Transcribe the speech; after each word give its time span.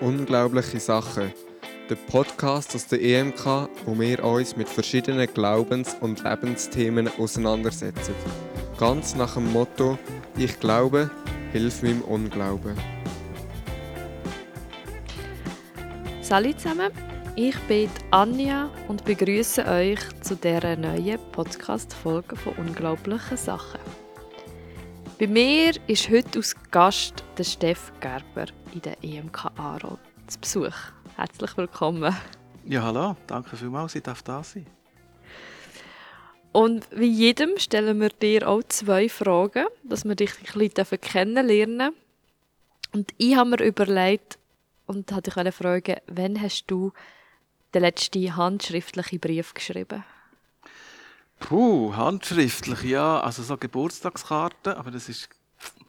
Unglaubliche 0.00 0.80
Sachen. 0.80 1.30
Der 1.90 1.94
Podcast 1.94 2.74
aus 2.74 2.86
der 2.86 3.02
EMK, 3.02 3.68
wo 3.84 3.98
wir 3.98 4.24
uns 4.24 4.56
mit 4.56 4.66
verschiedenen 4.66 5.28
Glaubens- 5.34 5.94
und 6.00 6.24
Lebensthemen 6.24 7.10
auseinandersetzen. 7.18 8.14
Ganz 8.78 9.14
nach 9.14 9.34
dem 9.34 9.52
Motto: 9.52 9.98
Ich 10.38 10.58
glaube, 10.58 11.10
hilf 11.52 11.82
meinem 11.82 12.00
Unglauben. 12.02 12.74
Salut 16.22 16.58
zusammen, 16.58 16.92
ich 17.36 17.58
bin 17.68 17.90
Anja 18.10 18.70
und 18.88 19.04
begrüße 19.04 19.66
euch 19.66 20.00
zu 20.22 20.34
dieser 20.34 20.76
neuen 20.76 21.18
Podcast-Folge 21.32 22.36
von 22.36 22.54
Unglaublichen 22.54 23.36
Sachen. 23.36 23.80
Bei 25.18 25.26
mir 25.26 25.72
ist 25.88 26.08
heute 26.08 26.38
als 26.38 26.56
Gast 26.70 27.22
der 27.36 27.44
Steff 27.44 27.92
Gerber 28.00 28.46
in 28.72 28.82
der 28.82 29.02
EMK 29.02 29.50
Aro 29.56 29.98
zu 30.26 30.38
Besuch. 30.38 30.74
Herzlich 31.16 31.56
willkommen. 31.56 32.14
Ja, 32.64 32.82
hallo, 32.82 33.16
danke 33.26 33.56
vielmals, 33.56 33.94
ich 33.94 34.02
darf 34.02 34.22
da 34.22 34.42
sein. 34.42 34.66
Und 36.52 36.86
wie 36.90 37.10
jedem 37.10 37.58
stellen 37.58 38.00
wir 38.00 38.10
dir 38.10 38.48
auch 38.48 38.62
zwei 38.64 39.08
Fragen, 39.08 39.66
dass 39.82 40.04
wir 40.04 40.14
dich 40.14 40.32
ein 40.54 40.70
bisschen 40.70 41.00
kennenlernen 41.00 41.92
Und 42.92 43.12
ich 43.18 43.36
habe 43.36 43.50
mir 43.50 43.64
überlegt 43.64 44.38
und 44.86 45.12
hatte 45.12 45.30
dich 45.30 45.54
fragen, 45.54 45.96
wann 46.08 46.40
hast 46.40 46.66
du 46.66 46.92
den 47.72 47.82
letzten 47.82 48.36
handschriftlichen 48.36 49.20
Brief 49.20 49.54
geschrieben? 49.54 50.04
Puh, 51.38 51.94
handschriftlich, 51.96 52.82
ja. 52.82 53.20
Also 53.20 53.42
so 53.42 53.56
Geburtstagskarten, 53.56 54.74
aber 54.74 54.90
das 54.90 55.08
ist, 55.08 55.28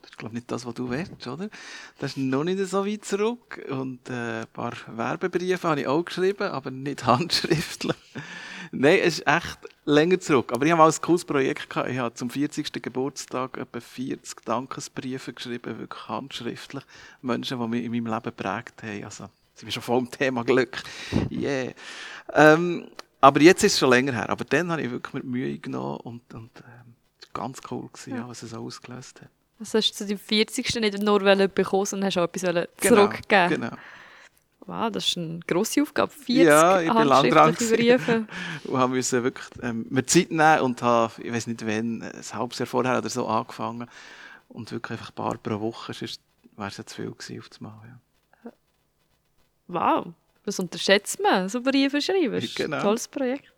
das 0.02 0.12
ist 0.12 0.18
glaube 0.18 0.36
nicht 0.36 0.52
das, 0.52 0.66
was 0.66 0.74
du 0.74 0.90
willst, 0.90 1.28
oder? 1.28 1.50
Das 2.00 2.12
ist 2.12 2.18
noch 2.18 2.44
nicht 2.44 2.60
so 2.66 2.86
weit 2.86 3.06
zurück. 3.06 3.62
Und 3.70 4.10
äh, 4.10 4.42
ein 4.42 4.48
paar 4.54 4.74
Werbebriefe 4.88 5.68
habe 5.68 5.82
ich 5.82 5.88
auch 5.88 6.04
geschrieben, 6.04 6.50
aber 6.50 6.72
nicht 6.72 7.06
handschriftlich. 7.06 7.96
Nein, 8.72 9.00
es 9.04 9.20
ist 9.20 9.28
echt 9.28 9.60
länger 9.86 10.20
zurück. 10.20 10.52
Aber 10.54 10.66
ich 10.66 10.72
habe 10.72 10.80
mal 10.82 10.90
ein 10.90 11.02
cooles 11.02 11.26
Projekt 11.26 11.70
gehabt. 11.70 11.90
Ich 11.90 11.98
habe 11.98 12.14
zum 12.14 12.30
40. 12.30 12.72
Geburtstag 12.82 13.58
etwa 13.58 13.80
40 13.80 14.46
Dankesbriefe 14.46 15.34
geschrieben, 15.34 15.80
wirklich 15.80 16.08
handschriftlich. 16.08 16.84
Menschen, 17.22 17.60
die 17.60 17.68
mich 17.68 17.84
in 17.84 17.92
meinem 17.92 18.08
Leben 18.08 18.24
geprägt 18.24 18.82
haben. 18.84 19.04
Also, 19.04 19.26
sind 19.56 19.68
wir 19.68 19.72
schon 19.72 19.84
voll 19.84 20.00
im 20.00 20.12
Thema 20.12 20.44
Glück. 20.44 20.82
Yeah. 21.30 21.74
Ähm, 22.34 22.88
aber 23.20 23.42
jetzt 23.42 23.64
ist 23.64 23.74
es 23.74 23.80
schon 23.80 23.90
länger 23.90 24.14
her. 24.14 24.30
Aber 24.30 24.46
dann 24.46 24.72
habe 24.72 24.82
ich 24.82 24.92
wirklich 24.92 25.14
mit 25.14 25.26
Mühe 25.26 25.58
genommen 25.60 26.00
und, 26.00 26.34
und 26.34 26.52
ähm, 26.60 26.96
es 27.20 27.28
war 27.34 27.44
ganz 27.44 27.60
cool, 27.70 27.90
gewesen, 27.92 28.16
ja. 28.16 28.28
was 28.28 28.42
es 28.42 28.54
ausgelöst 28.54 29.22
hat. 29.22 29.30
Also 29.62 29.78
hast 29.78 29.92
du 29.92 29.96
zu 29.96 30.08
deinem 30.08 30.18
40. 30.18 30.76
nicht 30.82 31.04
nur 31.04 31.20
bekommen, 31.20 31.86
sondern 31.86 32.08
hast 32.08 32.18
auch 32.18 32.24
etwas 32.24 32.42
genau, 32.42 32.66
zurückgegeben? 32.78 33.62
Genau. 33.62 33.78
Wow, 34.66 34.92
das 34.92 35.08
ist 35.08 35.18
eine 35.18 35.40
grosse 35.46 35.84
Aufgabe. 35.84 36.12
40 36.12 36.46
ja, 36.46 36.82
ich 36.82 36.92
bin 36.92 37.08
dran 37.08 37.54
Briefe. 37.54 38.26
und 38.64 38.78
habe 38.80 38.94
müssen 38.96 39.24
wirklich 39.24 39.46
ähm, 39.62 39.86
mir 39.90 40.04
Zeit 40.06 40.32
nehmen 40.32 40.62
und 40.62 40.82
habe, 40.82 41.14
ich 41.22 41.32
weiß 41.32 41.46
nicht 41.46 41.66
wann, 41.66 42.02
ein 42.02 42.24
halbes 42.34 42.58
Jahr 42.58 42.66
vorher 42.66 42.98
oder 42.98 43.10
so 43.10 43.28
angefangen 43.28 43.88
und 44.50 44.72
wirklich 44.72 44.98
einfach 44.98 45.12
ein 45.12 45.16
paar 45.16 45.38
pro 45.38 45.60
Woche, 45.60 45.94
sonst 45.94 46.22
wäre 46.58 46.70
es 46.70 46.78
jetzt 46.78 46.96
viel 46.96 47.12
gewesen 47.12 47.40
auf 47.40 47.50
das 47.50 47.62
Mal. 47.62 47.80
Ja. 48.44 48.52
Wow, 49.68 50.08
was 50.44 50.60
unterschätzt 50.60 51.20
man, 51.22 51.50
so 51.50 51.62
Briefe 51.62 52.02
schreiben? 52.02 52.34
Das 52.34 52.46
ist 52.46 52.56
genau. 52.56 52.78
ein 52.78 52.84
tolles 52.84 53.08
Projekt. 53.08 53.54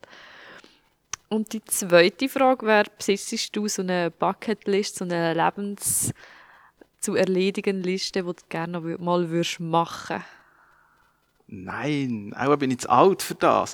Und 1.34 1.52
die 1.52 1.66
zweite 1.66 2.30
Frage 2.30 2.64
wäre, 2.67 2.86
besitzt 2.95 3.56
du 3.56 3.67
so 3.67 3.81
eine 3.81 4.12
Bucketlist, 4.12 4.98
so 4.98 5.06
eine 5.06 5.34
Lebens- 5.34 6.14
zu 7.00 7.16
erledigen 7.16 7.81
Liste, 7.81 8.22
die 8.22 8.28
du 8.28 8.34
gerne 8.50 8.80
noch 8.80 9.00
mal 9.00 9.30
würdest 9.30 9.59
machen 9.59 10.23
Nein, 11.48 12.34
auch 12.38 12.56
bin 12.56 12.72
ich 12.72 12.80
zu 12.80 12.90
alt 12.90 13.22
für 13.24 13.35
das. 13.35 13.74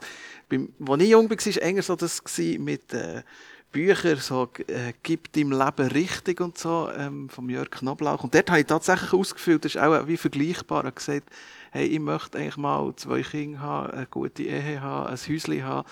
Als 0.50 1.02
ich 1.02 1.10
jung 1.10 1.30
war, 1.30 1.38
war 1.38 1.62
eher 1.62 1.84
so 1.84 1.96
das 1.96 2.24
mit 2.38 2.94
äh, 2.94 3.24
Büchern, 3.72 4.18
so 4.18 4.50
äh, 4.68 4.94
«Gib 5.04 5.32
deinem 5.34 5.52
Leben 5.52 5.92
richtig» 5.92 6.42
und 6.42 6.58
so, 6.58 6.90
ähm, 6.98 7.30
von 7.30 7.48
Jörg 7.50 7.70
Knoblauch. 7.70 8.24
Und 8.24 8.34
dort 8.34 8.50
habe 8.50 8.62
ich 8.62 8.66
tatsächlich 8.66 9.14
ausgefüllt, 9.14 9.66
das 9.66 9.76
ist 9.76 9.82
auch 9.82 10.08
wie 10.08 10.18
vergleichbar, 10.18 10.86
er 10.86 10.92
gesagt, 10.92 11.30
hey, 11.72 11.86
ich 11.86 12.00
möchte 12.00 12.38
eigentlich 12.38 12.58
mal 12.58 12.94
zwei 12.96 13.22
Kinder 13.22 13.60
haben, 13.60 13.92
eine 13.92 14.08
gute 14.08 14.44
Ehe 14.44 14.82
haben, 14.82 15.08
ein 15.08 15.18
Häuschen 15.18 15.64
haben. 15.64 15.88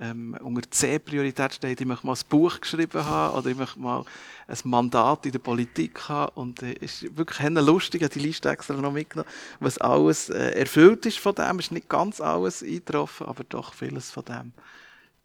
Ähm, 0.00 0.36
unter 0.40 0.70
C-Priorität 0.70 1.54
steht, 1.54 1.80
ich 1.80 1.86
möchte 1.86 2.06
mal 2.06 2.14
ein 2.14 2.28
Buch 2.28 2.60
geschrieben 2.60 3.04
haben 3.04 3.36
oder 3.36 3.50
ich 3.50 3.56
möchte 3.56 3.80
mal 3.80 4.04
ein 4.46 4.58
Mandat 4.64 5.26
in 5.26 5.32
der 5.32 5.40
Politik 5.40 6.08
haben. 6.08 6.32
Und 6.36 6.62
es 6.62 6.68
äh, 6.68 6.84
ist 6.84 7.16
wirklich 7.16 7.48
lustig, 7.50 8.02
ich 8.02 8.04
habe 8.04 8.14
die 8.14 8.26
Liste 8.26 8.48
extra 8.48 8.74
noch 8.74 8.92
mitgenommen, 8.92 9.28
was 9.58 9.78
alles 9.78 10.30
äh, 10.30 10.50
erfüllt 10.52 11.04
ist 11.06 11.18
von 11.18 11.34
dem. 11.34 11.58
Es 11.58 11.66
ist 11.66 11.72
nicht 11.72 11.88
ganz 11.88 12.20
alles 12.20 12.62
eingetroffen, 12.62 13.26
aber 13.26 13.42
doch 13.44 13.74
vieles 13.74 14.10
von 14.10 14.24
dem. 14.24 14.52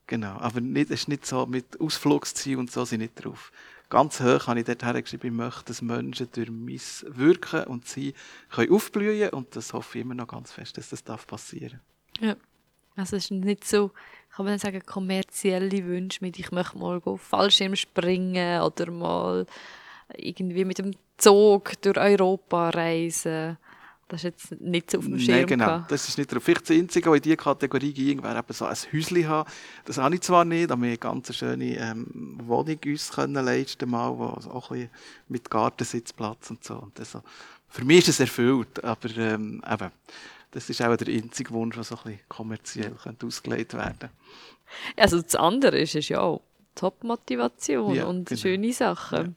Genau, 0.08 0.38
aber 0.40 0.60
nicht, 0.60 0.90
es 0.90 1.02
ist 1.02 1.08
nicht 1.08 1.26
so 1.26 1.46
mit 1.46 1.80
Ausflugsziel 1.80 2.58
und 2.58 2.72
so 2.72 2.84
sind 2.84 3.00
nicht 3.00 3.24
drauf. 3.24 3.52
Ganz 3.90 4.20
hoch 4.20 4.48
habe 4.48 4.60
ich 4.60 4.66
dort 4.66 4.84
hergeschrieben, 4.84 5.30
ich 5.30 5.38
möchte, 5.38 5.66
dass 5.66 5.82
Menschen 5.84 6.28
durch 6.32 6.50
mein 6.50 6.80
Wirken 7.16 7.66
und 7.66 7.88
Sein 7.88 8.14
können 8.50 8.72
aufblühen 8.72 9.30
und 9.30 9.56
das 9.56 9.72
hoffe 9.72 10.00
ich 10.00 10.04
immer 10.04 10.16
noch 10.16 10.28
ganz 10.28 10.52
fest, 10.52 10.78
dass 10.78 10.90
das 10.90 11.26
passieren 11.26 11.80
darf. 12.20 12.30
Ja, 12.30 12.36
also 12.96 13.16
es 13.16 13.26
ist 13.26 13.32
nicht 13.32 13.66
so, 13.66 13.92
kann 14.36 14.46
man 14.46 14.60
sagen, 14.60 14.82
kommerzielle 14.86 15.86
Wünsche 15.86 16.20
mit, 16.22 16.40
ich 16.40 16.52
möchte 16.52 16.78
mal 16.78 17.02
Fallschirm 17.18 17.76
springen 17.76 18.62
oder 18.62 18.92
mal 18.92 19.46
irgendwie 20.16 20.66
mit 20.66 20.80
dem 20.80 20.92
Zug 21.18 21.82
durch 21.82 21.98
Europa 21.98 22.70
reisen. 22.70 23.58
Das 24.08 24.24
ist 24.24 24.24
jetzt 24.24 24.62
nicht 24.62 24.92
so 24.92 25.00
auf 25.00 25.06
dem 25.06 25.18
Schirm. 25.18 25.38
Nein, 25.38 25.48
genau. 25.48 25.66
Gehabt. 25.66 25.92
Das 25.92 26.08
ist 26.08 26.18
nicht 26.18 26.32
drauf. 26.32 26.44
Vielleicht 26.44 26.70
das 26.70 26.78
Einzige, 26.78 27.10
was 27.10 27.18
in 27.18 27.22
diese 27.24 27.38
Kategorie 27.38 27.94
ging, 27.94 28.22
wäre 28.22 28.38
eben 28.38 28.54
so 28.54 28.66
ein 28.66 28.76
Häuschen 28.92 29.28
haben. 29.28 29.50
Das 29.86 29.98
habe 29.98 30.14
ich 30.14 30.22
zwar 30.22 30.46
nicht, 30.46 30.72
aber 30.72 30.82
wir 30.82 30.90
eine 30.90 30.98
ganz 30.98 31.34
schöne 31.36 31.78
ähm, 31.78 32.38
Wohnung 32.44 32.78
uns 32.86 33.12
können 33.12 33.44
leisten 33.46 33.90
mal, 33.90 34.16
wo 34.16 34.26
auch 34.26 34.72
ein 34.72 34.78
bisschen 34.78 34.90
mit 35.30 35.50
Gartensitzplatz 35.50 36.52
und 36.52 36.64
so. 36.64 36.76
Und 36.76 37.00
also, 37.00 37.22
für 37.70 37.86
mich 37.86 38.00
ist 38.00 38.10
es 38.10 38.20
erfüllt, 38.20 38.84
aber 38.84 39.10
ähm, 39.18 39.64
eben, 39.68 39.92
das 40.54 40.70
ist 40.70 40.82
auch 40.82 40.96
der 40.96 41.14
einzige 41.14 41.52
Wunsch, 41.52 41.76
der 41.76 41.84
so 41.84 41.96
ein 41.96 42.04
bisschen 42.04 42.20
kommerziell 42.30 42.92
könnte 42.92 43.26
ausgelegt 43.26 43.74
werden 43.74 44.10
Also 44.96 45.22
das 45.22 45.36
andere 45.36 45.80
ist, 45.80 45.96
ist 45.96 46.10
ja 46.10 46.22
auch 46.22 46.42
Top-Motivation 46.76 47.96
ja, 47.96 48.06
und 48.06 48.30
genau. 48.30 48.42
schöne 48.42 48.74
Sachen. 48.74 49.36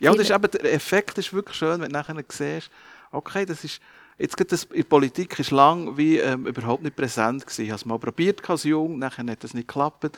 Ja, 0.00 0.10
ja 0.10 0.12
das 0.12 0.28
ist 0.28 0.34
eben, 0.34 0.50
der 0.50 0.74
Effekt 0.74 1.18
ist 1.18 1.32
wirklich 1.32 1.56
schön, 1.56 1.80
wenn 1.80 1.90
du 1.90 1.98
nachher 1.98 2.16
siehst, 2.28 2.70
okay, 3.10 3.44
das 3.44 3.64
ist, 3.64 3.80
jetzt 4.18 4.36
geht 4.36 4.52
das 4.52 4.64
in 4.64 4.76
der 4.76 4.84
Politik 4.84 5.38
ist 5.38 5.50
lang 5.50 5.96
wie 5.96 6.18
ähm, 6.18 6.46
überhaupt 6.46 6.82
nicht 6.82 6.96
präsent 6.96 7.44
gewesen. 7.44 7.64
Ich 7.64 7.70
habe 7.70 7.78
es 7.78 7.84
mal 7.84 7.98
probiert 7.98 8.48
als 8.48 8.64
Jung, 8.64 8.98
nachher 8.98 9.26
hat 9.26 9.42
das 9.42 9.54
nicht 9.54 9.68
geklappt. 9.68 10.16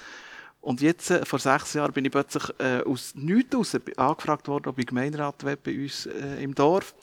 Und 0.60 0.82
jetzt, 0.82 1.10
äh, 1.10 1.24
vor 1.24 1.38
sechs 1.38 1.72
Jahren, 1.72 1.92
bin 1.92 2.04
ich 2.04 2.10
plötzlich 2.10 2.44
äh, 2.58 2.82
aus 2.82 3.14
nichts 3.14 3.56
raus 3.56 3.76
angefragt 3.96 4.48
worden, 4.48 4.68
ob 4.68 4.78
ich 4.78 4.86
Gemeinderat 4.86 5.44
will 5.44 5.56
bei 5.56 5.74
uns 5.74 6.06
äh, 6.06 6.42
im 6.42 6.54
Dorf. 6.54 6.94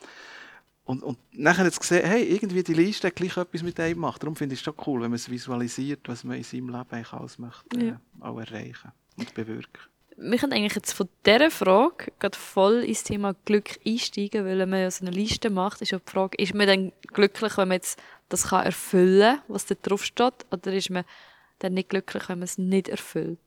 Und, 0.86 1.04
und 1.04 1.18
nachher 1.32 1.66
jetzt 1.66 1.80
gesehen, 1.80 2.06
hey, 2.06 2.24
irgendwie 2.24 2.64
die 2.64 2.74
Liste 2.74 3.08
hat 3.08 3.16
gleich 3.16 3.36
etwas 3.36 3.64
mit 3.64 3.80
einem 3.80 3.96
gemacht. 3.96 4.22
Darum 4.22 4.36
finde 4.36 4.54
ich 4.54 4.60
es 4.60 4.64
schon 4.64 4.76
cool, 4.86 5.02
wenn 5.02 5.10
man 5.10 5.16
es 5.16 5.30
visualisiert, 5.30 6.02
was 6.06 6.24
man 6.24 6.38
in 6.38 6.44
seinem 6.44 6.70
Leben 6.70 6.92
eigentlich 6.92 7.14
alles 7.14 7.40
möchte, 7.40 7.80
äh, 7.80 7.88
ja. 7.88 8.02
auch 8.20 8.40
erreichen 8.40 8.92
und 9.18 9.34
bewirken 9.34 9.82
wir 10.18 10.38
können 10.38 10.54
eigentlich 10.54 10.76
jetzt 10.76 10.94
von 10.94 11.10
dieser 11.26 11.52
Frage 11.52 12.12
gerade 12.20 12.38
voll 12.38 12.84
ins 12.84 13.04
Thema 13.04 13.36
Glück 13.46 13.80
einsteigen, 13.86 14.46
weil 14.46 14.60
wenn 14.60 14.70
man 14.70 14.80
ja 14.80 14.92
so 14.92 15.06
eine 15.06 15.16
Liste 15.16 15.50
macht, 15.50 15.82
ist 15.82 15.92
ja 15.92 16.00
die 16.00 16.10
Frage, 16.10 16.38
ist 16.42 16.54
man 16.54 16.68
dann 16.68 16.92
glücklich, 17.08 17.58
wenn 17.58 17.68
man 17.68 17.76
jetzt 17.76 18.02
das 18.30 18.48
kann 18.48 18.66
erfüllen 18.66 19.38
kann, 19.38 19.44
was 19.48 19.66
da 19.66 19.76
drauf 19.76 20.04
steht, 20.04 20.46
oder 20.52 20.74
ist 20.74 20.90
man 20.90 21.04
dann 21.60 21.74
nicht 21.74 21.90
glücklich, 21.90 22.30
wenn 22.30 22.40
man 22.40 22.46
es 22.46 22.58
nicht 22.58 22.88
erfüllt? 22.88 23.40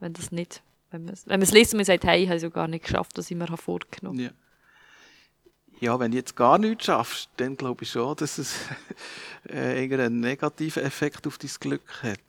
Wenn 0.00 0.12
das 0.12 0.32
nicht, 0.32 0.62
wenn 0.90 1.04
man, 1.04 1.14
wenn 1.14 1.40
man 1.40 1.42
es 1.42 1.52
liest 1.52 1.74
und 1.74 1.78
man 1.78 1.84
sagt, 1.84 2.04
hey, 2.04 2.22
ich 2.22 2.28
habe 2.28 2.36
es 2.36 2.42
ja 2.42 2.48
gar 2.48 2.68
nicht 2.68 2.84
geschafft, 2.84 3.12
was 3.16 3.30
ich 3.30 3.36
mir 3.36 3.46
vorgenommen 3.56 4.18
habe. 4.18 4.34
Ja. 4.34 4.47
Ja, 5.80 5.98
wenn 6.00 6.10
du 6.10 6.16
jetzt 6.16 6.34
gar 6.34 6.58
nichts 6.58 6.86
schaffst, 6.86 7.28
dann 7.36 7.56
glaube 7.56 7.84
ich 7.84 7.90
schon, 7.90 8.16
dass 8.16 8.38
es 8.38 8.54
äh, 9.48 9.82
einen 9.82 10.20
negativen 10.20 10.82
Effekt 10.82 11.26
auf 11.26 11.38
dein 11.38 11.50
Glück 11.60 12.02
hat. 12.02 12.20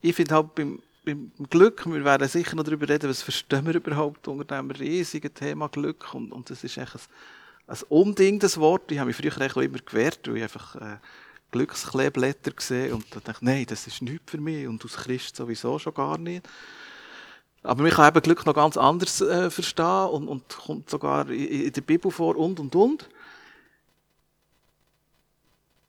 Ich 0.00 0.14
finde 0.14 0.34
halt 0.34 0.54
beim 0.54 0.80
beim 1.04 1.30
Glück, 1.50 1.84
wir 1.86 2.04
werden 2.04 2.28
sicher 2.28 2.56
noch 2.56 2.64
darüber 2.64 2.88
reden, 2.88 3.10
was 3.10 3.22
verstehen 3.22 3.66
wir 3.66 3.74
überhaupt 3.74 4.26
unter 4.26 4.44
diesem 4.44 4.70
riesigen 4.70 5.32
Thema 5.32 5.68
Glück. 5.68 6.14
Und, 6.14 6.32
und 6.32 6.48
das 6.50 6.64
ist 6.64 6.78
echt 6.78 6.94
ein, 6.94 7.00
ein 7.66 7.78
Unding, 7.88 8.42
Wort. 8.42 8.90
Ich 8.90 8.98
habe 8.98 9.08
mich 9.08 9.16
früher 9.16 9.50
auch 9.50 9.56
immer 9.58 9.78
gewehrt, 9.78 10.20
weil 10.26 10.38
ich 10.38 10.42
einfach 10.44 10.76
äh, 10.76 10.96
Glückskleeblätter 11.50 12.52
gesehen 12.52 12.94
und 12.94 13.06
dachte 13.14 13.44
nein, 13.44 13.66
das 13.68 13.86
ist 13.86 14.02
nichts 14.02 14.30
für 14.30 14.38
mich 14.38 14.66
und 14.66 14.84
aus 14.84 14.96
Christ 14.96 15.36
sowieso 15.36 15.78
schon 15.78 15.94
gar 15.94 16.18
nicht. 16.18 16.48
Aber 17.64 17.82
man 17.82 17.90
kann 17.90 18.08
eben 18.08 18.22
Glück 18.22 18.46
noch 18.46 18.54
ganz 18.54 18.76
anders 18.76 19.20
äh, 19.20 19.50
verstehen 19.50 20.08
und, 20.10 20.28
und 20.28 20.48
kommt 20.48 20.88
sogar 20.88 21.28
in, 21.28 21.66
in 21.66 21.72
der 21.72 21.80
Bibel 21.80 22.10
vor 22.10 22.36
und 22.36 22.60
und 22.60 22.76
und. 22.76 23.08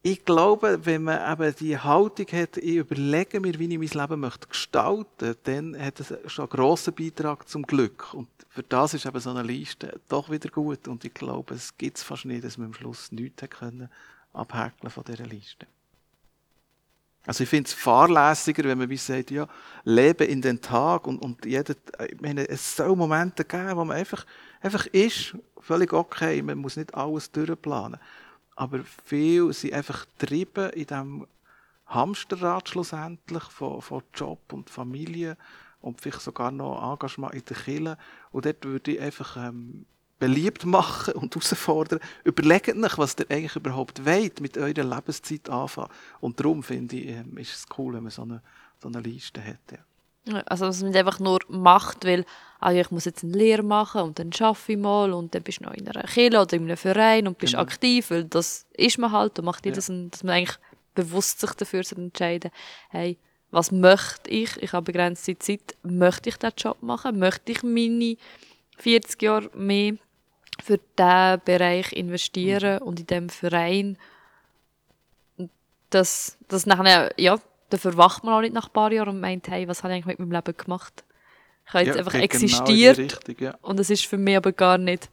ich 0.06 0.24
glaube, 0.24 0.86
wenn 0.86 1.04
man 1.04 1.34
eben 1.34 1.56
die 1.56 1.80
Haltung 1.80 2.28
hat, 2.28 2.58
ich 2.58 2.76
überlege 2.76 3.40
mir, 3.40 3.58
wie 3.58 3.74
ich 3.74 3.92
mein 3.92 4.04
Leben 4.04 4.20
möchte 4.20 4.48
gestalten, 4.48 5.36
dann 5.46 5.76
hat 5.84 6.00
das 6.00 6.14
schon 6.28 6.44
einen 6.44 6.50
grossen 6.52 6.94
Beitrag 6.94 7.50
zum 7.50 7.64
Glück. 7.64 8.14
Und 8.14 8.28
für 8.48 8.62
das 8.62 8.94
ist 8.94 9.08
eben 9.08 9.20
so 9.20 9.32
eine 9.32 9.42
Liste 9.42 10.00
doch 10.08 10.30
wieder 10.30 10.50
gut. 10.50 10.88
Und 10.88 11.04
ich 11.06 11.14
glaube, 11.16 11.56
es 11.56 11.76
gibt 11.76 11.98
es 11.98 12.04
fast 12.04 12.26
nicht, 12.26 12.44
dass 12.44 12.60
man 12.60 12.68
am 12.68 12.74
Schluss 12.76 13.12
nichts 13.12 13.50
können 13.50 13.90
abhäkeln 14.32 14.92
von 14.92 15.04
dieser 15.06 15.26
Liste. 15.26 15.66
Also 17.26 17.44
ich 17.44 17.50
finde 17.50 17.68
es 17.68 17.74
fahrlässiger, 17.74 18.64
wenn 18.64 18.78
man 18.78 18.90
wie 18.90 18.98
sagt, 18.98 19.32
ja, 19.32 19.48
lebe 19.84 20.26
in 20.26 20.42
den 20.42 20.62
Tag 20.62 21.08
und, 21.08 21.20
und 21.20 21.46
jeder, 21.46 21.76
ich 22.08 22.22
meine, 22.22 22.48
es 22.48 22.76
soll 22.76 22.96
Momente 22.96 23.44
geben, 23.44 23.76
wo 23.76 23.86
man 23.86 23.98
einfach, 23.98 24.26
einfach 24.62 24.86
ist, 24.88 25.36
völlig 25.60 25.94
okay, 25.94 26.42
man 26.42 26.60
muss 26.60 26.78
nicht 26.78 26.94
alles 26.94 27.32
durchplanen. 27.32 28.00
Aber 28.56 28.80
viele 29.04 29.52
sind 29.54 29.74
einfach 29.74 30.06
getrieben 30.18 30.70
in 30.72 30.86
diesem 30.86 31.28
Hamsterrad 31.88 32.70
schlussendlich 32.70 33.44
von, 33.44 33.82
von 33.82 34.04
Job 34.14 34.54
und 34.54 34.70
Familie 34.70 35.38
und 35.82 36.02
vielleicht 36.02 36.22
sogar 36.22 36.52
noch 36.52 36.94
Engagement 36.94 37.34
in 37.34 37.46
der 37.46 37.58
Kirche. 37.58 37.98
Und 38.32 38.46
dort 38.46 38.64
würde 38.66 38.92
ich 38.92 39.02
einfach 39.02 39.38
ähm, 39.38 39.86
beliebt 40.20 40.66
machen 40.66 41.14
und 41.16 41.36
herausfordern. 41.36 42.00
Überlegt 42.24 42.70
euch, 42.70 42.98
was 42.98 43.16
ihr 43.20 43.30
eigentlich 43.30 43.56
überhaupt 43.56 44.06
wollt, 44.06 44.40
mit 44.42 44.58
eurer 44.58 44.84
Lebenszeit 44.84 45.50
anfangen. 45.50 45.90
Und 46.22 46.40
darum 46.40 46.64
finde 46.64 46.96
ich, 46.96 47.08
ähm, 47.10 47.38
ist 47.38 47.54
es 47.54 47.66
cool, 47.78 47.94
wenn 47.96 48.04
man 48.04 48.12
so 48.12 48.22
eine, 48.22 48.42
so 48.82 48.88
eine 48.88 49.02
Liste 49.02 49.44
hat. 49.44 49.72
Ja. 49.72 50.42
Also, 50.46 50.66
dass 50.66 50.82
man 50.82 50.92
nicht 50.92 51.00
einfach 51.00 51.20
nur 51.20 51.40
macht, 51.50 52.06
weil 52.06 52.26
ja, 52.62 52.72
ich 52.72 52.90
muss 52.90 53.06
jetzt 53.06 53.24
eine 53.24 53.34
Lehre 53.34 53.62
machen 53.62 54.02
und 54.02 54.18
dann 54.18 54.32
arbeite 54.40 54.72
ich 54.72 54.78
mal 54.78 55.14
und 55.14 55.36
dann 55.36 55.44
bist 55.44 55.60
du 55.60 55.66
noch 55.66 55.74
in 55.74 55.88
einer 55.88 56.08
Kirche 56.08 56.40
oder 56.42 56.54
in 56.54 56.64
einem 56.64 56.78
Verein 56.78 57.28
und 57.28 57.38
bist 57.38 57.54
genau. 57.54 57.64
aktiv, 57.64 58.10
weil 58.10 58.24
das 58.24 58.66
ist 58.74 58.98
man 58.98 59.12
halt 59.12 59.38
und 59.38 59.46
macht 59.46 59.66
ja. 59.68 59.72
das, 59.72 59.86
dass 59.86 60.24
man 60.24 60.36
eigentlich 60.36 60.58
bewusst 60.96 61.42
sich 61.42 61.52
dafür 61.52 61.84
entscheiden, 61.96 62.50
hey, 62.90 63.20
was 63.52 63.72
möchte 63.72 64.30
ich? 64.30 64.58
Ich 64.62 64.74
habe 64.74 64.92
begrenzte 64.92 65.38
Zeit. 65.38 65.78
Möchte 65.84 66.30
ich 66.30 66.38
diesen 66.38 66.56
Job 66.58 66.82
machen? 66.82 67.20
Möchte 67.20 67.52
ich 67.52 67.62
meine 67.62 68.18
40 68.78 69.22
Jahre 69.22 69.50
mehr 69.54 69.96
für 70.64 70.80
diesen 70.98 71.42
Bereich 71.46 71.92
investieren 71.94 72.80
und 72.80 73.00
in 73.00 73.08
diesem 73.08 73.30
Verein? 73.30 73.98
Das, 75.90 76.38
das 76.48 76.66
nachher, 76.66 77.14
ja, 77.18 77.40
dafür 77.70 77.98
wacht 77.98 78.24
man 78.24 78.34
auch 78.34 78.42
nicht 78.42 78.54
nach 78.54 78.68
ein 78.68 78.74
paar 78.74 78.92
Jahren 78.92 79.10
und 79.10 79.20
meint, 79.20 79.48
hey, 79.48 79.68
was 79.68 79.84
habe 79.84 79.94
ich 79.94 79.98
eigentlich 79.98 80.18
mit 80.18 80.20
meinem 80.20 80.32
Leben 80.32 80.58
gemacht? 80.58 81.04
Ich 81.68 81.74
habe 81.74 81.86
jetzt 81.86 81.96
ja, 81.96 82.00
einfach 82.00 82.12
genau 82.12 82.24
existiert 82.24 82.98
genau 82.98 83.08
Richtung, 83.08 83.36
ja. 83.40 83.58
und 83.62 83.80
es 83.80 83.90
ist 83.90 84.06
für 84.06 84.18
mich 84.18 84.38
aber 84.38 84.52
gar 84.52 84.78
nicht, 84.78 85.10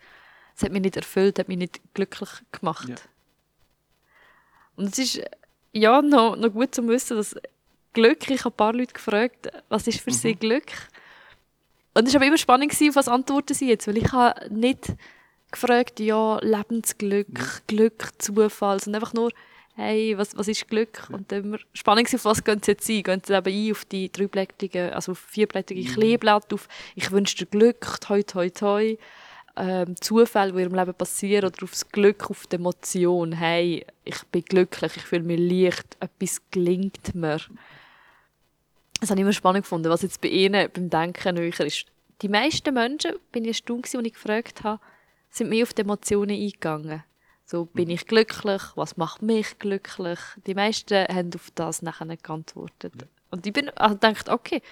es 0.54 0.62
hat 0.62 0.72
mich 0.72 0.82
nicht 0.82 0.96
erfüllt, 0.96 1.38
hat 1.38 1.48
mich 1.48 1.56
nicht 1.56 1.80
glücklich 1.94 2.28
gemacht. 2.52 2.88
Ja. 2.88 2.96
Und 4.76 4.92
es 4.92 4.98
ist 4.98 5.22
ja 5.72 6.02
noch, 6.02 6.36
noch 6.36 6.50
gut 6.50 6.74
zu 6.74 6.86
wissen, 6.88 7.16
dass 7.16 7.34
Glück, 7.92 8.28
ich 8.30 8.44
habe 8.44 8.54
ein 8.54 8.56
paar 8.56 8.72
Leute 8.72 8.92
gefragt, 8.92 9.48
was 9.68 9.86
ist 9.86 10.00
für 10.00 10.10
mhm. 10.10 10.14
sie 10.14 10.34
Glück? 10.34 10.72
Und 11.94 12.08
es 12.08 12.14
war 12.14 12.20
aber 12.20 12.26
immer 12.26 12.38
spannend, 12.38 12.72
was 12.94 13.08
Antworten 13.08 13.54
sie 13.54 13.68
jetzt, 13.68 13.86
weil 13.86 13.98
ich 13.98 14.12
habe 14.12 14.48
nicht 14.52 14.94
gefragt, 15.50 16.00
ja, 16.00 16.38
Lebensglück, 16.40 17.28
mhm. 17.28 17.46
Glück, 17.66 18.08
Zufall, 18.18 18.80
sondern 18.80 19.02
einfach 19.02 19.14
nur, 19.14 19.30
hey, 19.74 20.16
was, 20.16 20.36
was 20.36 20.48
ist 20.48 20.68
Glück? 20.68 21.08
Und 21.10 21.30
dann 21.30 21.44
immer 21.44 21.58
spannend 21.72 22.12
auf 22.14 22.24
was 22.24 22.42
gehen 22.44 22.60
sie 22.62 22.72
jetzt 22.72 22.88
ein? 22.88 23.02
Gehen 23.02 23.22
sie 23.24 23.34
eben 23.34 23.52
ein 23.52 23.72
auf 23.72 23.84
die 23.84 24.10
dreiblättige, 24.10 24.94
also 24.94 25.12
auf 25.12 25.18
vierblättige 25.18 25.82
mhm. 25.82 25.94
Kleeblatt, 25.94 26.52
auf 26.52 26.68
ich 26.94 27.10
wünsche 27.10 27.36
dir 27.36 27.46
Glück, 27.46 28.00
toi, 28.00 28.22
toi, 28.22 28.48
toi, 28.50 28.96
ähm, 29.56 29.94
Zufälle, 30.00 30.52
die 30.52 30.58
in 30.58 30.64
ihrem 30.70 30.74
Leben 30.74 30.94
passieren, 30.94 31.46
oder 31.46 31.62
aufs 31.64 31.88
Glück, 31.88 32.30
auf 32.30 32.46
die 32.46 32.56
Emotion, 32.56 33.32
hey, 33.32 33.84
ich 34.04 34.22
bin 34.30 34.42
glücklich, 34.42 34.96
ich 34.96 35.02
fühle 35.02 35.22
mich 35.22 35.38
leicht, 35.38 35.96
etwas 36.00 36.40
gelingt 36.50 37.14
mir. 37.14 37.38
Das 39.02 39.10
habe 39.10 39.18
ich 39.18 39.22
immer 39.24 39.32
spannend 39.32 39.64
gefunden, 39.64 39.90
was 39.90 40.02
jetzt 40.02 40.20
bei 40.20 40.28
ihnen 40.28 40.70
beim 40.72 40.88
Denken 40.88 41.34
näher 41.34 41.58
ist. 41.66 41.86
Die 42.22 42.28
meisten 42.28 42.72
Menschen, 42.72 43.16
bin 43.32 43.42
ich 43.42 43.48
erstaunt 43.48 43.92
als 43.92 44.06
ich 44.06 44.12
gefragt 44.12 44.62
habe, 44.62 44.80
sind 45.28 45.48
mehr 45.48 45.64
auf 45.64 45.74
die 45.74 45.82
Emotionen 45.82 46.40
eingegangen. 46.40 47.02
So, 47.44 47.64
bin 47.64 47.90
ich 47.90 48.06
glücklich? 48.06 48.62
Was 48.76 48.96
macht 48.96 49.20
mich 49.20 49.58
glücklich? 49.58 50.20
Die 50.46 50.54
meisten 50.54 51.04
haben 51.08 51.32
auf 51.34 51.50
das 51.56 51.82
nachher 51.82 52.04
nicht 52.04 52.22
geantwortet. 52.22 52.92
Und 53.32 53.44
ich 53.44 53.52
bin 53.52 53.70
also 53.70 53.96
gedacht, 53.96 54.28
okay, 54.28 54.62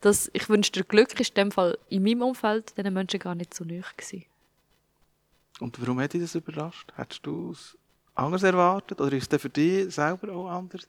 das, 0.00 0.30
ich 0.32 0.48
wünsche 0.48 0.70
dir 0.70 0.84
Glück 0.84 1.18
ist 1.18 1.30
in 1.30 1.46
dem 1.46 1.50
Fall 1.50 1.76
in 1.88 2.04
meinem 2.04 2.22
Umfeld 2.22 2.78
diesen 2.78 2.94
Menschen 2.94 3.18
gar 3.18 3.34
nicht 3.34 3.52
so 3.52 3.64
nöch 3.64 3.96
gewesen. 3.96 4.26
Und 5.58 5.80
warum 5.80 5.98
hat 5.98 6.12
dich 6.12 6.22
das 6.22 6.36
überrascht? 6.36 6.92
Hättest 6.94 7.26
du 7.26 7.50
es 7.50 7.76
anders 8.14 8.44
erwartet? 8.44 9.00
Oder 9.00 9.16
ist 9.16 9.32
es 9.32 9.42
für 9.42 9.50
dich 9.50 9.92
selber 9.92 10.32
auch 10.32 10.48
anders? 10.50 10.86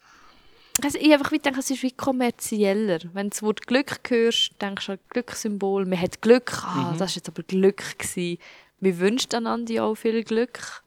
Also 0.81 0.97
ich 0.97 1.13
einfach 1.13 1.29
denke, 1.29 1.59
es 1.59 1.69
ist 1.69 1.83
wie 1.83 1.91
kommerzieller. 1.91 2.99
Wenn 3.13 3.27
du 3.27 3.29
das 3.29 3.43
Wort 3.43 3.67
Glück 3.67 3.99
hörst, 4.09 4.59
denkst 4.59 4.87
du 4.87 4.93
an 4.93 4.99
Glückssymbol. 5.09 5.85
Man 5.85 6.01
hat 6.01 6.21
Glück. 6.21 6.63
Ah, 6.63 6.93
mhm. 6.93 6.97
das 6.97 7.11
war 7.11 7.15
jetzt 7.15 7.29
aber 7.29 7.43
Glück. 7.43 7.99
Gewesen. 7.99 8.39
Wir 8.79 8.99
wünschen 8.99 9.33
einander 9.33 9.83
auch 9.83 9.95
viel 9.95 10.23
Glück. 10.23 10.83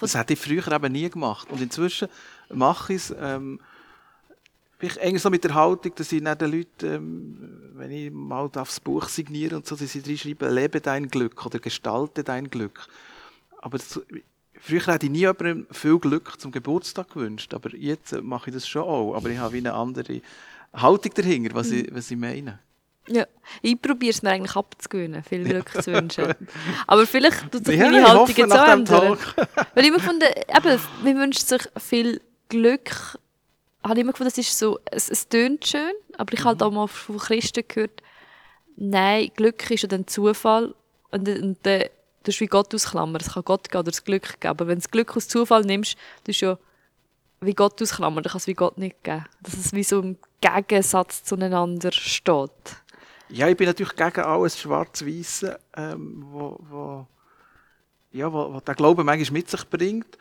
Das 0.00 0.14
hätte 0.14 0.32
ich 0.32 0.38
früher 0.38 0.66
eben 0.72 0.92
nie 0.92 1.08
gemacht. 1.08 1.50
Und 1.50 1.60
inzwischen 1.60 2.08
mache 2.48 2.94
ich 2.94 3.02
es, 3.02 3.14
ähm, 3.20 3.60
eigentlich 4.82 5.22
so 5.22 5.30
mit 5.30 5.44
der 5.44 5.54
Haltung, 5.54 5.94
dass 5.94 6.10
ich 6.10 6.22
den 6.22 6.50
Leuten, 6.50 6.86
ähm, 6.86 7.70
wenn 7.74 7.90
ich 7.90 8.10
mal 8.10 8.50
aufs 8.56 8.80
Buch 8.80 9.08
signiere 9.08 9.56
und 9.56 9.66
so, 9.66 9.76
dass 9.76 9.94
ich 9.94 10.06
reinschreibe, 10.06 10.48
lebe 10.48 10.80
dein 10.80 11.08
Glück 11.08 11.44
oder 11.44 11.58
gestalte 11.58 12.24
dein 12.24 12.50
Glück. 12.50 12.88
Aber 13.58 13.78
das, 13.78 14.00
früher 14.60 14.86
hätte 14.86 15.06
ich 15.06 15.12
nie 15.12 15.20
jemandem 15.20 15.66
viel 15.70 15.98
Glück 15.98 16.40
zum 16.40 16.52
Geburtstag 16.52 17.10
gewünscht, 17.12 17.52
aber 17.54 17.74
jetzt 17.74 18.12
mache 18.22 18.50
ich 18.50 18.54
das 18.54 18.68
schon 18.68 18.82
auch. 18.82 19.14
Aber 19.14 19.28
ich 19.30 19.38
habe 19.38 19.56
eine 19.56 19.74
andere 19.74 20.20
Haltung 20.72 21.12
dahinter, 21.14 21.54
was, 21.54 21.70
ich, 21.70 21.92
was 21.92 22.10
ich 22.10 22.16
meine. 22.16 22.58
Ja, 23.08 23.26
ich 23.62 23.80
probiere 23.80 24.10
es 24.10 24.22
mir 24.22 24.30
eigentlich 24.30 24.54
abzugewöhnen, 24.54 25.22
viel 25.24 25.44
Glück 25.44 25.74
ja. 25.74 25.82
zu 25.82 25.92
wünschen. 25.92 26.32
Aber 26.86 27.06
vielleicht 27.06 27.50
tut 27.50 27.66
sich 27.66 27.78
ja, 27.78 27.90
meine 27.90 28.06
Haltung 28.06 28.36
jetzt 28.36 28.52
auch 28.52 28.68
ändern. 28.68 29.18
Weil 29.74 29.84
ich 29.84 29.88
immer 29.88 29.98
gefunden, 29.98 30.28
eben, 30.56 30.80
man 31.02 31.18
wünscht 31.18 31.46
sich 31.46 31.62
viel 31.76 32.20
Glück. 32.48 33.18
Habe 33.82 33.94
ich 33.94 34.00
immer 34.00 34.12
gefunden, 34.12 34.30
es 34.30 34.38
ist 34.38 34.56
so, 34.56 34.78
es, 34.84 35.08
es 35.08 35.28
tönt 35.28 35.66
schön, 35.66 35.92
aber 36.18 36.32
ich 36.34 36.40
mhm. 36.40 36.44
habe 36.44 36.64
auch 36.64 36.70
mal 36.70 36.86
von 36.86 37.18
Christen 37.18 37.64
gehört, 37.66 38.02
nein, 38.76 39.30
Glück 39.34 39.68
ist 39.70 39.82
ja 39.82 39.88
dann 39.88 40.06
Zufall 40.06 40.74
und, 41.10 41.28
und 41.28 41.58
dann 42.22 42.34
du 42.34 42.40
wie 42.40 42.46
Gott 42.46 42.74
ausklammern. 42.74 43.20
Es 43.20 43.32
kann 43.32 43.44
Gott 43.44 43.68
geben 43.68 43.80
oder 43.80 43.90
das 43.90 44.04
Glück 44.04 44.40
geben. 44.40 44.50
Aber 44.50 44.66
wenn 44.66 44.76
du 44.76 44.82
das 44.82 44.90
Glück 44.90 45.16
aus 45.16 45.28
Zufall 45.28 45.62
nimmst, 45.62 45.96
du 46.24 46.32
ja 46.32 46.58
wie 47.40 47.54
Gott 47.54 47.80
ausklammern, 47.80 48.22
dann 48.22 48.32
kann 48.32 48.38
es 48.38 48.46
wie 48.46 48.54
Gott 48.54 48.78
nicht 48.78 49.02
geben. 49.02 49.24
Dass 49.42 49.54
es 49.54 49.72
wie 49.72 49.84
so 49.84 50.00
im 50.00 50.18
Gegensatz 50.40 51.24
zueinander 51.24 51.92
steht. 51.92 52.50
Ja, 53.28 53.48
ich 53.48 53.56
bin 53.56 53.66
natürlich 53.66 53.94
gegen 53.94 54.20
alles 54.20 54.58
Schwarz-Weiße, 54.58 55.58
ähm, 55.76 56.26
wo, 56.30 56.58
wo, 56.68 57.06
ja, 58.10 58.32
wo, 58.32 58.54
wo 58.54 58.60
der 58.60 58.74
Glaube 58.74 59.04
manchmal 59.04 59.38
mit 59.38 59.48
sich 59.48 59.64
bringt 59.68 60.18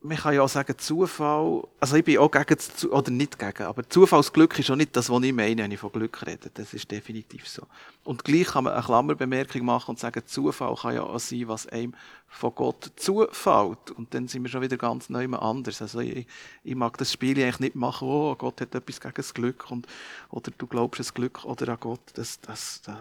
man 0.00 0.16
kann 0.16 0.34
ja 0.34 0.42
auch 0.42 0.48
sagen, 0.48 0.78
Zufall, 0.78 1.66
also 1.80 1.96
ich 1.96 2.04
bin 2.04 2.18
auch 2.18 2.30
gegen, 2.30 2.56
oder 2.90 3.10
nicht 3.10 3.36
gegen, 3.36 3.64
aber 3.64 3.88
Zufallsglück 3.88 4.56
ist 4.58 4.70
auch 4.70 4.76
nicht 4.76 4.94
das, 4.94 5.10
was 5.10 5.22
ich 5.24 5.32
meine, 5.32 5.64
wenn 5.64 5.72
ich 5.72 5.80
von 5.80 5.90
Glück 5.90 6.24
rede. 6.24 6.50
Das 6.54 6.72
ist 6.72 6.88
definitiv 6.90 7.48
so. 7.48 7.66
Und 8.04 8.22
gleich 8.22 8.46
kann 8.46 8.64
man 8.64 8.74
eine 8.74 8.82
Klammerbemerkung 8.82 9.64
machen 9.64 9.90
und 9.90 9.98
sagen, 9.98 10.22
Zufall 10.24 10.76
kann 10.76 10.94
ja 10.94 11.02
auch 11.02 11.18
sein, 11.18 11.48
was 11.48 11.66
einem 11.66 11.94
von 12.28 12.54
Gott 12.54 12.92
zufällt. 12.94 13.90
Und 13.90 14.14
dann 14.14 14.28
sind 14.28 14.44
wir 14.44 14.50
schon 14.50 14.62
wieder 14.62 14.76
ganz 14.76 15.10
neu 15.10 15.26
anders. 15.32 15.82
Also 15.82 15.98
ich, 15.98 16.28
ich 16.62 16.74
mag 16.76 16.96
das 16.98 17.12
Spiel 17.12 17.36
eigentlich 17.42 17.60
nicht 17.60 17.74
machen, 17.74 18.06
oh, 18.06 18.36
Gott 18.36 18.60
hat 18.60 18.76
etwas 18.76 19.00
gegen 19.00 19.14
das 19.14 19.34
Glück 19.34 19.68
und, 19.68 19.88
oder 20.30 20.52
du 20.56 20.66
glaubst 20.68 21.00
das 21.00 21.12
Glück 21.12 21.44
oder 21.44 21.70
an 21.70 21.80
Gott. 21.80 22.00
Das, 22.14 22.40
das, 22.40 22.82
das, 22.82 22.96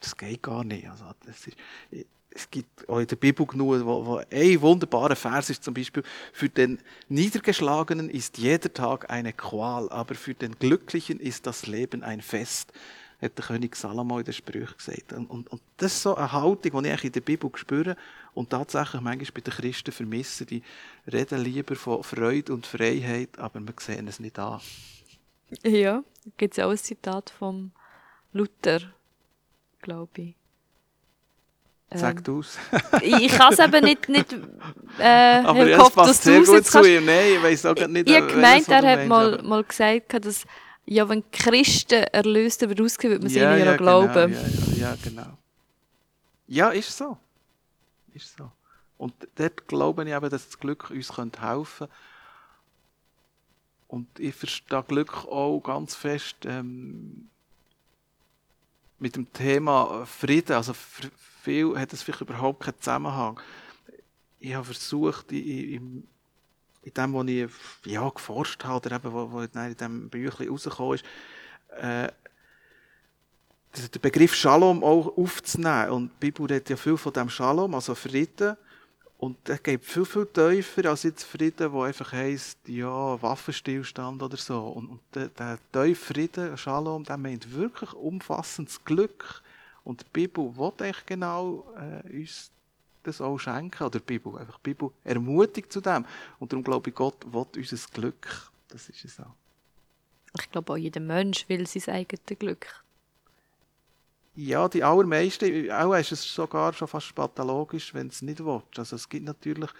das 0.00 0.16
geht 0.16 0.44
gar 0.44 0.62
nicht. 0.62 0.88
Also 0.88 1.06
das 1.26 1.48
ist, 1.48 1.56
es 2.32 2.50
gibt 2.50 2.88
auch 2.88 2.98
in 2.98 3.06
der 3.06 3.16
Bibel 3.16 3.44
genug, 3.44 3.84
wo, 3.84 4.06
wo 4.06 4.22
ein 4.30 4.60
wunderbarer 4.60 5.16
Vers 5.16 5.50
ist 5.50 5.64
zum 5.64 5.74
Beispiel, 5.74 6.02
für 6.32 6.48
den 6.48 6.78
Niedergeschlagenen 7.08 8.08
ist 8.08 8.38
jeder 8.38 8.72
Tag 8.72 9.10
eine 9.10 9.32
Qual, 9.32 9.88
aber 9.90 10.14
für 10.14 10.34
den 10.34 10.58
Glücklichen 10.58 11.18
ist 11.18 11.46
das 11.46 11.66
Leben 11.66 12.04
ein 12.04 12.20
Fest, 12.20 12.72
hat 13.20 13.36
der 13.36 13.44
König 13.44 13.76
Salomo 13.76 14.18
in 14.18 14.24
den 14.24 14.32
Sprüchen 14.32 14.76
gesagt. 14.76 15.12
Und, 15.12 15.26
und, 15.28 15.48
und, 15.48 15.60
das 15.76 15.92
ist 15.92 16.02
so 16.02 16.14
eine 16.14 16.30
Haltung, 16.30 16.82
die 16.82 16.90
ich 16.90 17.04
in 17.04 17.12
der 17.12 17.20
Bibel 17.20 17.50
spüre 17.54 17.96
und 18.32 18.50
tatsächlich 18.50 19.00
manchmal 19.00 19.32
bei 19.34 19.40
den 19.40 19.52
Christen 19.52 19.92
vermisse, 19.92 20.46
die 20.46 20.62
reden 21.12 21.42
lieber 21.42 21.74
von 21.74 22.02
Freude 22.02 22.54
und 22.54 22.66
Freiheit, 22.66 23.38
aber 23.38 23.60
wir 23.60 23.74
sehen 23.78 24.08
es 24.08 24.20
nicht 24.20 24.38
an. 24.38 24.60
Ja, 25.64 26.04
gibt 26.36 26.56
es 26.56 26.64
auch 26.64 26.70
ein 26.70 26.78
Zitat 26.78 27.30
von 27.30 27.72
Luther, 28.32 28.80
glaube 29.82 30.22
ich. 30.22 30.39
Sag 31.92 32.18
ähm, 32.18 32.22
du 32.22 32.40
es. 32.40 32.56
ich 33.02 33.28
kann 33.28 33.52
es 33.52 33.58
eben 33.58 33.84
nicht, 33.84 34.08
nicht 34.08 34.32
äh, 34.98 35.42
Aber 35.44 35.66
ja, 35.66 35.82
es 35.82 35.90
passt 35.90 36.22
sehr 36.22 36.42
gut 36.42 36.64
zu 36.64 36.84
ihm. 36.84 37.04
Nein, 37.04 37.34
ich 37.36 37.42
weiß 37.42 37.66
auch 37.66 37.88
nicht, 37.88 38.08
Ich 38.08 38.16
habe 38.16 38.28
gemeint, 38.28 38.68
er 38.68 38.82
hat 38.82 39.06
mal, 39.06 39.42
mal 39.42 39.64
gesagt, 39.64 40.24
dass 40.24 40.44
ja, 40.86 41.08
wenn 41.08 41.28
Christen 41.30 42.04
erlöst 42.04 42.64
ausgehen, 42.64 43.12
würde 43.12 43.24
man 43.24 43.32
ja, 43.32 43.56
ihnen 43.56 43.66
ja, 43.66 43.76
genau, 43.76 43.76
glauben. 43.76 44.32
Ja, 44.32 44.38
ja, 44.38 44.90
ja, 44.90 44.96
genau. 45.02 45.38
Ja, 46.46 46.70
ist 46.70 46.96
so. 46.96 47.16
Ist 48.14 48.36
so. 48.36 48.50
Und 48.98 49.14
dort 49.36 49.66
glaube 49.66 50.04
ich 50.04 50.10
eben, 50.10 50.30
dass 50.30 50.46
das 50.46 50.58
Glück 50.58 50.90
uns 50.90 51.16
helfen 51.16 51.32
könnte. 51.40 51.88
Und 53.88 54.06
ich 54.18 54.34
verstehe 54.34 54.84
Glück 54.86 55.26
auch 55.26 55.60
ganz 55.60 55.94
fest 55.94 56.36
ähm, 56.44 57.28
mit 59.00 59.16
dem 59.16 59.32
Thema 59.32 60.06
Frieden. 60.06 60.52
Also 60.52 60.74
für 60.74 61.10
viel 61.42 61.78
hat 61.78 61.92
es 61.92 62.02
vielleicht 62.02 62.20
überhaupt 62.20 62.60
keinen 62.60 62.78
Zusammenhang. 62.78 63.40
Ich 64.38 64.54
habe 64.54 64.64
versucht, 64.64 65.32
in, 65.32 66.06
in 66.82 66.94
dem, 66.94 67.14
was 67.14 67.26
ich 67.26 67.50
ja, 67.92 68.08
geforscht 68.08 68.64
habe, 68.64 68.86
oder 68.86 68.96
eben, 68.96 69.12
was 69.32 69.48
in 69.54 69.74
diesem 69.74 70.08
Büchlein 70.08 70.48
rausgekommen 70.48 70.94
ist, 70.94 71.04
äh, 71.76 72.08
den 73.76 74.00
Begriff 74.00 74.34
Shalom 74.34 74.82
auch 74.84 75.16
aufzunehmen. 75.16 75.90
Und 75.90 76.10
die 76.10 76.30
Bibel 76.30 76.46
redet 76.46 76.70
ja 76.70 76.76
viel 76.76 76.96
von 76.96 77.12
dem 77.12 77.30
Shalom, 77.30 77.74
also 77.74 77.94
Frieden. 77.94 78.56
Und 79.20 79.36
der 79.48 79.58
geht 79.58 79.84
viel, 79.84 80.06
viel 80.06 80.24
tiefer 80.24 80.88
als 80.88 81.02
jetzt 81.02 81.24
Frieden, 81.24 81.70
der 81.70 81.74
einfach 81.74 82.10
heisst, 82.10 82.56
ja, 82.66 83.20
Waffenstillstand 83.20 84.22
oder 84.22 84.38
so. 84.38 84.68
Und, 84.68 84.88
und 84.88 85.00
der, 85.14 85.28
der 85.28 85.58
tiefe 85.72 86.14
Frieden, 86.14 86.56
Shalom, 86.56 87.04
der 87.04 87.18
meint 87.18 87.54
wirklich 87.54 87.92
umfassendes 87.92 88.82
Glück. 88.82 89.42
Und 89.84 90.00
die 90.00 90.06
Bibel 90.10 90.56
will 90.56 90.72
eigentlich 90.78 91.04
genau 91.04 91.70
äh, 91.76 92.16
uns 92.16 92.50
das 93.02 93.20
auch 93.20 93.36
schenken. 93.36 93.84
Oder 93.84 93.98
die 93.98 94.06
Bibel, 94.06 94.38
einfach 94.38 94.56
die 94.56 94.70
Bibel 94.70 94.90
ermutigt 95.04 95.70
zu 95.70 95.82
dem. 95.82 96.06
Und 96.38 96.50
darum 96.50 96.64
glaube 96.64 96.88
ich, 96.88 96.96
Gott 96.96 97.22
will 97.30 97.44
unser 97.54 97.76
Glück. 97.92 98.50
Das 98.68 98.88
ist 98.88 99.04
es 99.04 99.20
auch. 99.20 99.34
Ich 100.40 100.50
glaube 100.50 100.72
auch 100.72 100.78
jeder 100.78 101.00
Mensch 101.00 101.46
will 101.46 101.66
sein 101.66 101.94
eigenes 101.94 102.38
Glück. 102.38 102.82
Ja, 104.36 104.68
die 104.68 104.84
allermeisten, 104.84 105.70
auch 105.70 105.94
ist 105.94 106.12
es 106.12 106.22
sogar 106.22 106.72
schon 106.72 106.88
fast 106.88 107.14
pathologisch, 107.14 107.92
wenn 107.94 108.06
es 108.06 108.22
nicht 108.22 108.44
will. 108.44 108.62
Also 108.76 108.96
es 108.96 109.08
gibt 109.08 109.26
natürlich 109.26 109.70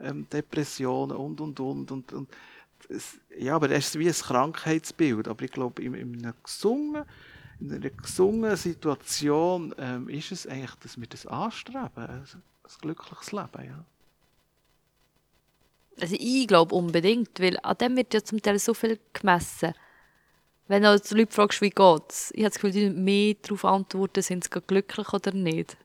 ähm, 0.00 0.28
Depressionen 0.28 1.16
und, 1.16 1.40
und, 1.40 1.60
und. 1.60 1.90
und, 1.90 2.12
und 2.12 2.28
es, 2.88 3.20
ja, 3.38 3.54
aber 3.54 3.70
es 3.70 3.88
ist 3.88 3.98
wie 3.98 4.08
ein 4.08 4.12
Krankheitsbild. 4.12 5.28
Aber 5.28 5.44
ich 5.44 5.52
glaube, 5.52 5.82
in, 5.82 5.94
in, 5.94 6.18
einer, 6.18 6.34
gesungen, 6.42 7.04
in 7.60 7.72
einer 7.72 7.90
gesungenen 7.90 8.56
Situation 8.56 9.74
ähm, 9.78 10.08
ist 10.08 10.32
es 10.32 10.46
eigentlich, 10.46 10.74
dass 10.82 11.00
wir 11.00 11.06
das 11.06 11.26
anstreben, 11.26 11.90
also 11.94 12.38
ein 12.38 12.72
glückliches 12.80 13.32
Leben. 13.32 13.64
Ja. 13.64 13.84
Also 16.00 16.16
ich 16.18 16.48
glaube 16.48 16.74
unbedingt, 16.74 17.38
weil 17.38 17.58
an 17.62 17.76
dem 17.78 17.96
wird 17.96 18.14
ja 18.14 18.24
zum 18.24 18.42
Teil 18.42 18.58
so 18.58 18.74
viel 18.74 18.98
gemessen 19.12 19.74
wenn 20.68 20.82
du 20.82 20.88
also 20.88 21.16
Leute 21.16 21.32
fragst, 21.32 21.60
wie 21.60 21.70
geht's, 21.70 22.30
ich 22.34 22.44
habe 22.44 22.50
das 22.50 22.60
Gefühl, 22.60 22.70
die 22.72 22.90
mehr 22.90 23.34
darauf 23.42 23.64
antworten, 23.64 24.22
sind 24.22 24.44
sie 24.44 24.50
glücklich 24.66 25.12
oder 25.12 25.32
nicht. 25.32 25.76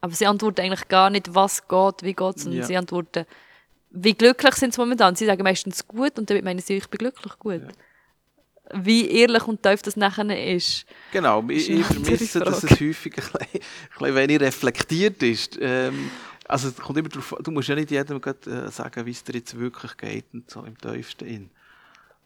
Aber 0.00 0.14
sie 0.14 0.26
antworten 0.26 0.60
eigentlich 0.60 0.88
gar 0.88 1.10
nicht, 1.10 1.34
was 1.34 1.66
geht, 1.66 2.02
wie 2.02 2.14
geht 2.14 2.38
sondern 2.38 2.60
ja. 2.60 2.66
sie 2.66 2.76
antworten, 2.76 3.26
wie 3.90 4.14
glücklich 4.14 4.54
sind 4.54 4.74
sie 4.74 4.80
momentan. 4.80 5.16
Sie 5.16 5.26
sagen 5.26 5.42
meistens 5.42 5.86
gut 5.86 6.18
und 6.18 6.28
damit 6.28 6.44
meinen 6.44 6.60
sie, 6.60 6.74
ich 6.74 6.88
bin 6.88 6.98
glücklich 6.98 7.38
gut. 7.38 7.62
Ja. 7.62 8.84
Wie 8.84 9.08
ehrlich 9.08 9.46
und 9.46 9.62
tief 9.62 9.80
das 9.82 9.96
nachher 9.96 10.54
ist. 10.54 10.86
Genau, 11.12 11.42
ich, 11.48 11.70
ich 11.70 11.84
vermisse, 11.84 12.40
dass 12.40 12.64
es 12.64 12.80
häufig 12.80 13.16
ein 13.16 13.22
bisschen, 13.22 13.40
ein 13.40 13.60
bisschen 13.98 14.14
wenig 14.16 14.40
reflektiert 14.40 15.22
ist. 15.22 15.56
Ähm, 15.60 16.10
also 16.48 16.68
es 16.68 16.76
kommt 16.76 16.98
immer 16.98 17.08
darauf 17.08 17.34
du 17.42 17.50
musst 17.50 17.68
ja 17.68 17.74
nicht 17.74 17.90
jedem 17.90 18.20
äh, 18.20 18.70
sagen, 18.70 19.06
wie 19.06 19.10
es 19.10 19.24
dir 19.24 19.34
jetzt 19.34 19.58
wirklich 19.58 19.96
geht 19.96 20.26
und 20.32 20.50
so 20.50 20.62
im 20.64 20.76
tiefsten 20.78 21.26
in. 21.26 21.50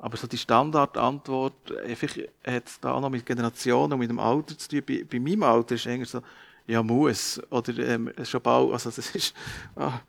Aber 0.00 0.16
so 0.16 0.26
die 0.26 0.38
Standardantwort, 0.38 1.71
äh, 1.71 1.95
hat 1.95 2.66
es 2.66 2.80
da 2.80 2.92
auch 2.92 3.00
noch 3.00 3.11
mit 3.11 3.26
Generationen 3.26 3.92
und 3.92 3.99
mit 3.99 4.11
dem 4.11 4.19
Alter 4.19 4.57
zu 4.57 4.69
tun. 4.69 4.83
Bei, 4.87 5.04
bei 5.04 5.21
meinem 5.21 5.42
Alter 5.42 5.75
ist 5.75 5.83
es 5.83 5.92
eigentlich 5.92 6.09
so, 6.09 6.23
ja, 6.66 6.83
muss. 6.83 7.40
Oder 7.50 7.78
ähm, 7.78 8.11
schon 8.25 8.40
bald, 8.40 8.73
also 8.73 8.90
das 8.90 9.14
ist, 9.14 9.35
ah, 9.76 10.00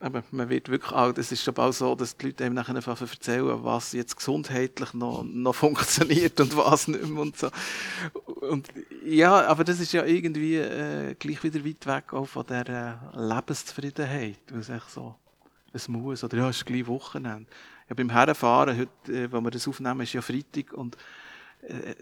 aber 0.00 0.24
man 0.32 0.48
wird 0.48 0.68
wirklich 0.68 0.92
alt. 0.92 1.18
Es 1.18 1.30
ist 1.30 1.44
schon 1.44 1.54
bald 1.54 1.74
so, 1.74 1.94
dass 1.94 2.16
die 2.16 2.26
Leute 2.26 2.44
einem 2.44 2.56
nachher 2.56 2.74
erzählen, 2.74 3.62
was 3.62 3.92
jetzt 3.92 4.16
gesundheitlich 4.16 4.92
noch, 4.92 5.22
noch 5.22 5.54
funktioniert 5.54 6.40
und 6.40 6.56
was 6.56 6.88
nicht 6.88 7.06
mehr 7.06 7.22
und 7.22 7.36
so. 7.36 7.48
Und 8.40 8.68
ja, 9.04 9.46
aber 9.46 9.62
das 9.62 9.78
ist 9.78 9.92
ja 9.92 10.04
irgendwie 10.04 10.56
äh, 10.56 11.14
gleich 11.14 11.44
wieder 11.44 11.64
weit 11.64 11.86
weg 11.86 12.12
auch 12.12 12.26
von 12.26 12.44
der 12.44 12.68
äh, 13.14 13.18
Lebenszufriedenheit. 13.18 14.40
Es 14.58 14.68
echt 14.68 14.90
so, 14.90 15.14
es 15.72 15.86
muss, 15.86 16.24
oder 16.24 16.38
ja, 16.38 16.48
es 16.48 16.56
ist 16.56 16.66
gleich 16.66 16.88
Wochenende 16.88 17.46
ja, 17.88 17.94
beim 17.94 18.10
Herfahren, 18.10 18.78
heute, 18.78 19.12
äh, 19.12 19.32
wo 19.32 19.40
wir 19.40 19.50
das 19.50 19.68
aufnehmen, 19.68 20.00
ist 20.00 20.12
ja 20.12 20.22
Freitag 20.22 20.72
und 20.72 20.96
äh, 21.62 21.94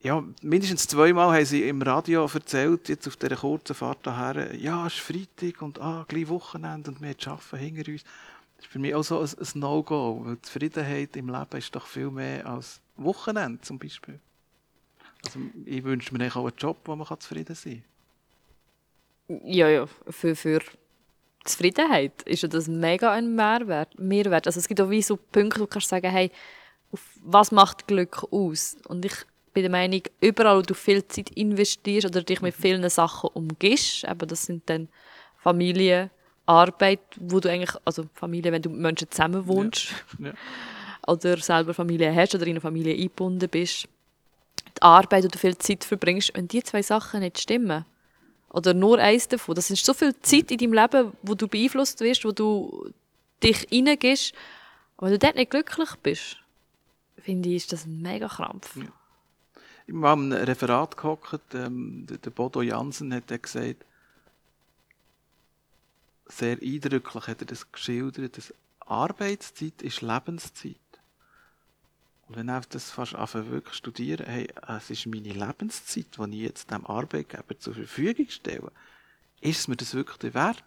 ja, 0.00 0.22
mindestens 0.42 0.88
zweimal 0.88 1.32
haben 1.32 1.44
sie 1.44 1.68
im 1.68 1.80
Radio 1.80 2.26
erzählt, 2.26 2.88
jetzt 2.88 3.06
auf 3.06 3.16
dieser 3.16 3.36
kurzen 3.36 3.74
Fahrt 3.74 4.04
daher, 4.04 4.54
ja, 4.56 4.86
es 4.86 4.94
ist 4.94 5.00
Freitag 5.00 5.62
und 5.62 5.80
ah, 5.80 6.04
gleich 6.08 6.28
Wochenende 6.28 6.90
und 6.90 7.00
wir 7.00 7.14
arbeiten 7.26 7.56
hinter 7.56 7.92
uns. 7.92 8.02
Das 8.56 8.66
ist 8.66 8.72
für 8.72 8.78
mich 8.80 8.94
auch 8.94 9.04
so 9.04 9.20
ein, 9.20 9.28
ein 9.28 9.60
No-Go, 9.60 10.36
Zufriedenheit 10.42 11.16
im 11.16 11.28
Leben 11.28 11.56
ist 11.56 11.74
doch 11.74 11.86
viel 11.86 12.10
mehr 12.10 12.46
als 12.46 12.80
Wochenende 12.96 13.60
zum 13.60 13.78
Beispiel. 13.78 14.18
Also 15.24 15.38
ich 15.64 15.84
wünsche 15.84 16.12
mir 16.14 16.36
auch 16.36 16.46
einen 16.46 16.56
Job, 16.56 16.78
wo 16.84 16.96
man 16.96 17.06
zufrieden 17.20 17.54
sein 17.54 17.84
kann. 19.28 19.40
Ja, 19.44 19.68
ja, 19.68 19.86
für, 19.86 20.34
für 20.34 20.60
Zufriedenheit 21.44 22.22
ist 22.22 22.42
ja 22.42 22.48
das 22.48 22.68
mega 22.68 23.12
ein 23.12 23.34
Mehrwert. 23.34 23.98
Mehrwert. 23.98 24.46
Also 24.46 24.60
es 24.60 24.68
gibt 24.68 24.80
auch 24.80 24.90
wie 24.90 25.02
so 25.02 25.16
Punkte, 25.16 25.60
wo 25.60 25.64
du 25.64 25.70
kannst 25.70 25.88
sagen, 25.88 26.10
hey, 26.10 26.30
was 27.22 27.52
macht 27.52 27.86
Glück 27.86 28.24
aus? 28.30 28.76
Und 28.86 29.04
ich 29.04 29.14
bin 29.52 29.62
der 29.62 29.70
Meinung, 29.70 30.02
überall, 30.20 30.58
wo 30.58 30.62
du 30.62 30.74
viel 30.74 31.06
Zeit 31.08 31.30
investierst 31.30 32.06
oder 32.06 32.22
dich 32.22 32.40
mit 32.40 32.54
vielen 32.54 32.88
Sachen 32.88 33.30
umgibst, 33.34 34.04
eben 34.04 34.28
das 34.28 34.44
sind 34.44 34.68
dann 34.68 34.88
Familie, 35.36 36.10
Arbeit, 36.46 37.00
wo 37.20 37.40
du 37.40 37.50
eigentlich, 37.50 37.74
also 37.84 38.04
Familie, 38.14 38.52
wenn 38.52 38.62
du 38.62 38.70
mit 38.70 38.80
Menschen 38.80 39.10
zusammen 39.10 39.46
wohnst 39.46 39.92
ja. 40.18 40.28
Ja. 40.28 40.32
oder 41.06 41.36
selber 41.38 41.74
Familie 41.74 42.14
hast 42.14 42.34
oder 42.34 42.44
in 42.44 42.52
eine 42.52 42.60
Familie 42.60 42.94
eingebunden 42.94 43.48
bist, 43.48 43.88
die 44.76 44.82
Arbeit, 44.82 45.24
wo 45.24 45.28
du 45.28 45.38
viel 45.38 45.56
Zeit 45.58 45.84
verbringst, 45.84 46.32
wenn 46.34 46.48
die 46.48 46.62
zwei 46.62 46.82
Sachen 46.82 47.20
nicht 47.20 47.40
stimmen, 47.40 47.84
oder 48.52 48.74
nur 48.74 48.98
eins 48.98 49.28
davon. 49.28 49.54
Das 49.54 49.70
ist 49.70 49.84
so 49.84 49.94
viel 49.94 50.14
Zeit 50.20 50.50
in 50.50 50.58
deinem 50.58 50.74
Leben, 50.74 51.12
wo 51.22 51.34
du 51.34 51.48
beeinflusst 51.48 52.00
wirst, 52.00 52.24
wo 52.24 52.32
du 52.32 52.92
dich 53.42 53.66
reingehst. 53.72 54.34
Aber 54.96 55.06
wenn 55.06 55.14
du 55.14 55.18
dort 55.18 55.36
nicht 55.36 55.50
glücklich 55.50 55.90
bist, 56.02 56.36
finde 57.18 57.48
ich, 57.48 57.56
ist 57.56 57.72
das 57.72 57.86
ein 57.86 58.02
mega 58.02 58.28
Krampf. 58.28 58.76
Ja. 58.76 58.84
Ich 59.86 59.94
habe 59.94 60.08
am 60.08 60.32
Referat 60.32 60.96
gehockt, 60.96 61.54
ähm, 61.54 62.06
der 62.06 62.30
Bodo 62.30 62.62
Jansen 62.62 63.12
hat 63.12 63.26
gesagt, 63.42 63.84
sehr 66.26 66.58
eindrücklich 66.62 67.26
hat 67.26 67.40
er 67.40 67.46
das 67.46 67.70
geschildert, 67.72 68.36
dass 68.36 68.54
Arbeitszeit 68.80 69.82
ist 69.82 70.02
Lebenszeit. 70.02 70.76
Und 72.32 72.48
wenn 72.48 72.58
ich 72.58 72.66
das 72.66 72.90
fast 72.90 73.12
wirklich 73.12 73.74
studieren, 73.74 74.24
hey, 74.26 74.48
es 74.78 74.88
ist 74.88 75.06
meine 75.06 75.32
Lebenszeit, 75.32 76.06
die 76.16 76.36
ich 76.36 76.42
jetzt 76.42 76.70
dem 76.70 76.86
Arbeitgeber 76.86 77.58
zur 77.58 77.74
Verfügung 77.74 78.26
stelle, 78.30 78.72
ist 79.42 79.60
es 79.60 79.68
mir 79.68 79.76
das 79.76 79.92
wirklich 79.92 80.32
wert? 80.32 80.64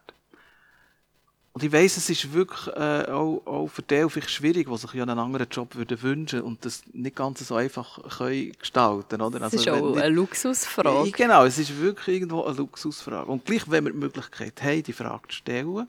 Und 1.54 1.64
ich 1.64 1.72
weiss, 1.72 1.98
es 1.98 2.10
ist 2.10 2.34
wirklich 2.34 2.68
äh, 2.76 3.10
auch, 3.10 3.42
auch 3.48 3.68
für 3.68 3.82
die 3.82 4.08
vielleicht 4.10 4.30
schwierig, 4.30 4.68
die 4.70 4.78
sich 4.78 4.94
ja 4.94 5.04
einen 5.04 5.18
anderen 5.18 5.48
Job 5.50 5.74
würden 5.74 6.00
wünschen 6.04 6.42
und 6.42 6.64
das 6.66 6.84
nicht 6.94 7.16
ganz 7.16 7.40
so 7.48 7.56
einfach 7.56 8.18
können 8.18 8.52
gestalten 8.60 9.22
oder? 9.22 9.40
Das 9.40 9.54
also, 9.54 9.58
ist 9.58 9.70
auch 9.70 9.90
nicht, 9.90 10.04
eine 10.04 10.14
Luxusfrage. 10.14 11.12
Genau, 11.12 11.46
es 11.46 11.58
ist 11.58 11.80
wirklich 11.80 12.18
irgendwo 12.18 12.44
eine 12.44 12.58
Luxusfrage. 12.58 13.32
Und 13.32 13.46
gleich, 13.46 13.64
wenn 13.72 13.86
wir 13.86 13.92
die 13.92 13.98
Möglichkeit 13.98 14.62
haben, 14.62 14.84
die 14.84 14.94
Frage 14.94 15.30
zu 15.30 15.38
stellen, 15.38 15.88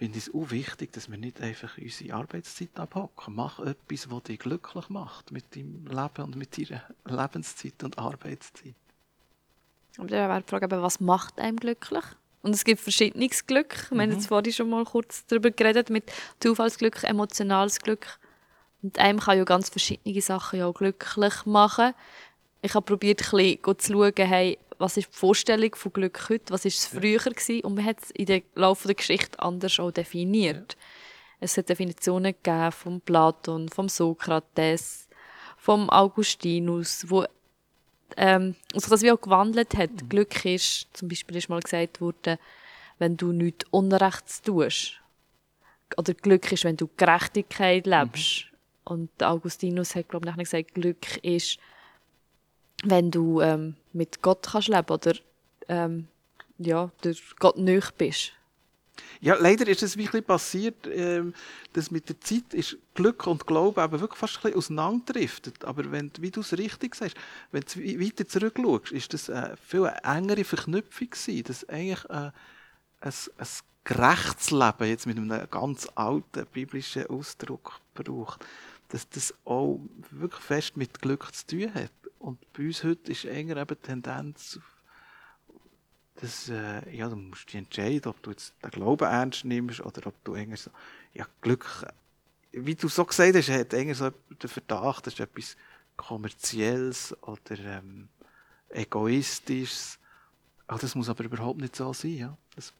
finde 0.00 0.16
ich 0.16 0.28
es 0.28 0.34
auch 0.34 0.50
wichtig, 0.50 0.92
dass 0.92 1.10
wir 1.10 1.18
nicht 1.18 1.42
einfach 1.42 1.76
unsere 1.76 2.14
Arbeitszeit 2.14 2.70
abhocken. 2.80 3.34
Mach 3.34 3.60
etwas, 3.60 4.10
was 4.10 4.22
dich 4.22 4.38
glücklich 4.38 4.88
macht 4.88 5.30
mit 5.30 5.54
deinem 5.54 5.86
Leben 5.86 6.24
und 6.24 6.36
mit 6.36 6.56
deiner 6.56 6.82
Lebenszeit 7.04 7.84
und 7.84 7.98
Arbeitszeit. 7.98 8.74
Aber 9.98 10.08
dann 10.08 10.30
wäre 10.30 10.40
die 10.40 10.48
Frage, 10.48 10.70
was 10.70 11.00
macht 11.00 11.38
einem 11.38 11.58
glücklich? 11.58 12.04
Und 12.40 12.54
es 12.54 12.64
gibt 12.64 12.80
verschiedenes 12.80 13.46
Glück. 13.46 13.90
Wir 13.90 13.96
mhm. 13.96 14.00
haben 14.00 14.12
jetzt 14.12 14.28
vorhin 14.28 14.54
schon 14.54 14.70
mal 14.70 14.86
kurz 14.86 15.26
darüber 15.26 15.50
geredet, 15.50 15.90
mit 15.90 16.10
Zufallsglück, 16.40 17.04
emotionales 17.04 17.78
Glück. 17.78 18.18
Und 18.80 18.98
einem 18.98 19.20
kann 19.20 19.36
ja 19.36 19.44
ganz 19.44 19.68
verschiedene 19.68 20.22
Sachen 20.22 20.60
ja 20.60 20.70
glücklich 20.70 21.44
machen. 21.44 21.92
Ich 22.62 22.72
habe 22.72 22.86
probiert, 22.86 23.20
ein 23.34 23.58
bisschen 23.58 23.78
zu 23.78 23.92
schauen, 23.92 24.14
hey, 24.16 24.58
was 24.80 24.96
ist 24.96 25.12
die 25.12 25.16
Vorstellung 25.16 25.74
von 25.74 25.92
Glück 25.92 26.28
heute, 26.28 26.52
was 26.52 26.64
ist 26.64 26.78
es 26.78 26.86
früher 26.86 27.18
gewesen 27.18 27.60
und 27.64 27.74
man 27.74 27.84
hat 27.84 28.02
es 28.02 28.10
in 28.12 28.26
der 28.26 28.42
Laufe 28.54 28.88
der 28.88 28.94
Geschichte 28.94 29.38
anders 29.38 29.78
auch 29.78 29.90
definiert. 29.90 30.72
Ja. 30.72 30.86
Es 31.40 31.56
hat 31.56 31.68
Definitionen 31.68 32.34
gegeben 32.42 32.72
von 32.72 33.00
Platon, 33.00 33.68
vom 33.68 33.88
Sokrates, 33.88 35.08
vom 35.56 35.88
Augustinus, 35.90 37.04
wo 37.08 37.24
ähm, 38.16 38.56
also 38.74 38.90
das 38.90 39.02
wie 39.02 39.12
auch 39.12 39.20
gewandelt 39.20 39.76
hat. 39.76 39.90
Mhm. 39.90 40.08
Glück 40.08 40.44
ist, 40.44 40.88
zum 40.92 41.08
Beispiel 41.08 41.36
ist 41.36 41.48
mal 41.48 41.60
gesagt 41.60 42.00
worden, 42.00 42.38
wenn 42.98 43.16
du 43.16 43.32
nichts 43.32 43.66
Unrechts 43.70 44.42
tust. 44.42 45.00
Oder 45.96 46.14
Glück 46.14 46.50
ist, 46.52 46.64
wenn 46.64 46.76
du 46.76 46.88
Gerechtigkeit 46.96 47.86
lebst. 47.86 48.44
Mhm. 48.44 48.50
Und 48.84 49.22
Augustinus 49.22 49.94
hat, 49.94 50.08
glaube 50.08 50.28
ich, 50.28 50.36
gesagt, 50.36 50.74
Glück 50.74 51.18
ist, 51.22 51.58
wenn 52.84 53.10
du 53.10 53.40
ähm, 53.40 53.76
mit 53.92 54.22
Gott 54.22 54.48
kannst 54.50 54.68
leben 54.68 54.90
oder 54.90 55.14
ähm, 55.68 56.08
ja, 56.58 56.90
der 57.04 57.14
Gott 57.38 57.58
nöch 57.58 57.90
bist. 57.92 58.32
Ja, 59.20 59.34
leider 59.34 59.66
ist 59.66 59.82
es 59.82 59.96
wirklich 59.96 60.26
passiert, 60.26 60.86
ähm, 60.86 61.34
dass 61.72 61.90
mit 61.90 62.08
der 62.08 62.20
Zeit 62.20 62.52
ist 62.52 62.76
Glück 62.94 63.26
und 63.26 63.46
Glaube 63.46 63.82
eben 63.82 64.00
wirklich 64.00 64.18
fast 64.18 64.36
ein 64.36 64.42
bisschen 64.42 64.58
auseinanderdriftet. 64.58 65.64
Aber 65.64 65.90
wenn, 65.90 66.10
wie 66.20 66.30
du 66.30 66.40
es 66.40 66.56
richtig 66.56 66.94
sagst, 66.94 67.16
wenn 67.50 67.62
du 67.62 67.80
weiter 68.00 68.26
zurückschaust, 68.26 68.92
ist 68.92 69.12
das 69.14 69.30
eine 69.30 69.56
viel 69.56 69.90
engere 70.02 70.44
Verknüpfung 70.44 71.10
gewesen, 71.10 71.44
dass 71.44 71.68
eigentlich 71.68 72.04
äh, 72.10 72.30
ein, 73.00 73.12
ein 73.38 73.46
gerechtes 73.84 74.50
Leben, 74.50 74.88
jetzt 74.88 75.06
mit 75.06 75.16
einem 75.16 75.50
ganz 75.50 75.88
alten 75.94 76.46
biblischen 76.52 77.06
Ausdruck 77.06 77.80
braucht, 77.94 78.44
dass 78.90 79.08
das 79.08 79.34
auch 79.44 79.80
wirklich 80.10 80.42
fest 80.42 80.76
mit 80.76 81.00
Glück 81.00 81.34
zu 81.34 81.46
tun 81.46 81.74
hat. 81.74 81.92
Und 82.18 82.52
bei 82.52 82.66
uns 82.66 82.84
heute 82.84 83.12
ist 83.12 83.24
eher 83.24 83.56
eben 83.56 83.66
die 83.66 83.74
Tendenz, 83.76 84.60
dass, 86.16 86.48
äh, 86.50 86.94
ja, 86.94 87.08
du 87.08 87.16
musst 87.16 87.48
dich 87.48 87.54
entscheiden, 87.54 88.10
ob 88.10 88.22
du 88.22 88.30
jetzt 88.30 88.52
den 88.62 88.70
Glauben 88.70 89.08
ernst 89.08 89.44
nimmst 89.44 89.80
oder 89.80 90.06
ob 90.06 90.22
du 90.24 90.34
eher 90.34 90.56
so, 90.56 90.70
ja, 91.14 91.26
Glück, 91.40 91.86
wie 92.52 92.74
du 92.74 92.88
so 92.88 93.04
gesagt 93.04 93.36
hast, 93.36 93.48
hat 93.48 93.72
eher 93.72 93.94
so 93.94 94.10
den 94.10 94.50
Verdacht, 94.50 95.06
das 95.06 95.14
ist 95.14 95.20
etwas 95.20 95.56
Kommerzielles 95.96 97.16
oder 97.22 97.58
ähm, 97.58 98.08
Egoistisches. 98.70 99.98
Ach, 100.66 100.78
das 100.78 100.94
muss 100.94 101.08
aber 101.08 101.24
überhaupt 101.24 101.60
nicht 101.60 101.76
so 101.76 101.92
sein. 101.92 102.16
Ja? 102.16 102.36
Das 102.54 102.72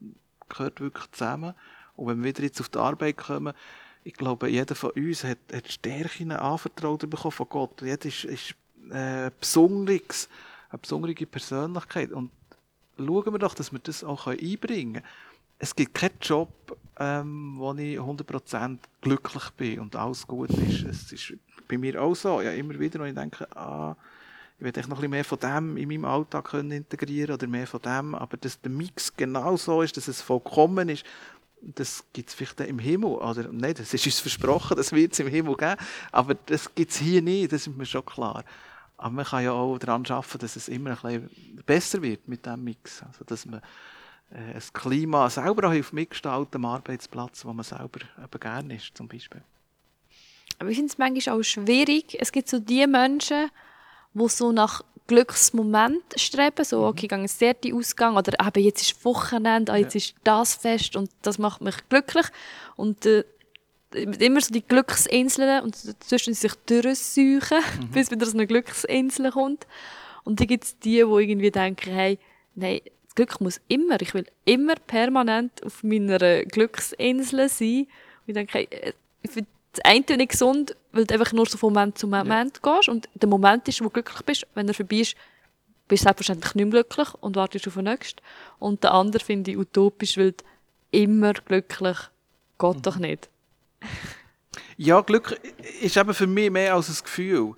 gehört 0.49 0.81
wirklich 0.81 1.11
zusammen. 1.13 1.55
Und 1.97 2.09
wenn 2.09 2.23
wir 2.23 2.31
wieder 2.31 2.43
jetzt 2.43 2.61
auf 2.61 2.69
die 2.69 2.79
Arbeit 2.79 3.17
kommen, 3.17 3.55
ich 4.05 4.15
glaube, 4.15 4.49
jeder 4.49 4.75
von 4.75 4.91
uns 4.91 5.25
hat, 5.25 5.39
hat 5.53 5.71
Stärken 5.71 6.33
anvertraut 6.33 7.09
bekommen 7.09 7.33
von 7.33 7.49
Gott. 7.49 7.83
Jeder 7.83 8.07
ist, 8.07 8.25
ist 8.25 8.55
äh, 8.91 9.31
besonderes, 9.39 10.29
eine 10.71 10.79
besondere 10.79 11.15
Persönlichkeit. 11.27 12.13
Und 12.13 12.31
schauen 12.97 13.33
wir 13.33 13.39
doch, 13.39 13.55
dass 13.55 13.73
wir 13.73 13.79
das 13.81 14.05
auch 14.05 14.27
einbringen 14.27 14.95
können. 14.95 15.05
Es 15.59 15.77
gibt 15.77 15.95
keinen 15.95 16.19
Job, 16.23 16.51
ähm, 16.99 17.57
wo 17.59 17.73
ich 17.75 17.99
100% 17.99 18.79
glücklich 19.03 19.51
bin 19.51 19.81
und 19.81 19.95
alles 19.95 20.27
gut 20.27 20.51
ist. 20.51 20.85
Es 20.85 21.13
ist 21.13 21.35
bei 21.69 21.77
mir 21.77 22.01
auch 22.03 22.15
so. 22.15 22.41
Ja, 22.41 22.53
immer 22.53 22.79
wieder, 22.79 22.99
wenn 23.01 23.09
ich 23.09 23.15
denke, 23.15 23.47
ah, 23.55 23.95
ich 24.59 24.65
werde 24.65 24.81
noch 24.81 24.89
ein 24.89 24.95
bisschen 24.97 25.11
mehr 25.11 25.25
von 25.25 25.39
dem 25.39 25.77
in 25.77 25.89
meinem 25.89 26.05
Alltag 26.05 26.45
können 26.45 26.71
integrieren 26.71 27.35
oder 27.35 27.47
mehr 27.47 27.67
von 27.67 27.81
dem, 27.81 28.15
aber 28.15 28.37
dass 28.37 28.61
der 28.61 28.71
Mix 28.71 29.15
genau 29.17 29.57
so 29.57 29.81
ist, 29.81 29.97
dass 29.97 30.09
es 30.09 30.21
vollkommen 30.21 30.91
ist, 30.91 31.05
das 31.63 32.05
gibt 32.13 32.31
es 32.31 32.35
vielleicht 32.35 32.61
im 32.61 32.79
Himmel, 32.79 33.11
oder 33.11 33.49
nein, 33.53 33.75
das 33.77 33.93
ist 33.93 34.07
uns 34.07 34.21
versprochen, 34.21 34.77
das 34.77 34.93
wird 34.93 35.13
es 35.13 35.21
im 35.21 35.29
Himmel 35.29 35.57
geben, 35.57 35.77
aber 36.13 36.35
das 36.35 36.75
gibt 36.75 36.91
es 36.91 36.99
hier 36.99 37.23
nicht, 37.23 37.53
das 37.53 37.67
ist 37.67 37.77
mir 37.77 37.87
schon 37.87 38.05
klar. 38.05 38.45
Aber 38.97 39.11
man 39.11 39.25
kann 39.25 39.45
ja 39.45 39.53
auch 39.53 39.79
daran 39.79 40.05
arbeiten, 40.07 40.39
dass 40.39 40.57
es 40.57 40.69
immer 40.69 40.91
ein 41.05 41.23
bisschen 41.23 41.63
besser 41.65 42.03
wird 42.03 42.29
mit 42.29 42.45
diesem 42.45 42.65
Mix. 42.65 43.03
Also, 43.03 43.25
dass 43.25 43.47
man 43.47 43.63
äh, 44.31 44.55
ein 44.55 44.63
Klima 44.75 45.31
selber 45.31 45.73
hilft 45.73 45.95
mitgestalten 45.95 46.57
am 46.57 46.67
Arbeitsplatz, 46.67 47.45
wo 47.45 47.53
man 47.53 47.65
selber 47.65 48.01
eben 48.23 48.41
gerne 48.41 48.77
ist, 48.77 48.97
zum 48.97 49.09
Beispiel. 49.09 49.43
Aber 50.59 50.69
ich 50.69 50.77
finde 50.77 50.93
es 50.93 50.99
manchmal 50.99 51.39
auch 51.39 51.43
schwierig. 51.43 52.15
Es 52.21 52.31
gibt 52.31 52.49
so 52.49 52.59
die 52.59 52.87
Menschen, 52.87 53.51
die 54.15 54.29
so 54.29 54.53
nach 54.53 54.83
Glücksmoment 55.11 56.05
streben, 56.15 56.65
so, 56.65 56.87
okay, 56.87 57.09
mhm. 57.11 57.25
ich 57.25 57.37
gehe 57.37 57.55
sehr 57.55 57.75
Ausgang, 57.75 58.17
oder 58.17 58.33
eben, 58.47 58.65
jetzt 58.65 58.83
ist 58.83 59.05
Wochenende, 59.05 59.73
ah, 59.73 59.77
jetzt 59.77 59.95
ja. 59.95 59.99
ist 59.99 60.15
das 60.23 60.55
Fest 60.55 60.95
und 60.95 61.11
das 61.23 61.39
macht 61.39 61.61
mich 61.63 61.77
glücklich. 61.89 62.27
Und 62.77 63.05
äh, 63.07 63.25
immer 63.93 64.41
so 64.41 64.53
die 64.53 64.63
Glücksinseln 64.63 65.65
und 65.65 65.77
dazwischen 65.85 66.35
sich 66.35 66.55
durchsuchen, 66.67 67.59
mhm. 67.81 67.89
bis 67.93 68.11
wieder 68.13 68.25
so 68.25 68.35
eine 68.35 68.47
Glücksinsel 68.47 69.33
kommt. 69.33 69.67
Und 70.23 70.39
dann 70.39 70.47
gibt 70.47 70.65
es 70.65 70.79
die, 70.79 70.91
die 70.91 70.99
irgendwie 71.01 71.51
denken, 71.51 71.91
hey, 71.91 72.19
nein, 72.55 72.81
das 73.05 73.15
Glück 73.17 73.41
muss 73.41 73.61
immer, 73.67 74.01
ich 74.01 74.15
will 74.15 74.27
immer 74.45 74.77
permanent 74.77 75.65
auf 75.65 75.83
meiner 75.83 76.45
Glücksinsel 76.45 77.49
sein. 77.49 77.81
Und 77.81 78.29
ich 78.29 78.35
denke, 78.35 78.59
hey, 78.59 78.69
äh, 78.71 78.93
das 79.73 79.85
eine 79.85 80.17
nicht 80.17 80.33
gesund, 80.33 80.77
weil 80.93 81.07
du 81.07 81.15
einfach 81.15 81.33
nur 81.33 81.47
so 81.47 81.57
von 81.57 81.73
Moment 81.73 81.99
zu 81.99 82.07
Moment 82.07 82.61
ja. 82.65 82.75
gehst 82.75 82.89
und 82.89 83.09
der 83.15 83.29
Moment 83.29 83.69
ist, 83.69 83.81
wo 83.81 83.85
du 83.85 83.91
glücklich 83.91 84.23
bist, 84.23 84.47
wenn 84.55 84.69
er 84.69 84.75
vorbei 84.75 84.97
ist, 84.97 85.17
bist 85.87 86.03
du 86.03 86.07
selbstverständlich 86.07 86.55
nicht 86.55 86.73
mehr 86.73 86.83
glücklich 86.83 87.15
und 87.21 87.37
wartest 87.37 87.67
auf 87.69 87.75
den 87.75 87.85
nächsten. 87.85 88.21
Und 88.59 88.83
der 88.83 88.93
andere 88.93 89.25
finde 89.25 89.51
ich 89.51 89.59
utopisch, 89.59 90.17
weil 90.17 90.35
immer 90.91 91.33
glücklich 91.33 91.99
geht 92.59 92.77
mhm. 92.77 92.83
doch 92.83 92.97
nicht. 92.97 93.29
Ja, 94.77 95.01
Glück 95.01 95.39
ist 95.81 95.97
eben 95.97 96.15
für 96.15 96.27
mich 96.27 96.51
mehr 96.51 96.75
als 96.75 96.89
ein 96.89 97.05
Gefühl. 97.05 97.55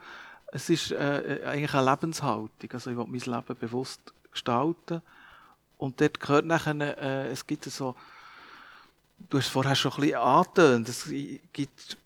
Es 0.49 0.69
ist 0.69 0.93
äh, 0.93 1.41
eigentlich 1.45 1.75
eine 1.75 1.91
Lebenshaltung. 1.91 2.71
Also 2.73 2.91
ich 2.91 2.97
will 2.97 3.07
mein 3.07 3.21
Leben 3.21 3.59
bewusst 3.59 4.01
gestalten. 4.31 5.03
Und 5.79 6.01
dort 6.01 6.21
gehört 6.21 6.47
nachher, 6.47 6.77
äh, 6.81 7.29
es 7.29 7.47
gibt 7.47 7.65
so, 7.65 7.95
du 9.29 9.39
hast 9.39 9.49
vorher 9.49 9.75
schon 9.75 9.93
ein 9.93 10.01
bisschen 10.01 10.17
angetönt, 10.17 10.89
es 10.89 11.09
gibt, 11.53 11.97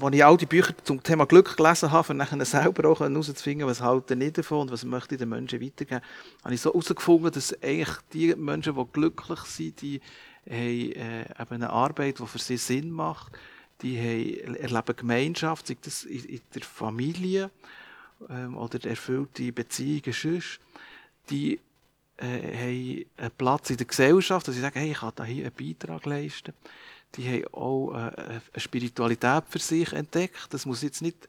als 0.00 0.14
ich 0.14 0.24
all 0.24 0.36
die 0.36 0.46
Bücher 0.46 0.74
zum 0.84 1.02
Thema 1.02 1.26
Glück 1.26 1.56
gelesen 1.56 1.90
habe, 1.90 2.12
um 2.12 2.16
nachher 2.16 2.44
selber 2.44 2.88
auch 2.88 3.00
herauszufinden, 3.00 3.66
was 3.66 3.80
halten 3.80 4.18
nicht 4.18 4.38
davon 4.38 4.62
und 4.62 4.72
was 4.72 4.84
möchte 4.84 5.14
ich 5.14 5.18
den 5.18 5.28
Menschen 5.28 5.60
weitergeben, 5.60 6.02
habe 6.44 6.54
ich 6.54 6.60
so 6.60 6.70
herausgefunden, 6.70 7.32
dass 7.32 7.62
eigentlich 7.62 7.96
die 8.12 8.34
Menschen, 8.34 8.74
die 8.74 8.84
glücklich 8.92 9.40
sind, 9.40 9.80
die 9.80 10.00
haben 10.48 10.92
äh, 10.92 11.24
eine 11.50 11.70
Arbeit, 11.70 12.18
die 12.18 12.26
für 12.26 12.38
sie 12.38 12.56
Sinn 12.56 12.90
macht, 12.90 13.32
die 13.82 13.98
haben, 13.98 14.56
erleben 14.56 14.96
Gemeinschaft, 14.96 15.66
sei 15.66 15.76
das 15.80 16.04
in, 16.04 16.24
in 16.24 16.40
der 16.54 16.62
Familie 16.62 17.50
ähm, 18.28 18.56
oder 18.56 18.84
erfüllte 18.88 19.52
Beziehungen. 19.52 20.42
Die 21.30 21.60
äh, 22.18 22.26
haben 22.26 23.06
einen 23.16 23.30
Platz 23.36 23.70
in 23.70 23.76
der 23.76 23.86
Gesellschaft, 23.86 24.46
dass 24.46 24.54
sie 24.54 24.60
sagen, 24.60 24.78
hey, 24.78 24.92
ich 24.92 24.98
kann 24.98 25.12
da 25.14 25.24
hier 25.24 25.46
einen 25.46 25.54
Beitrag 25.54 26.06
leisten. 26.06 26.52
Die 27.14 27.28
haben 27.28 27.54
auch 27.54 27.92
äh, 27.92 28.12
eine 28.16 28.42
Spiritualität 28.56 29.44
für 29.48 29.58
sich 29.58 29.92
entdeckt. 29.92 30.48
Das 30.50 30.66
muss 30.66 30.82
jetzt 30.82 31.02
nicht 31.02 31.28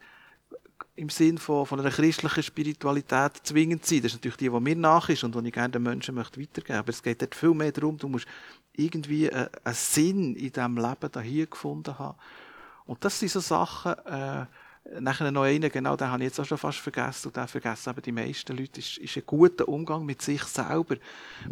im 0.96 1.10
Sinn 1.10 1.38
von, 1.38 1.66
von 1.66 1.80
einer 1.80 1.90
christlichen 1.90 2.44
Spiritualität 2.44 3.38
zwingend 3.44 3.86
sein. 3.86 4.02
Das 4.02 4.12
ist 4.12 4.18
natürlich 4.18 4.38
die, 4.38 4.50
die 4.50 4.60
mir 4.60 4.76
nach 4.76 5.10
ist 5.10 5.24
und 5.24 5.36
die 5.36 5.48
ich 5.48 5.54
gerne 5.54 5.72
den 5.72 5.84
Menschen 5.84 6.16
möchte 6.16 6.40
weitergeben 6.40 6.76
möchte. 6.76 6.80
Aber 6.80 6.90
es 6.90 7.04
geht 7.04 7.22
dort 7.22 7.36
viel 7.36 7.54
mehr 7.54 7.72
darum, 7.72 7.98
du 7.98 8.08
musst 8.08 8.28
irgendwie 8.74 9.32
einen, 9.32 9.50
einen 9.64 9.76
Sinn 9.76 10.36
in 10.36 10.52
diesem 10.52 10.78
Leben 10.78 11.22
hier 11.22 11.48
gefunden 11.48 11.98
haben. 11.98 12.18
Und 12.86 13.04
das 13.04 13.20
sind 13.20 13.32
so 13.32 13.40
Sachen, 13.40 13.94
äh, 14.06 14.46
nachher 15.00 15.32
noch 15.32 15.44
einen, 15.44 15.70
genau, 15.72 15.96
den 15.96 16.10
habe 16.10 16.24
ich 16.24 16.30
jetzt 16.30 16.40
auch 16.40 16.46
schon 16.46 16.58
fast 16.58 16.80
vergessen, 16.80 17.28
und 17.28 17.38
den 17.38 17.48
vergessen 17.48 17.90
eben 17.92 18.02
die 18.02 18.12
meisten 18.12 18.58
Leute, 18.58 18.80
ist, 18.80 18.98
ist 18.98 19.18
ein 19.18 19.24
guter 19.26 19.68
Umgang 19.68 20.06
mit 20.06 20.22
sich 20.22 20.44
selber. 20.44 20.96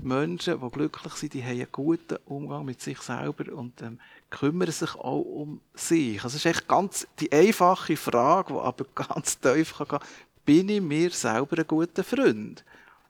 Menschen, 0.02 0.60
die 0.60 0.70
glücklich 0.70 1.14
sind, 1.14 1.34
die 1.34 1.44
haben 1.44 1.52
einen 1.52 1.72
guten 1.72 2.18
Umgang 2.26 2.66
mit 2.66 2.82
sich 2.82 3.02
selber 3.02 3.54
und 3.54 3.82
ähm, 3.82 4.00
kümmern 4.30 4.72
sich 4.72 4.96
auch 4.96 5.22
um 5.22 5.62
sich. 5.74 6.24
Also 6.24 6.36
es 6.36 6.46
ist 6.46 6.58
echt 6.58 6.68
ganz 6.68 7.08
die 7.20 7.32
einfache 7.32 7.96
Frage, 7.96 8.54
die 8.54 8.60
aber 8.60 8.86
ganz 8.96 9.40
tief 9.40 9.76
kann 9.78 9.88
gehen, 9.88 10.00
bin 10.46 10.70
ich 10.70 10.82
mir 10.82 11.10
selber 11.12 11.58
ein 11.58 11.68
guter 11.68 12.04
Freund? 12.04 12.66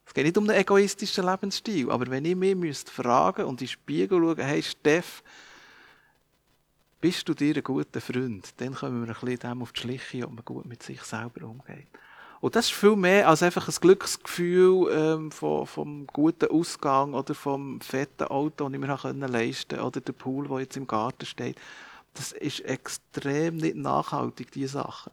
Es 0.06 0.14
geht 0.14 0.26
nicht 0.26 0.38
um 0.38 0.50
einen 0.50 0.60
egoistischen 0.60 1.26
Lebensstil, 1.26 1.90
aber 1.90 2.08
wenn 2.08 2.26
ich 2.26 2.36
mich 2.36 2.56
müsste 2.56 2.92
und 3.02 3.38
in 3.38 3.56
den 3.56 3.68
Spiegel 3.68 4.20
schauen, 4.20 4.38
hey 4.40 4.62
Steff, 4.62 5.24
bist 7.02 7.28
du 7.28 7.34
dir 7.34 7.56
ein 7.56 7.64
guter 7.64 8.00
Freund? 8.00 8.54
Dann 8.58 8.76
kommen 8.76 9.06
wir 9.06 9.14
ein 9.14 9.20
bisschen 9.20 9.40
dem 9.40 9.62
auf 9.62 9.72
die 9.74 9.82
Schliche, 9.82 10.26
ob 10.26 10.34
man 10.34 10.46
gut 10.46 10.66
mit 10.66 10.84
sich 10.84 11.02
selber 11.02 11.48
umgeht. 11.48 11.88
Und 12.40 12.56
das 12.56 12.66
ist 12.66 12.74
viel 12.74 12.96
mehr 12.96 13.28
als 13.28 13.44
einfach 13.44 13.68
ein 13.68 13.76
Glücksgefühl 13.80 14.92
ähm, 14.92 15.32
vom, 15.32 15.68
vom 15.68 16.08
guten 16.08 16.50
Ausgang 16.50 17.14
oder 17.14 17.36
vom 17.36 17.82
fetten 17.82 18.26
Auto, 18.26 18.68
das 18.68 18.74
ich 18.74 18.80
mir 18.80 19.28
leisten 19.28 19.78
konnte, 19.78 19.86
oder 19.86 20.02
der 20.02 20.14
Pool, 20.14 20.48
der 20.48 20.60
jetzt 20.62 20.78
im 20.78 20.88
Garten 20.88 21.26
steht. 21.26 21.58
Das 22.14 22.32
ist 22.32 22.62
extrem 22.62 23.58
nicht 23.58 23.76
nachhaltig, 23.76 24.52
diese 24.52 24.70
Sachen 24.70 25.12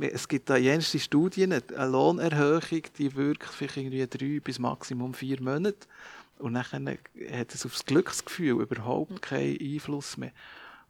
es 0.00 0.28
gibt 0.28 0.50
da 0.50 0.56
jenste 0.56 0.98
Studien, 0.98 1.52
eine 1.52 1.90
Lohnerhöhung, 1.90 2.82
die 2.98 3.14
wirkt 3.14 3.44
vielleicht 3.44 3.76
irgendwie 3.76 4.06
drei 4.06 4.40
bis 4.40 4.58
maximum 4.58 5.14
vier 5.14 5.40
Monate. 5.40 5.86
Und 6.38 6.54
dann 6.54 6.64
hat 6.64 7.54
es 7.54 7.64
aufs 7.64 7.84
Glücksgefühl 7.84 8.60
überhaupt 8.62 9.22
keinen 9.22 9.58
Einfluss 9.60 10.16
mehr. 10.16 10.32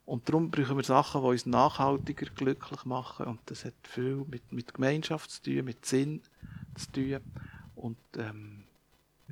Und 0.06 0.28
darum 0.28 0.50
brauchen 0.50 0.76
wir 0.76 0.84
Sachen, 0.84 1.22
die 1.22 1.28
uns 1.28 1.46
nachhaltiger 1.46 2.26
glücklich 2.26 2.84
machen. 2.84 3.26
Und 3.26 3.40
das 3.46 3.64
hat 3.64 3.74
viel 3.82 4.24
mit, 4.28 4.52
mit 4.52 4.74
Gemeinschaft 4.74 5.30
zu 5.30 5.42
tun, 5.42 5.64
mit 5.64 5.86
Sinn 5.86 6.20
zu 6.74 6.92
tun. 6.92 7.20
Und 7.74 7.96
ähm, 8.18 8.64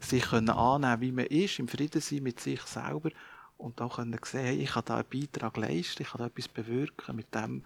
sich 0.01 0.25
können 0.25 0.51
annehmen, 0.51 1.01
wie 1.01 1.13
man 1.13 1.27
ist, 1.27 1.59
im 1.59 1.69
Frieden 1.69 2.01
sein 2.01 2.23
mit 2.23 2.41
sich 2.41 2.63
selber. 2.63 3.11
Und 3.59 3.81
auch 3.81 3.97
können 3.97 4.19
sehen, 4.25 4.45
hey, 4.45 4.57
ich 4.57 4.71
kann 4.71 4.85
da 4.87 4.97
einen 4.97 5.09
Beitrag 5.09 5.57
leisten, 5.57 6.03
ich 6.03 6.09
kann 6.09 6.21
da 6.21 6.27
etwas 6.27 6.49
bewirken 6.49 7.17
mit 7.17 7.33
dem, 7.35 7.65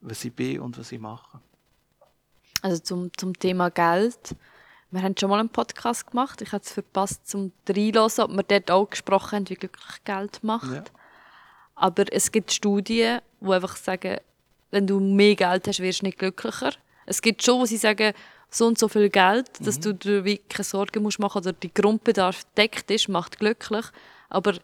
was 0.00 0.24
ich 0.24 0.32
bin 0.32 0.60
und 0.60 0.78
was 0.78 0.92
ich 0.92 1.00
mache. 1.00 1.40
Also 2.60 2.80
zum, 2.80 3.10
zum 3.16 3.36
Thema 3.38 3.70
Geld. 3.70 4.36
Wir 4.90 5.02
haben 5.02 5.16
schon 5.18 5.30
mal 5.30 5.40
einen 5.40 5.48
Podcast 5.48 6.10
gemacht. 6.10 6.42
Ich 6.42 6.52
habe 6.52 6.62
es 6.62 6.70
verpasst 6.70 7.26
zum 7.26 7.50
Reinlassen, 7.66 8.24
ob 8.24 8.30
wir 8.32 8.42
dort 8.42 8.70
auch 8.70 8.90
gesprochen 8.90 9.36
haben, 9.36 9.48
wie 9.48 9.54
glücklich 9.54 10.04
Geld 10.04 10.44
macht. 10.44 10.70
Ja. 10.70 10.84
Aber 11.74 12.04
es 12.12 12.30
gibt 12.30 12.52
Studien, 12.52 13.20
die 13.40 13.52
einfach 13.52 13.76
sagen, 13.76 14.18
wenn 14.70 14.86
du 14.86 15.00
mehr 15.00 15.34
Geld 15.34 15.66
hast, 15.68 15.80
wirst 15.80 16.02
du 16.02 16.06
nicht 16.06 16.18
glücklicher. 16.18 16.72
Es 17.06 17.20
gibt 17.20 17.42
schon, 17.42 17.60
wo 17.60 17.66
sie 17.66 17.76
sagen, 17.76 18.12
so 18.50 18.66
und 18.66 18.78
so 18.78 18.88
viel 18.88 19.08
Geld, 19.08 19.48
dass 19.60 19.80
du 19.80 19.94
dir 19.94 20.24
wie 20.24 20.38
keine 20.38 20.64
Sorgen 20.64 21.02
musst 21.02 21.18
machen 21.18 21.38
oder 21.38 21.52
die 21.52 21.72
Grundbedarf 21.72 22.44
deckt 22.56 22.90
ist, 22.90 23.08
macht 23.08 23.38
glücklich. 23.38 23.86
Aber 24.28 24.54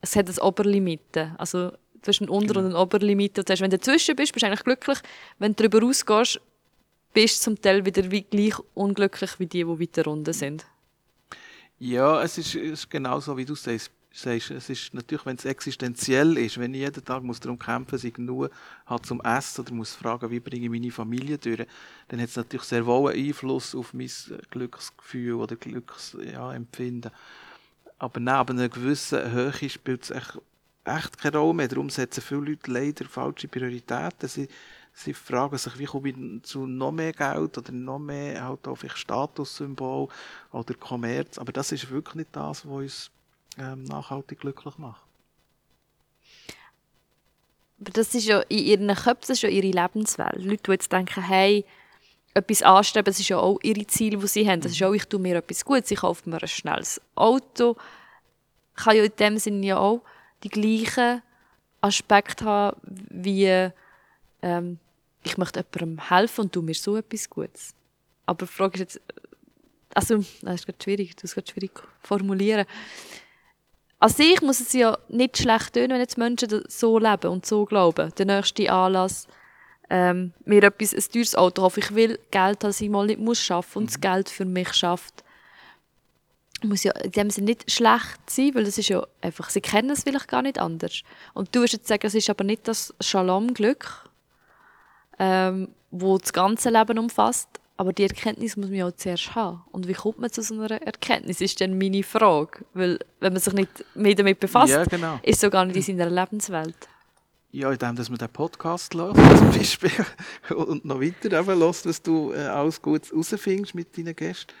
es 0.00 0.16
hat 0.16 0.28
eine 0.28 0.42
Oberlimite. 0.42 1.34
Also 1.38 1.70
du 1.70 2.08
hast 2.08 2.20
eine 2.20 2.30
Unter- 2.30 2.58
und 2.58 2.66
eine 2.66 2.78
Oberlimite. 2.78 3.44
Das 3.44 3.52
heißt, 3.52 3.62
wenn 3.62 3.70
du 3.70 3.78
dazwischen 3.78 4.16
bist, 4.16 4.32
bist 4.32 4.42
du 4.42 4.46
eigentlich 4.46 4.64
glücklich. 4.64 4.98
Wenn 5.38 5.54
du 5.54 5.68
darüber 5.68 5.86
rausgehst, 5.86 6.40
bist 7.14 7.40
du 7.40 7.44
zum 7.44 7.60
Teil 7.60 7.84
wieder 7.84 8.10
wie 8.10 8.22
gleich 8.22 8.54
unglücklich 8.74 9.38
wie 9.38 9.46
die, 9.46 9.64
die 9.64 9.80
weiter 9.80 10.06
unten 10.08 10.32
sind. 10.32 10.66
Ja, 11.78 12.22
es 12.22 12.38
ist, 12.38 12.54
ist 12.56 12.90
genau 12.90 13.20
so, 13.20 13.36
wie 13.36 13.44
du 13.44 13.54
sagst. 13.54 13.90
Sagst. 14.12 14.50
Es 14.50 14.70
ist 14.70 14.94
natürlich, 14.94 15.24
wenn 15.26 15.36
es 15.36 15.44
existenziell 15.44 16.36
ist, 16.38 16.58
wenn 16.58 16.74
ich 16.74 16.80
jeden 16.80 17.04
Tag 17.04 17.22
muss 17.22 17.40
darum 17.40 17.58
kämpfen 17.58 17.94
muss, 17.94 18.04
ich 18.04 18.14
genug 18.14 18.50
habe 18.86 19.02
zum 19.02 19.20
Essen 19.20 19.60
oder 19.62 19.74
muss 19.74 19.94
fragen, 19.94 20.30
wie 20.30 20.40
bringe 20.40 20.64
ich 20.64 20.70
meine 20.70 20.90
Familie 20.90 21.38
durch, 21.38 21.66
dann 22.08 22.20
hat 22.20 22.28
es 22.28 22.36
natürlich 22.36 22.64
sehr 22.64 22.86
wohl 22.86 23.12
einen 23.12 23.26
Einfluss 23.26 23.74
auf 23.74 23.94
mein 23.94 24.10
Glücksgefühl 24.50 25.34
oder 25.34 25.56
Glücksempfinden. 25.56 27.10
Ja, 27.10 27.18
Aber 27.98 28.20
neben 28.20 28.58
einer 28.58 28.68
gewissen 28.68 29.30
Höhe 29.30 29.68
spielt 29.68 30.04
es 30.04 30.10
echt, 30.10 30.38
echt 30.84 31.18
keine 31.18 31.38
Rolle 31.38 31.54
mehr. 31.54 31.68
Darum 31.68 31.90
setzen 31.90 32.22
viele 32.22 32.40
Leute 32.40 32.70
leider 32.70 33.04
falsche 33.04 33.48
Prioritäten. 33.48 34.28
Sie, 34.28 34.48
sie 34.94 35.14
fragen 35.14 35.58
sich, 35.58 35.78
wie 35.78 35.84
komme 35.84 36.08
ich 36.08 36.42
zu 36.44 36.66
noch 36.66 36.92
mehr 36.92 37.12
Geld 37.12 37.58
oder 37.58 37.72
noch 37.72 37.98
mehr 37.98 38.44
halt 38.44 38.60
Statussymbol 38.94 40.08
oder 40.52 40.74
Kommerz. 40.74 41.38
Aber 41.38 41.52
das 41.52 41.72
ist 41.72 41.90
wirklich 41.90 42.14
nicht 42.14 42.36
das, 42.36 42.64
was 42.66 42.72
uns 42.72 43.10
ähm, 43.58 43.84
nachhaltig 43.84 44.40
glücklich 44.40 44.78
macht. 44.78 45.02
Aber 47.80 47.90
das 47.92 48.14
ist 48.14 48.26
ja 48.26 48.40
in 48.48 48.58
ihren 48.58 48.88
Köpfen 48.88 49.20
das 49.20 49.30
ist 49.30 49.42
ja 49.42 49.48
ihre 49.48 49.68
Lebenswelt. 49.68 50.42
Leute, 50.42 50.62
die 50.64 50.70
jetzt 50.72 50.92
denken, 50.92 51.22
hey, 51.22 51.64
etwas 52.34 52.62
anstreben, 52.62 53.04
das 53.04 53.20
ist 53.20 53.28
ja 53.28 53.38
auch 53.38 53.58
ihre 53.62 53.86
Ziele, 53.86 54.18
die 54.18 54.26
sie 54.26 54.48
haben. 54.48 54.60
Das 54.60 54.72
ist 54.72 54.82
auch, 54.82 54.92
ich 54.92 55.04
tue 55.04 55.20
mir 55.20 55.36
etwas 55.36 55.64
Gutes, 55.64 55.90
ich 55.90 56.00
kaufe 56.00 56.28
mir 56.28 56.42
ein 56.42 56.48
schnelles 56.48 57.00
Auto. 57.14 57.76
Kann 58.74 58.96
ja 58.96 59.04
in 59.04 59.12
dem 59.18 59.38
Sinne 59.38 59.66
ja 59.66 59.78
auch 59.78 60.02
die 60.42 60.48
gleichen 60.48 61.22
Aspekte 61.80 62.44
haben, 62.44 62.80
wie 63.10 63.70
ähm, 64.42 64.78
ich 65.24 65.36
möchte 65.36 65.64
jemandem 65.72 66.08
helfen 66.08 66.42
und 66.42 66.52
tue 66.52 66.62
mir 66.62 66.74
so 66.74 66.96
etwas 66.96 67.28
Gutes. 67.28 67.74
Aber 68.26 68.46
die 68.46 68.52
Frage 68.52 68.74
ist 68.74 68.80
jetzt, 68.80 69.00
also, 69.94 70.18
das 70.42 70.54
ist 70.54 70.66
gerade 70.66 70.82
schwierig, 70.82 71.16
das 71.16 71.24
ist 71.24 71.34
gerade 71.34 71.50
schwierig 71.50 71.72
formulieren. 72.00 72.66
An 74.00 74.10
sich 74.10 74.40
muss 74.42 74.60
es 74.60 74.72
ja 74.72 74.96
nicht 75.08 75.38
schlecht 75.38 75.74
tun, 75.74 75.90
wenn 75.90 75.98
jetzt 76.00 76.18
Menschen 76.18 76.62
so 76.68 76.98
leben 76.98 77.30
und 77.30 77.44
so 77.44 77.64
glauben. 77.64 78.12
Der 78.16 78.26
nächste 78.26 78.70
Anlass, 78.70 79.26
ähm, 79.90 80.32
mir 80.44 80.62
etwas, 80.62 80.94
ein 80.94 81.12
teures 81.12 81.34
Auto 81.34 81.62
kaufen. 81.62 81.80
Ich 81.80 81.94
will 81.94 82.18
Geld, 82.30 82.62
das 82.62 82.80
ich 82.80 82.90
mal 82.90 83.06
nicht 83.06 83.18
muss 83.18 83.40
schaffen 83.40 83.78
und 83.78 83.90
das 83.90 84.00
Geld 84.00 84.28
für 84.28 84.44
mich 84.44 84.72
schafft. 84.72 85.24
Muss 86.62 86.84
ja 86.84 86.92
in 86.92 87.12
dem 87.12 87.30
Sinne 87.30 87.46
nicht 87.46 87.70
schlecht 87.70 88.18
sein, 88.28 88.54
weil 88.54 88.64
das 88.64 88.78
ist 88.78 88.88
ja 88.88 89.04
einfach, 89.20 89.50
sie 89.50 89.60
kennen 89.60 89.90
es 89.90 90.02
vielleicht 90.04 90.28
gar 90.28 90.42
nicht 90.42 90.58
anders. 90.58 91.02
Und 91.34 91.54
du 91.54 91.62
wirst 91.62 91.72
jetzt 91.72 91.88
sagen, 91.88 92.06
es 92.06 92.14
ist 92.14 92.30
aber 92.30 92.44
nicht 92.44 92.68
das 92.68 92.94
Shalom-Glück, 93.00 94.08
ähm, 95.18 95.68
wo 95.90 96.18
das 96.18 96.32
ganze 96.32 96.70
Leben 96.70 96.98
umfasst. 96.98 97.48
Aber 97.80 97.92
die 97.92 98.02
Erkenntnis 98.02 98.56
muss 98.56 98.66
man 98.66 98.74
ja 98.74 98.88
auch 98.88 98.96
zuerst 98.96 99.36
haben. 99.36 99.62
Und 99.70 99.86
wie 99.86 99.92
kommt 99.92 100.18
man 100.18 100.32
zu 100.32 100.42
so 100.42 100.54
einer 100.54 100.82
Erkenntnis, 100.82 101.40
ist 101.40 101.60
dann 101.60 101.78
meine 101.78 102.02
Frage. 102.02 102.64
Weil, 102.74 102.98
wenn 103.20 103.32
man 103.32 103.40
sich 103.40 103.52
nicht 103.54 103.70
mehr 103.94 104.16
damit 104.16 104.40
befasst, 104.40 104.72
Ja, 104.72 104.84
genau. 104.84 105.20
ist 105.22 105.36
es 105.36 105.40
so 105.40 105.48
gar 105.48 105.64
nicht 105.64 105.88
in 105.88 105.96
seiner 105.96 106.10
Lebenswelt. 106.10 106.74
Ja, 107.52 107.70
indem 107.70 107.94
dass 107.94 108.10
man 108.10 108.18
den 108.18 108.28
Podcast 108.30 108.94
hört, 108.94 109.16
zum 109.38 109.50
Beispiel, 109.52 109.92
und 110.56 110.84
noch 110.84 111.00
weiter 111.00 111.38
eben 111.38 111.46
hört, 111.60 111.86
was 111.86 112.02
du 112.02 112.32
äh, 112.32 112.38
alles 112.38 112.82
gut 112.82 113.08
herausfindest 113.10 113.76
mit 113.76 113.96
deinen 113.96 114.14
Gästen. 114.16 114.52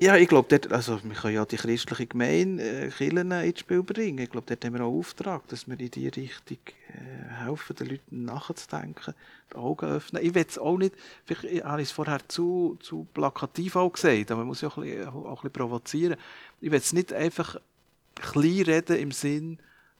Ja, 0.00 0.16
ich 0.16 0.28
glaube, 0.28 0.46
dort, 0.48 0.72
also 0.72 1.02
wir 1.02 1.12
können 1.12 1.34
ja 1.34 1.44
die 1.44 1.56
christliche 1.56 2.06
Gemeinde 2.06 2.62
äh, 2.62 2.88
Kirchen 2.88 3.32
ins 3.32 3.58
Spiel 3.58 3.82
bringen. 3.82 4.18
Ich 4.18 4.30
glaube, 4.30 4.46
dort 4.46 4.64
haben 4.64 4.74
wir 4.74 4.84
auch 4.84 4.96
Auftrag, 4.96 5.48
dass 5.48 5.66
wir 5.66 5.78
in 5.80 5.90
diese 5.90 6.14
Richtung 6.14 6.58
äh, 6.94 7.44
helfen, 7.44 7.74
den 7.74 7.88
Leuten 7.88 8.24
nachzudenken, 8.24 9.12
die 9.52 9.56
Augen 9.56 9.86
öffnen. 9.86 10.24
Ich 10.24 10.34
will 10.34 10.44
es 10.48 10.56
auch 10.56 10.78
nicht, 10.78 10.94
vielleicht 11.24 11.64
habe 11.64 11.82
ich 11.82 11.88
es 11.88 11.92
vorher 11.92 12.20
zu, 12.28 12.78
zu 12.80 13.08
plakativ 13.12 13.74
auch 13.74 13.90
gesagt, 13.92 14.30
aber 14.30 14.42
man 14.42 14.46
muss 14.46 14.60
ja 14.60 14.68
auch 14.68 14.76
ein 14.78 14.84
bisschen, 14.84 15.08
auch 15.08 15.24
ein 15.24 15.34
bisschen 15.34 15.52
provozieren. 15.52 16.16
Ich 16.60 16.70
will 16.70 16.78
es 16.78 16.92
nicht 16.92 17.12
einfach 17.12 17.56
klein 18.14 18.62
reden 18.62 18.98
im 18.98 19.10
Sinn, 19.10 19.58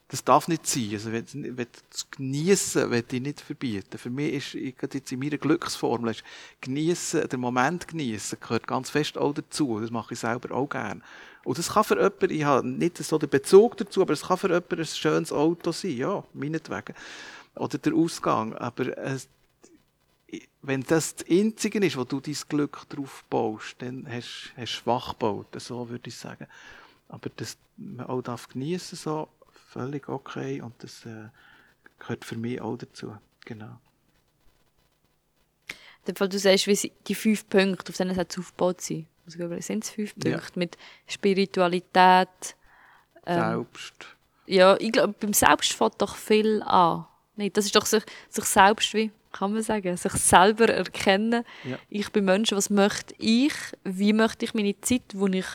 das 0.08 0.24
darf 0.24 0.48
nicht 0.48 0.66
sein. 0.66 0.88
Also, 0.92 1.12
wenn, 1.12 1.26
wenn 1.34 1.66
das 1.90 2.10
Geniessen 2.10 2.90
will 2.90 3.04
ich 3.10 3.20
nicht 3.20 3.40
verbieten. 3.42 3.98
Für 3.98 4.08
mich 4.08 4.32
ist, 4.32 4.54
ich, 4.54 4.74
jetzt 4.80 5.12
in 5.12 5.18
meiner 5.18 5.36
Glücksformel, 5.36 6.12
ist 6.12 6.24
Geniessen, 6.62 7.28
der 7.28 7.38
Moment 7.38 7.86
geniessen, 7.86 8.38
gehört 8.40 8.66
ganz 8.66 8.88
fest 8.88 9.18
auch 9.18 9.34
dazu. 9.34 9.80
Das 9.80 9.90
mache 9.90 10.14
ich 10.14 10.20
selber 10.20 10.54
auch 10.54 10.68
gerne. 10.68 11.02
Und 11.44 11.58
das 11.58 11.74
kann 11.74 11.84
für 11.84 11.96
jemanden, 11.96 12.30
ich 12.30 12.44
habe 12.44 12.66
nicht 12.66 12.96
so 12.98 13.18
den 13.18 13.28
Bezug 13.28 13.76
dazu, 13.76 14.00
aber 14.00 14.14
es 14.14 14.22
kann 14.22 14.38
für 14.38 14.48
jemanden 14.48 14.80
ein 14.80 14.86
schönes 14.86 15.30
Auto 15.30 15.72
sein, 15.72 15.96
ja, 15.96 16.24
meinetwegen. 16.32 16.94
Oder 17.54 17.76
der 17.76 17.94
Ausgang. 17.94 18.54
Aber 18.54 18.96
es, 18.96 19.28
wenn 20.62 20.82
das 20.84 21.16
das 21.16 21.28
Einzige 21.28 21.84
ist, 21.84 21.98
wo 21.98 22.04
du 22.04 22.20
dein 22.20 22.36
Glück 22.48 22.88
drauf 22.88 23.24
baust, 23.28 23.76
dann 23.80 24.06
hast 24.08 24.52
du 24.56 24.66
schwach 24.66 25.10
gebaut, 25.10 25.48
so 25.58 25.88
würde 25.90 26.08
ich 26.08 26.16
sagen. 26.16 26.46
Aber 27.08 27.28
dass 27.36 27.58
man 27.76 28.06
auch 28.06 28.22
darf 28.22 28.48
geniessen 28.48 28.96
so 28.96 29.28
völlig 29.68 30.08
okay 30.08 30.60
und 30.60 30.74
das 30.82 31.04
äh, 31.06 31.28
gehört 31.98 32.24
für 32.24 32.36
mich 32.36 32.60
auch 32.60 32.76
dazu. 32.76 33.16
Genau. 33.44 33.78
In 35.68 36.14
dem 36.14 36.16
Fall, 36.16 36.28
du 36.28 36.38
sagst, 36.38 36.66
wie 36.66 36.92
die 37.06 37.14
fünf 37.14 37.48
Punkte, 37.48 37.90
auf 37.92 37.96
denen 37.96 38.18
es 38.18 38.38
aufgebaut 38.38 38.80
sind. 38.80 39.06
Also, 39.26 39.60
sind 39.60 39.84
es 39.84 39.90
fünf 39.90 40.14
Ja. 40.24 40.38
Punkte 40.38 40.58
mit 40.58 40.78
Spiritualität. 41.06 42.56
Ähm, 43.26 43.40
Selbst. 43.50 43.94
ja, 44.46 44.76
ich 44.80 44.92
glaube, 44.92 45.14
beim 45.20 45.34
Selbst 45.34 45.72
fängt 45.74 46.00
doch 46.00 46.16
viel 46.16 46.62
an. 46.62 47.06
Nicht? 47.36 47.56
Das 47.56 47.66
ist 47.66 47.76
doch 47.76 47.84
sich, 47.86 48.04
sich 48.30 48.44
selbst, 48.44 48.94
wie 48.94 49.10
kann 49.32 49.52
man 49.52 49.62
sagen, 49.62 49.96
sich 49.96 50.12
selber 50.12 50.68
erkennen. 50.70 51.44
Ja. 51.64 51.78
Ich 51.90 52.10
bin 52.10 52.24
Mensch, 52.24 52.52
was 52.52 52.70
möchte 52.70 53.14
ich? 53.18 53.52
Wie 53.84 54.14
möchte 54.14 54.46
ich 54.46 54.54
meine 54.54 54.80
Zeit, 54.80 55.02
die 55.12 55.38
ich 55.38 55.46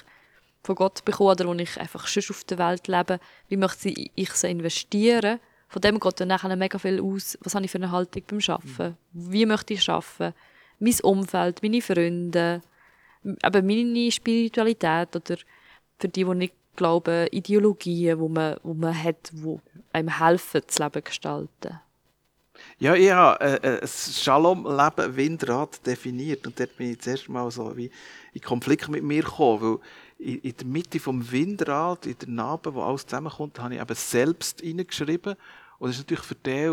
von 0.64 0.76
Gott 0.76 1.04
bekomme 1.06 1.32
oder 1.32 1.46
wo 1.46 1.54
ich 1.54 1.80
einfach 1.80 2.08
schon 2.08 2.24
auf 2.30 2.44
der 2.46 2.58
Welt 2.58 2.88
lebe, 2.88 3.20
wie 3.50 3.58
möchte 3.58 3.90
ich 3.90 4.32
sie 4.32 4.50
investieren? 4.50 5.40
Von 5.68 5.82
dem 5.82 6.00
geht 6.00 6.20
dann 6.20 6.28
nachher 6.30 6.56
mega 6.56 6.78
viel 6.78 7.02
aus. 7.02 7.38
Was 7.42 7.56
habe 7.56 7.66
ich 7.66 7.72
für 7.72 7.80
eine 7.80 7.92
Haltung 7.92 8.24
beim 8.28 8.40
Arbeiten? 8.48 8.98
Wie 9.12 9.46
möchte 9.46 9.74
ich 9.74 9.90
arbeiten? 9.90 10.34
Mein 10.80 11.00
Umfeld, 11.02 11.64
meine 11.64 11.82
Freunde, 11.82 12.62
eben 13.24 13.68
meine 13.68 14.12
Spiritualität 14.12 15.16
oder 15.16 15.38
für 16.00 16.08
die, 16.08 16.24
die 16.24 16.36
nicht 16.36 16.54
glauben, 16.76 17.28
Ideologien, 17.32 18.20
wo 18.20 18.28
man, 18.28 18.58
wo 18.64 18.74
man 18.74 19.02
hat, 19.02 19.32
die 19.32 19.60
einem 19.92 20.20
helfen, 20.20 20.62
das 20.66 20.80
Leben 20.80 21.04
gestalten. 21.04 21.80
Ja, 22.80 22.96
ich 22.96 23.12
habe 23.12 23.44
äh, 23.44 23.56
äh, 23.56 23.82
ein 23.82 23.88
Shalom-Leben 23.88 25.16
Windrad 25.16 25.86
definiert 25.86 26.46
und 26.46 26.60
dort 26.60 26.76
bin 26.78 26.92
ich 26.92 27.02
zuerst 27.02 27.30
mal 27.30 27.50
so 27.52 27.76
wie 27.76 27.92
in 28.34 28.42
Konflikt 28.42 28.90
mit 28.90 29.04
mir 29.04 29.24
gekommen, 29.24 29.62
weil 29.62 29.80
in, 30.24 30.40
in 30.40 30.58
der 30.58 30.66
Mitte 30.66 31.00
vom 31.00 31.32
Windrad, 31.32 32.06
in 32.06 32.18
der 32.18 32.30
Narbe, 32.30 32.74
wo 32.74 32.82
alles 32.82 33.06
zusammenkommt, 33.06 33.60
habe 33.60 33.76
ich 33.76 33.82
eben 33.82 33.96
selbst 33.96 34.62
hineingeschrieben 34.62 35.36
und 35.80 35.90
das 35.90 35.98
ist 35.98 36.04
natürlich 36.04 36.24
für 36.24 36.36
die, 36.36 36.72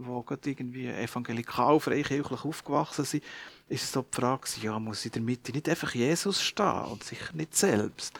die 0.00 0.26
gerade 0.26 0.50
irgendwie 0.50 0.88
evangelikal, 0.88 1.78
freikirchlich 1.78 2.44
aufgewachsen 2.44 3.04
sind, 3.04 3.24
ist 3.68 3.84
es 3.84 3.92
so 3.92 4.02
die 4.02 4.16
Frage, 4.16 4.48
ja, 4.60 4.78
muss 4.78 5.04
in 5.04 5.12
der 5.12 5.22
Mitte 5.22 5.52
nicht 5.52 5.68
einfach 5.68 5.94
Jesus 5.94 6.42
stehen 6.42 6.84
und 6.86 7.04
sicher 7.04 7.34
nicht 7.34 7.54
selbst. 7.54 8.18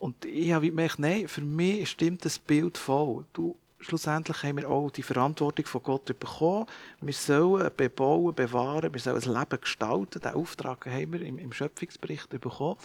Und 0.00 0.24
ich 0.24 0.52
habe 0.52 0.66
gemerkt, 0.66 0.98
nein, 0.98 1.28
für 1.28 1.42
mich 1.42 1.90
stimmt 1.90 2.24
das 2.24 2.38
Bild 2.38 2.78
voll. 2.78 3.24
Du, 3.32 3.54
schlussendlich 3.80 4.42
haben 4.42 4.56
wir 4.56 4.68
auch 4.68 4.90
die 4.90 5.02
Verantwortung 5.02 5.66
von 5.66 5.82
Gott 5.82 6.06
bekommen. 6.06 6.66
Wir 7.00 7.12
sollen 7.12 7.70
bebauen, 7.76 8.34
bewahren, 8.34 8.92
wir 8.92 9.00
sollen 9.00 9.22
ein 9.22 9.40
Leben 9.40 9.60
gestalten. 9.60 10.20
Den 10.20 10.34
Auftrag 10.34 10.86
haben 10.86 11.12
wir 11.12 11.22
im, 11.22 11.38
im 11.38 11.52
Schöpfungsbericht 11.52 12.30
bekommen. 12.30 12.76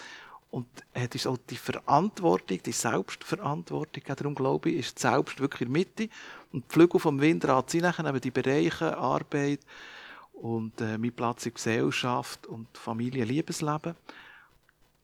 Und 0.56 0.68
es 0.94 1.10
ist 1.14 1.28
auch 1.28 1.38
die 1.50 1.58
Verantwortung, 1.58 2.64
die 2.64 2.72
Selbstverantwortung, 2.72 4.04
darum 4.06 4.34
glaube 4.34 4.70
ich, 4.70 4.78
ist 4.78 4.98
selbst 4.98 5.42
wirklich 5.42 5.68
in 5.68 5.74
der 5.74 5.80
Mitte. 5.80 6.10
Und 6.54 6.64
die 6.64 6.74
Flügel 6.74 6.98
vom 6.98 7.20
Windrad 7.20 7.70
sind 7.70 7.82
nachher 7.82 8.06
eben 8.06 8.22
die 8.22 8.32
Bereiche 8.32 8.98
Arbeit 8.98 9.60
und 10.32 10.80
äh, 10.80 10.98
mein 10.98 11.12
Platz 11.12 11.46
in 11.46 11.56
Gesellschaft 11.56 12.48
und 12.48 12.70
Familie, 12.78 13.26
Liebesleben. 13.26 13.96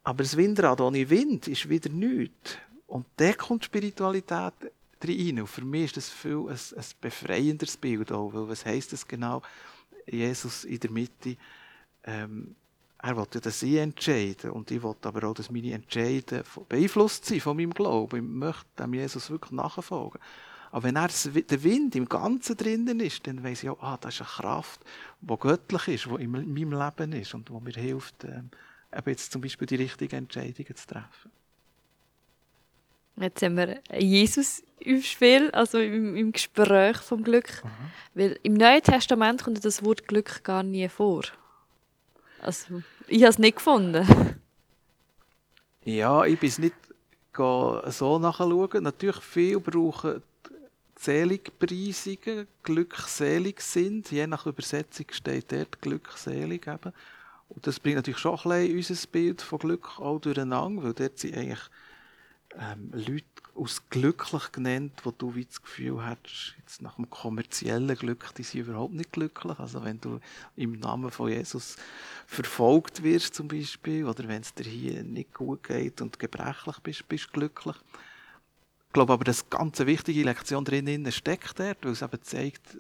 Aber 0.04 0.24
das 0.24 0.38
Windrad 0.38 0.80
ohne 0.80 1.10
Wind 1.10 1.50
ist 1.50 1.68
wieder 1.68 1.90
nichts. 1.90 2.58
Und 2.88 3.06
da 3.18 3.34
kommt 3.34 3.66
Spiritualität 3.66 4.54
rein. 5.04 5.42
Und 5.42 5.48
für 5.48 5.66
mich 5.66 5.84
ist 5.84 5.98
das 5.98 6.10
viel 6.10 6.48
ein, 6.48 6.78
ein 6.78 6.86
befreienderes 7.02 7.76
Bild 7.76 8.10
auch, 8.14 8.34
weil 8.34 8.48
was 8.48 8.66
heisst 8.66 8.94
das 8.94 9.06
genau? 9.06 9.42
Jesus 10.08 10.64
in 10.64 10.80
der 10.80 10.92
Mitte, 10.92 11.36
ähm, 12.06 12.56
er 13.04 13.18
will 13.18 13.26
ja, 13.34 13.40
dass 13.40 13.64
ich 13.64 13.78
entscheide. 13.78 14.52
Und 14.52 14.70
ich 14.72 14.82
will 14.84 14.96
aber 15.02 15.28
auch, 15.28 15.34
dass 15.34 15.50
meine 15.50 15.74
Entscheide 15.74 16.44
von- 16.44 16.66
beeinflusst 16.68 17.26
sind 17.26 17.42
von 17.42 17.58
meinem 17.58 17.74
Glauben. 17.74 18.18
Ich 18.18 18.24
möchte 18.24 18.66
dem 18.78 18.94
Jesus 18.94 19.30
wirklich 19.30 19.52
nachfolgen. 19.52 20.20
Aber 20.72 20.84
wenn 20.84 20.96
er 20.96 21.10
der 21.10 21.64
Wind 21.64 21.96
im 21.96 22.08
Ganzen 22.08 22.56
drinnen 22.56 23.00
ist, 23.02 23.28
dann 23.28 23.44
weiss 23.44 23.64
ich 23.64 23.70
auch, 23.70 23.82
ah, 23.82 23.98
das 24.00 24.16
ist 24.16 24.22
eine 24.22 24.30
Kraft, 24.30 24.82
die 25.20 25.38
göttlich 25.38 25.88
ist, 25.90 26.06
die 26.06 26.24
in 26.24 26.32
meinem 26.32 26.72
Leben 26.72 27.14
ist 27.14 27.34
und 27.34 27.50
die 27.50 27.54
mir 27.54 27.74
hilft, 27.74 28.24
ähm, 28.24 28.50
eben 28.96 29.10
jetzt 29.10 29.32
zum 29.34 29.42
Beispiel 29.42 29.68
die 29.68 29.76
richtigen 29.76 30.16
Entscheidungen 30.16 30.76
zu 30.76 30.88
treffen. 30.88 31.32
Jetzt 33.18 33.42
haben 33.44 33.58
wir 33.58 33.82
Jesus 34.00 34.64
im 34.80 35.02
Spiel, 35.02 35.52
also 35.52 35.78
im, 35.80 36.16
im 36.16 36.32
Gespräch 36.32 36.98
vom 36.98 37.24
Glück. 37.24 37.64
Mhm. 37.64 37.70
Weil 38.14 38.40
im 38.44 38.54
Neuen 38.54 38.82
Testament 38.82 39.44
kommt 39.44 39.64
das 39.64 39.84
Wort 39.84 40.08
Glück 40.08 40.44
gar 40.44 40.64
nie 40.64 40.88
vor. 40.88 41.24
Also, 42.42 42.82
ich 43.08 43.22
habe 43.22 43.30
es 43.30 43.40
nicht 43.40 43.58
gefunden. 43.58 44.08
Ja, 45.84 46.26
ich 46.26 46.40
bin 46.40 46.50
es 46.50 46.58
nicht 46.58 46.76
so 47.36 48.20
nachschauen. 48.20 48.84
Natürlich, 48.84 49.22
viele 49.22 49.60
brauchen 49.60 50.22
Seligpreisungen, 50.98 52.48
glückselig 52.64 53.62
sind. 53.62 54.12
Je 54.12 54.28
nach 54.28 54.46
Übersetzung 54.46 55.06
steht 55.12 55.52
dort 55.52 55.82
glückselig 55.82 56.68
eben. 56.68 56.94
Und 57.50 57.68
das 57.68 57.80
bringt 57.80 57.98
natürlich 57.98 58.20
schon 58.20 58.38
ein 58.40 58.68
bisschen 58.76 58.78
unser 58.78 59.08
Bild 59.08 59.42
von 59.42 59.60
Glück 59.60 60.00
auch 60.00 60.20
durcheinander, 60.20 60.84
weil 60.84 60.94
dort 60.94 61.20
sind 61.20 61.36
eigentlich 61.36 61.62
ähm, 62.60 62.92
Leute 62.94 63.26
aus 63.56 63.82
glücklich 63.90 64.52
genannt, 64.52 64.94
wo 65.04 65.12
du 65.12 65.36
wie 65.36 65.46
das 65.46 65.62
Gefühl 65.62 66.04
hast, 66.06 66.56
jetzt 66.60 66.82
nach 66.82 66.96
dem 66.96 67.10
kommerziellen 67.10 67.96
Glück, 67.96 68.34
die 68.36 68.44
sind 68.44 68.62
überhaupt 68.62 68.94
nicht 68.94 69.12
glücklich. 69.12 69.60
Also 69.60 69.84
wenn 69.84 70.00
du 70.00 70.20
im 70.56 70.80
Namen 70.80 71.12
von 71.12 71.30
Jesus 71.30 71.76
verfolgt 72.26 73.04
wirst 73.04 73.36
zum 73.36 73.48
Beispiel, 73.48 74.06
oder 74.06 74.28
wenn 74.28 74.42
es 74.42 74.54
dir 74.54 74.64
hier 74.64 75.04
nicht 75.04 75.34
gut 75.34 75.64
geht 75.64 76.02
und 76.02 76.18
gebrechlich 76.20 76.80
bist, 76.80 77.08
bist 77.10 77.28
du 77.28 77.32
glücklich. 77.40 77.76
Ich 78.88 78.94
glaube 78.94 79.14
aber, 79.14 79.24
dass 79.24 79.42
eine 79.42 79.50
ganz 79.50 79.80
wichtige 79.80 80.24
Lektion 80.24 80.66
drin 80.66 81.10
steckt 81.12 81.60
dort, 81.60 81.84
weil 81.84 81.92
es 81.92 82.02
eben 82.02 82.22
zeigt, 82.22 82.78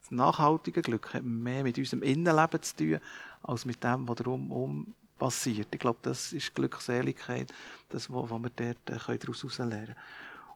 das 0.00 0.10
nachhaltige 0.10 0.82
Glück 0.82 1.14
hat 1.14 1.24
mehr 1.24 1.62
mit 1.62 1.78
unserem 1.78 2.02
Innenleben 2.02 2.62
zu 2.62 2.76
tun, 2.76 3.00
als 3.42 3.64
mit 3.64 3.82
dem, 3.82 4.08
was 4.08 4.16
drumherum 4.16 4.94
passiert. 5.22 5.68
Ich 5.70 5.78
glaube, 5.78 6.00
das 6.02 6.32
ist 6.32 6.52
Glückseligkeit, 6.52 7.52
das, 7.90 8.10
was 8.10 8.30
wir 8.30 8.50
dort 8.56 9.08
äh, 9.10 9.18
daraus 9.18 9.58
lernen. 9.58 9.94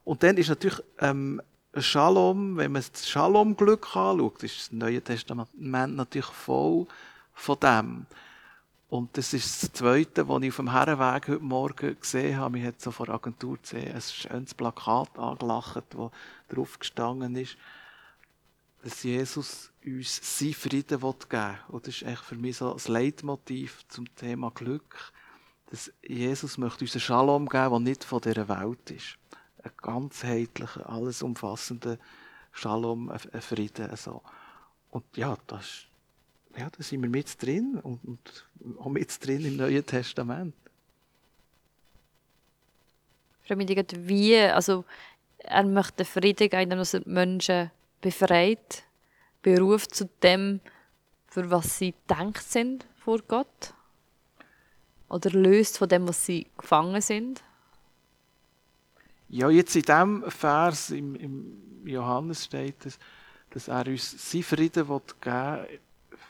Und 0.03 0.23
dann 0.23 0.35
ist 0.37 0.49
natürlich 0.49 0.81
ähm, 0.99 1.41
Shalom, 1.77 2.57
wenn 2.57 2.71
man 2.73 2.83
das 2.91 3.07
Shalom-Glück 3.07 3.95
anschaut, 3.95 4.43
ist 4.43 4.59
das 4.59 4.71
Neue 4.71 5.01
Testament 5.01 5.95
natürlich 5.95 6.25
voll 6.25 6.85
von 7.33 7.59
dem. 7.61 8.05
Und 8.89 9.15
das 9.17 9.33
ist 9.33 9.63
das 9.63 9.71
Zweite, 9.73 10.27
was 10.27 10.41
ich 10.41 10.49
auf 10.49 10.55
dem 10.57 10.71
Herrenweg 10.71 11.27
heute 11.27 11.43
Morgen 11.43 11.97
gesehen 11.99 12.37
habe. 12.37 12.57
Ich 12.57 12.65
habe 12.65 12.75
so 12.77 12.91
vor 12.91 13.05
der 13.05 13.15
Agentur 13.15 13.57
gesehen, 13.57 13.93
ein 13.93 14.01
schönes 14.01 14.53
Plakat 14.53 15.17
angelacht, 15.17 15.83
wo 15.93 16.11
drauf 16.49 16.79
gestanden 16.79 17.35
ist, 17.35 17.57
dass 18.87 19.03
Jesus 19.03 19.69
uns 19.85 20.39
seinen 20.39 20.53
Frieden 20.53 21.01
geben 21.01 21.15
will. 21.29 21.57
Und 21.67 21.87
das 21.87 21.95
ist 21.95 22.07
echt 22.07 22.23
für 22.23 22.35
mich 22.35 22.55
so 22.55 22.71
das 22.71 22.87
Leitmotiv 22.87 23.85
zum 23.89 24.05
Thema 24.15 24.49
Glück, 24.51 25.11
dass 25.69 25.91
Jesus 26.01 26.57
möchte 26.57 26.85
uns 26.85 26.93
einen 26.93 27.01
Shalom 27.01 27.49
geben, 27.49 27.69
der 27.69 27.79
nicht 27.79 28.05
von 28.05 28.21
dieser 28.21 28.47
Welt 28.47 28.89
ist. 28.89 29.17
Ein 29.61 29.71
ganzheitlicher, 29.75 30.89
alles 30.89 31.21
umfassender 31.21 31.97
Shalom, 32.53 33.09
ein 33.09 33.41
Frieden. 33.41 33.93
So. 33.97 34.21
Und 34.89 35.03
ja, 35.17 35.37
das, 35.47 35.83
ja, 36.57 36.69
da 36.69 36.81
sind 36.81 37.01
wir 37.01 37.09
mit 37.09 37.43
drin 37.43 37.81
und, 37.83 38.05
und 38.05 38.47
auch 38.79 38.87
mit 38.87 39.25
drin 39.25 39.43
im 39.43 39.57
Neuen 39.57 39.85
Testament. 39.85 40.55
Ich 43.41 43.47
frage 43.49 43.65
mich 43.65 44.07
wie, 44.07 44.37
also 44.37 44.85
er 45.39 45.65
möchte 45.65 46.05
Frieden 46.05 46.47
geben, 46.49 46.71
indem 46.71 46.79
er 46.79 47.01
Menschen 47.05 47.71
befreit, 48.07 48.83
beruft 49.41 49.93
zu 49.93 50.09
dem, 50.23 50.61
für 51.27 51.51
was 51.51 51.77
sie 51.77 51.93
denkt 52.09 52.41
sind 52.41 52.85
vor 52.95 53.19
Gott? 53.27 53.73
Oder 55.09 55.29
löst 55.31 55.77
von 55.77 55.89
dem, 55.89 56.07
was 56.07 56.25
sie 56.25 56.47
gefangen 56.57 57.01
sind? 57.01 57.43
Ja, 59.29 59.49
jetzt 59.49 59.75
in 59.75 59.81
diesem 59.81 60.31
Vers 60.31 60.91
im, 60.91 61.15
im 61.15 61.85
Johannes 61.85 62.45
steht 62.45 62.85
es, 62.85 62.97
dass 63.49 63.67
er 63.67 63.85
uns 63.87 64.31
seinen 64.31 64.43
Frieden 64.43 64.85
geben 64.85 65.01
will, 65.23 65.79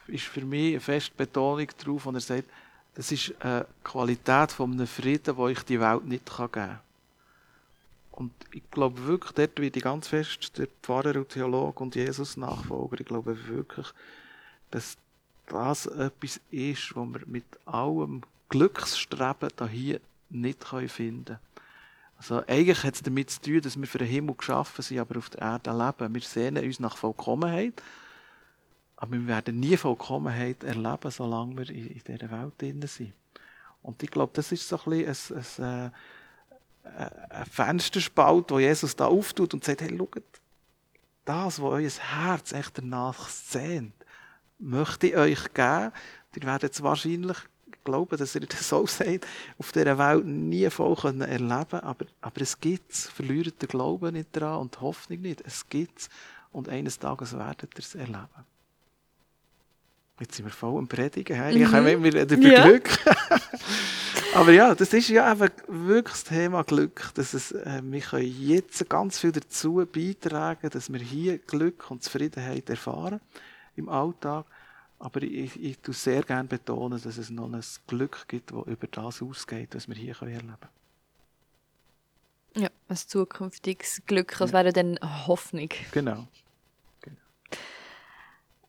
ist 0.08 0.26
für 0.26 0.46
mich 0.46 0.72
eine 0.72 0.80
feste 0.80 1.16
Betonung 1.16 1.68
darauf, 1.78 2.06
und 2.08 2.16
er 2.16 2.22
sagt, 2.22 2.50
das 2.96 3.12
ist 3.12 3.34
eine 3.40 3.68
Qualität 3.84 4.52
von 4.52 4.72
einem 4.72 4.88
Frieden, 4.88 5.36
den 5.36 5.50
ich 5.50 5.62
die 5.64 5.80
Welt 5.80 6.06
nicht 6.06 6.26
geben 6.26 6.52
kann. 6.52 6.80
Und 8.18 8.34
ich 8.52 8.64
glaube 8.72 9.06
wirklich, 9.06 9.34
dort 9.34 9.62
wie 9.62 9.68
ich 9.68 9.84
ganz 9.84 10.08
fest 10.08 10.58
der 10.58 10.68
Pfarrer 10.82 11.18
und 11.18 11.30
Theologe 11.30 11.84
und 11.84 11.94
Jesus-Nachfolger, 11.94 13.00
ich 13.00 13.06
glaube 13.06 13.48
wirklich, 13.48 13.86
dass 14.72 14.98
das 15.46 15.86
etwas 15.86 16.42
ist, 16.50 16.96
was 16.96 17.08
wir 17.10 17.22
mit 17.28 17.46
allem 17.68 18.24
Glücksstreben 18.50 19.52
hier 19.70 20.02
nicht 20.32 20.64
finden 20.64 21.26
können. 21.26 21.40
Also 22.18 22.44
eigentlich 22.48 22.84
hat 22.84 22.96
es 22.96 23.04
damit 23.04 23.30
zu 23.30 23.40
tun, 23.40 23.62
dass 23.62 23.80
wir 23.80 23.86
für 23.86 24.00
den 24.00 24.08
Himmel 24.08 24.34
geschaffen 24.36 24.82
sind, 24.82 24.98
aber 24.98 25.20
auf 25.20 25.30
der 25.30 25.42
Erde 25.42 25.72
leben. 25.72 26.16
Wir 26.16 26.22
sehnen 26.22 26.66
uns 26.66 26.80
nach 26.80 26.98
Vollkommenheit, 26.98 27.84
aber 28.96 29.12
wir 29.12 29.28
werden 29.28 29.60
nie 29.60 29.78
Vollkommenheit 29.78 30.64
erleben, 30.64 31.12
solange 31.12 31.56
wir 31.56 31.70
in, 31.70 32.02
dieser 32.04 32.32
Welt 32.32 32.54
drin 32.58 32.82
sind. 32.88 33.14
Und 33.84 34.02
ich 34.02 34.10
glaube, 34.10 34.32
das 34.34 34.52
ist 34.52 34.68
so 34.68 34.80
ein 34.88 35.06
bisschen 35.06 35.38
ein, 35.38 35.64
ein, 35.64 35.92
ein 36.96 37.28
ein 37.38 37.46
Fensterspalt, 37.46 38.50
wo 38.50 38.60
Jesus 38.60 38.96
da 38.96 39.06
auftut 39.06 39.54
und 39.54 39.64
sagt, 39.64 39.82
hey, 39.82 39.96
schaut, 39.98 40.24
das, 41.26 41.62
was 41.62 41.72
euer 41.72 41.90
Herz 41.90 42.52
echt 42.52 42.78
danach 42.78 43.30
sehnt, 43.30 43.94
möchte 44.60 45.08
ich 45.08 45.18
euch 45.18 45.54
geben. 45.54 45.92
Ihr 46.36 46.44
werdet 46.44 46.74
es 46.74 46.84
wahrscheinlich 46.84 47.38
glauben, 47.84 48.18
dass 48.18 48.36
ihr 48.36 48.42
das 48.42 48.68
so 48.68 48.86
sagt, 48.86 49.26
auf 49.58 49.72
dieser 49.72 49.98
Welt 49.98 50.26
nie 50.26 50.70
voll 50.70 50.96
können 50.96 51.22
erleben 51.22 51.80
aber, 51.82 52.06
aber 52.22 52.42
es 52.42 52.60
gibt 52.60 52.92
es. 52.92 53.08
Verliert 53.08 53.62
den 53.62 53.70
Glauben 53.70 54.14
nicht 54.14 54.36
daran 54.36 54.62
und 54.62 54.76
die 54.76 54.82
Hoffnung 54.82 55.22
nicht. 55.22 55.42
Es 55.46 55.68
gibt 55.68 56.00
es. 56.00 56.10
Und 56.52 56.70
eines 56.70 57.00
Tages 57.00 57.38
werdet 57.38 57.74
ihr 57.76 57.80
es 57.80 57.96
erleben. 57.96 58.46
Jetzt 60.20 60.36
sind 60.36 60.46
wir 60.46 60.52
voll 60.52 60.80
am 60.80 60.88
Predigen. 60.88 61.40
Mhm. 61.40 61.62
Ich 61.62 61.72
habe 61.72 61.92
immer 61.92 62.06
wieder. 62.06 62.26
Glück. 62.26 62.90
Aber 64.34 64.52
ja, 64.52 64.76
das 64.76 64.94
ist 64.94 65.10
ja 65.10 65.32
einfach 65.32 65.50
wirklich 65.68 66.14
das 66.14 66.24
Thema 66.26 66.64
Glück. 66.64 67.12
Dass 67.16 67.34
es, 67.34 67.52
äh, 67.52 67.82
wir 67.84 68.02
können 68.02 68.36
jetzt 68.40 68.90
ganz 68.90 69.20
viel 69.20 69.32
dazu 69.32 69.86
beitragen, 69.92 70.70
dass 70.70 70.92
wir 70.92 71.00
hier 71.00 71.38
Glück 71.40 71.90
und 71.90 72.04
Zufriedenheit 72.04 72.70
erfahren 72.70 73.20
im 73.76 73.90
Alltag. 73.90 74.46
Aber 75.00 75.22
ich, 75.22 75.62
ich 75.62 75.80
tue 75.80 75.94
sehr 75.94 76.24
gerne 76.24 76.48
betonen, 76.48 77.00
dass 77.02 77.18
es 77.18 77.30
noch 77.30 77.52
ein 77.52 77.62
Glück 77.86 78.26
gibt, 78.28 78.52
das 78.52 78.66
über 78.66 78.88
das 78.88 79.22
ausgeht, 79.22 79.76
was 79.76 79.88
wir 79.88 79.96
hier 79.96 80.16
erleben 80.20 80.56
können. 80.60 80.72
Ja, 82.56 82.70
ein 82.88 82.98
zukünftiges 82.98 84.02
Glück, 84.08 84.36
das 84.40 84.52
ja. 84.52 84.58
wäre 84.58 84.74
dann 84.74 85.00
Hoffnung. 85.28 85.70
Genau. 85.92 86.28
genau. 87.02 87.18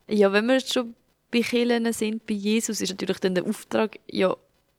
Ja, 0.07 0.31
wenn 0.33 0.47
wir 0.47 0.61
schon 0.61 0.95
bei 1.31 1.41
Kirchen 1.41 1.91
sind, 1.93 2.27
bei 2.27 2.35
Jesus, 2.35 2.83
ist 2.83 2.91
natürlich 2.91 3.21
dann 3.21 3.35
der 3.35 3.45
Auftrag, 3.45 3.99
ja, 4.07 4.37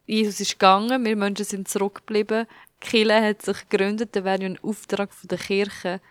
Jesus 0.09 0.39
ist 0.39 0.53
gegangen, 0.53 1.05
wir 1.05 1.15
Menschen 1.15 1.45
sind 1.45 1.67
zurückgeblieben. 1.67 2.47
Die 2.81 2.87
Kirche 2.87 3.21
hat 3.21 3.43
sich 3.43 3.69
gegründet, 3.69 4.15
dann 4.15 4.23
wäre 4.23 4.41
ja 4.41 4.47
ein 4.47 4.59
Auftrag 4.63 5.13
von 5.13 5.27
der 5.27 5.37
Kirche, 5.37 6.01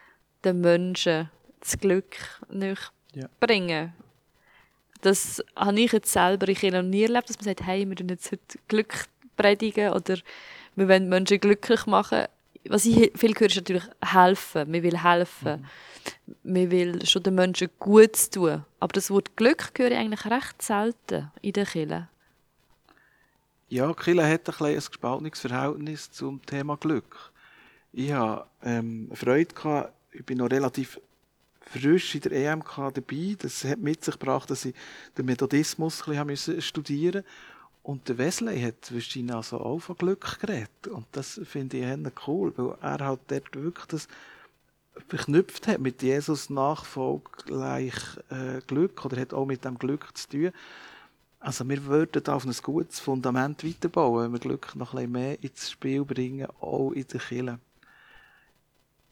den 0.45 0.61
Menschen 0.61 1.31
das 1.59 1.77
Glück 1.81 2.17
nicht 2.49 2.93
ja. 3.15 3.29
bringen. 3.41 3.93
Das 5.01 5.43
habe 5.57 5.81
ich 5.81 5.91
jetzt 5.91 6.13
selber 6.13 6.47
in 6.47 6.55
Kirche 6.55 6.77
noch 6.77 6.89
nie 6.89 7.03
erlebt, 7.03 7.29
dass 7.29 7.39
man 7.39 7.47
sagt, 7.47 7.67
hey, 7.67 7.89
wir 7.89 7.97
tun 7.97 8.09
jetzt 8.09 8.31
heute 8.31 8.59
Glück 8.69 9.07
predigen 9.37 9.93
oder 9.93 10.19
wir 10.77 10.89
wollen 10.89 11.09
Menschen 11.09 11.41
glücklich 11.41 11.87
machen. 11.87 12.27
Was 12.69 12.87
ich 12.87 13.11
viel 13.17 13.35
höre, 13.35 13.49
ist 13.49 13.57
natürlich 13.57 13.85
helfen. 14.01 14.73
Wir 14.73 14.83
will 14.85 15.03
helfen. 15.03 15.67
Mhm. 16.45 16.55
Wir 16.55 16.71
will 16.71 17.05
schon 17.05 17.25
den 17.25 17.35
Menschen 17.35 17.69
gut 17.81 18.31
tun. 18.31 18.65
Aber 18.79 18.93
das 18.93 19.11
Wort 19.11 19.37
Glück 19.37 19.73
höre 19.77 19.91
ich 19.91 19.97
eigentlich 19.97 20.25
recht 20.25 20.63
selten 20.63 21.33
in 21.43 21.53
der 21.53 21.67
Kirche. 21.67 22.09
Ja, 23.71 23.93
Kille 23.93 24.27
hat 24.27 24.49
ein, 24.49 24.67
ein 24.67 24.75
gespaltenes 24.77 25.41
Verhältnis 25.41 26.11
zum 26.11 26.41
Thema 26.47 26.79
Glück. 26.79 27.33
Ich 27.93 28.11
hatte 28.13 28.47
ähm, 28.63 29.11
Freude, 29.13 29.55
gehabt, 29.55 29.93
ich 30.11 30.25
bin 30.25 30.39
noch 30.39 30.51
relativ 30.51 30.99
frisch 31.61 32.15
in 32.15 32.23
der 32.23 32.33
EMK 32.33 32.95
dabei. 32.95 33.37
Das 33.39 33.65
hat 33.65 33.79
mit 33.79 34.03
sich 34.03 34.19
gebracht, 34.19 34.51
dass 34.51 34.65
ich 34.65 34.75
den 35.19 35.27
Methodismus 35.27 36.09
ein 36.09 36.27
bisschen 36.29 36.63
studieren 36.63 37.25
musste. 37.25 37.31
Und 37.83 38.09
der 38.09 38.17
Wesley 38.17 38.59
hat 38.59 38.87
zwischen 38.87 39.31
also 39.31 39.61
auch 39.61 39.81
von 39.81 39.97
Glück 39.97 40.41
geredet. 40.41 40.89
Und 40.89 41.07
das 41.13 41.39
finde 41.45 41.77
ich 41.77 42.27
cool, 42.27 42.55
weil 42.57 42.75
er 42.81 43.05
halt 43.05 43.21
dort 43.29 43.55
wirklich 43.55 43.87
das 43.87 44.09
verknüpft 45.09 45.67
hat 45.69 45.81
mit 45.81 46.03
Jesus 46.03 46.49
Nachfolge 46.49 47.31
gleich 47.45 47.95
äh, 48.31 48.63
Glück 48.67 49.05
oder 49.05 49.21
hat 49.21 49.35
auch 49.35 49.45
mit 49.45 49.67
dem 49.67 49.79
Glück 49.79 50.17
zu 50.17 50.29
tun. 50.29 50.53
Also 51.41 51.69
wir 51.69 51.85
würden 51.85 52.23
da 52.23 52.35
auf 52.35 52.45
ein 52.45 52.55
gutes 52.63 52.99
Fundament 52.99 53.65
weiterbauen, 53.65 54.25
wenn 54.25 54.33
wir 54.33 54.41
Glück 54.41 54.75
noch 54.75 54.93
ein 54.93 54.97
bisschen 54.97 55.13
mehr 55.13 55.43
ins 55.43 55.71
Spiel 55.71 56.05
bringen, 56.05 56.49
auch 56.61 56.91
in 56.93 57.07
der 57.07 57.21
Kirche. 57.21 57.59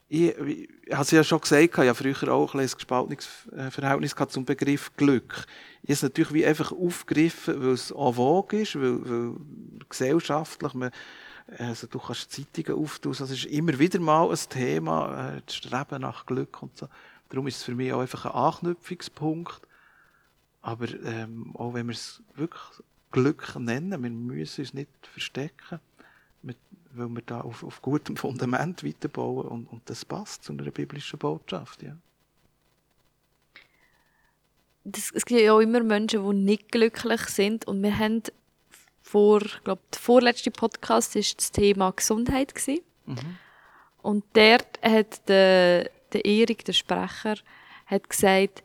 ich, 0.08 0.36
ich, 0.38 0.68
ich 0.86 0.92
habe 0.92 1.02
es 1.02 1.10
ja 1.12 1.22
schon 1.22 1.40
gesagt, 1.40 1.78
ich 1.78 1.88
habe 1.88 1.94
früher 1.94 2.32
auch 2.32 2.54
ein, 2.54 2.60
ein 2.60 2.70
gespaltenes 2.70 3.28
äh, 3.56 3.70
Verhältnis 3.70 4.14
zum 4.28 4.44
Begriff 4.44 4.94
Glück. 4.96 5.46
Ich 5.82 5.88
habe 5.88 5.92
es 5.92 6.02
natürlich 6.02 6.32
wie 6.32 6.46
einfach 6.46 6.72
aufgegriffen, 6.72 7.60
weil 7.60 7.72
es 7.74 7.92
en 7.92 8.14
vogue 8.14 8.60
ist, 8.60 8.74
weil, 8.74 9.08
weil 9.08 9.36
gesellschaftlich, 9.88 10.74
man, 10.74 10.90
also 11.58 11.86
du 11.86 12.00
kannst 12.00 12.32
Zeitungen 12.32 12.82
auftun, 12.82 13.12
es 13.12 13.20
ist 13.20 13.44
immer 13.46 13.78
wieder 13.78 14.00
mal 14.00 14.30
ein 14.30 14.38
Thema, 14.48 15.36
äh, 15.36 15.42
das 15.46 15.54
Streben 15.54 16.02
nach 16.02 16.26
Glück 16.26 16.60
und 16.60 16.76
so. 16.76 16.88
Darum 17.28 17.46
ist 17.46 17.58
es 17.58 17.62
für 17.62 17.74
mich 17.74 17.92
auch 17.92 18.00
einfach 18.00 18.26
ein 18.26 18.32
Anknüpfungspunkt. 18.32 19.65
Aber 20.66 20.88
ähm, 21.04 21.54
auch 21.54 21.74
wenn 21.74 21.86
wir 21.86 21.92
es 21.92 22.22
wirklich 22.34 22.62
Glück 23.12 23.54
nennen, 23.56 24.02
wir 24.02 24.10
müssen 24.10 24.60
uns 24.62 24.74
nicht 24.74 24.88
verstecken 25.02 25.80
weil 26.96 27.08
wir 27.08 27.22
da 27.22 27.40
auf, 27.40 27.62
auf 27.62 27.82
gutem 27.82 28.16
Fundament 28.16 28.84
weiterbauen 28.84 29.46
und, 29.46 29.66
und 29.66 29.82
das 29.86 30.04
passt 30.04 30.44
zu 30.44 30.52
einer 30.52 30.70
biblischen 30.70 31.18
Botschaft. 31.18 31.82
Ja. 31.82 31.96
Das, 34.84 35.10
es 35.12 35.24
gibt 35.24 35.40
ja 35.40 35.52
auch 35.52 35.60
immer 35.60 35.82
Menschen, 35.82 36.26
die 36.26 36.36
nicht 36.36 36.72
glücklich 36.72 37.22
sind 37.22 37.66
und 37.66 37.82
wir 37.82 37.98
haben 37.98 38.22
vor, 39.02 39.42
ich 39.42 39.62
glaube, 39.64 39.82
der 39.92 40.00
vorletzte 40.00 40.50
Podcast 40.50 41.14
war 41.14 41.22
das 41.22 41.52
Thema 41.52 41.92
Gesundheit 41.92 42.54
Mhm. 43.08 43.36
Und 44.02 44.24
dort 44.32 44.80
hat 44.82 45.28
der, 45.28 45.90
der 46.12 46.24
Erik, 46.24 46.64
der 46.64 46.72
Sprecher, 46.72 47.36
hat 47.86 48.10
gesagt, 48.10 48.64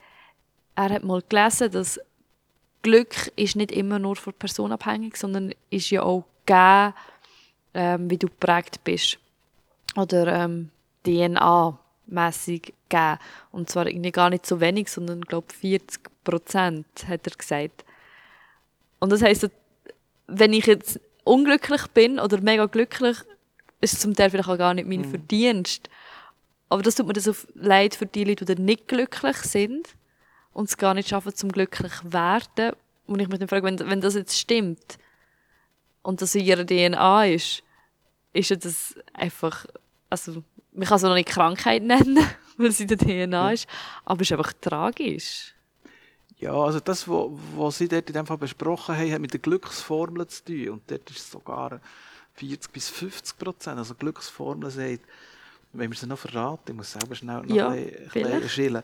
er 0.75 0.89
hat 0.89 1.03
mal 1.03 1.21
gelesen, 1.27 1.71
dass 1.71 1.99
Glück 2.81 3.31
ist 3.35 3.55
nicht 3.55 3.71
immer 3.71 3.99
nur 3.99 4.15
von 4.15 4.33
Person 4.33 4.71
abhängig, 4.71 5.17
sondern 5.17 5.53
ist 5.69 5.89
ja 5.91 6.03
auch 6.03 6.23
gegeben 6.45 6.93
ähm, 7.73 8.09
wie 8.09 8.17
du 8.17 8.27
geprägt 8.27 8.83
bist. 8.83 9.17
Oder 9.95 10.27
ähm, 10.27 10.69
DNA-mässig 11.05 12.73
geben. 12.89 13.19
Und 13.51 13.69
zwar 13.69 13.87
irgendwie 13.87 14.11
gar 14.11 14.29
nicht 14.29 14.45
so 14.45 14.59
wenig, 14.59 14.89
sondern, 14.89 15.21
glaube 15.21 15.53
40 15.53 16.01
Prozent, 16.23 16.85
hat 17.07 17.27
er 17.27 17.37
gesagt. 17.37 17.85
Und 18.99 19.11
das 19.11 19.21
heisst, 19.21 19.49
wenn 20.27 20.53
ich 20.53 20.65
jetzt 20.65 20.99
unglücklich 21.23 21.87
bin 21.87 22.19
oder 22.19 22.41
mega 22.41 22.65
glücklich, 22.65 23.17
ist 23.79 23.93
es 23.93 23.99
zum 23.99 24.15
Teil 24.15 24.29
vielleicht 24.29 24.49
auch 24.49 24.57
gar 24.57 24.73
nicht 24.73 24.87
mein 24.87 25.01
mhm. 25.01 25.09
Verdienst. 25.09 25.89
Aber 26.69 26.83
das 26.83 26.95
tut 26.95 27.07
mir 27.07 27.13
das 27.13 27.27
auf 27.27 27.47
leid 27.55 27.95
für 27.95 28.05
die 28.05 28.23
Leute, 28.23 28.45
die 28.45 28.61
nicht 28.61 28.87
glücklich 28.87 29.37
sind 29.37 29.89
und 30.53 30.69
es 30.69 30.77
gar 30.77 30.93
nicht 30.93 31.09
schaffen, 31.09 31.33
zum 31.33 31.51
glücklich 31.51 31.93
werden. 32.03 32.73
Und 33.07 33.19
ich 33.19 33.27
mich 33.27 33.39
dann 33.39 33.47
frage, 33.47 33.63
wenn, 33.65 33.79
wenn 33.79 34.01
das 34.01 34.15
jetzt 34.15 34.37
stimmt, 34.37 34.97
und 36.03 36.21
das 36.21 36.33
in 36.35 36.45
ihrer 36.45 36.65
DNA 36.65 37.25
ist, 37.27 37.63
ist 38.33 38.65
das 38.65 38.95
einfach, 39.13 39.65
also, 40.09 40.43
man 40.71 40.87
kann 40.87 40.97
es 40.97 41.03
noch 41.03 41.13
nicht 41.13 41.29
Krankheit 41.29 41.83
nennen, 41.83 42.25
weil 42.57 42.67
es 42.67 42.79
in 42.79 42.87
der 42.87 42.97
DNA 42.97 43.53
ist, 43.53 43.67
aber 44.05 44.21
es 44.21 44.31
ist 44.31 44.37
einfach 44.37 44.53
tragisch. 44.53 45.53
Ja, 46.37 46.53
also 46.53 46.79
das, 46.79 47.07
was 47.07 47.77
Sie 47.77 47.87
dort 47.87 48.09
in 48.09 48.15
dem 48.15 48.25
Fall 48.25 48.37
besprochen 48.37 48.97
haben, 48.97 49.11
hat 49.11 49.21
mit 49.21 49.31
der 49.31 49.39
Glücksformel 49.39 50.25
zu 50.25 50.43
tun. 50.43 50.69
Und 50.69 50.89
dort 50.89 51.07
ist 51.11 51.19
es 51.19 51.31
sogar 51.31 51.79
40 52.33 52.71
bis 52.71 52.89
50 52.89 53.37
Prozent. 53.37 53.77
Also 53.77 53.93
Glücksformel 53.93 54.71
sagt, 54.71 55.01
wenn 55.73 55.91
wir 55.91 55.97
sie 55.97 56.07
noch 56.07 56.17
verraten, 56.17 56.71
ich 56.71 56.75
muss 56.75 56.91
selber 56.91 57.13
schnell 57.13 57.43
noch 57.43 57.55
ja, 57.55 57.69
ein 57.69 57.91
bisschen 58.11 58.49
schillen. 58.49 58.83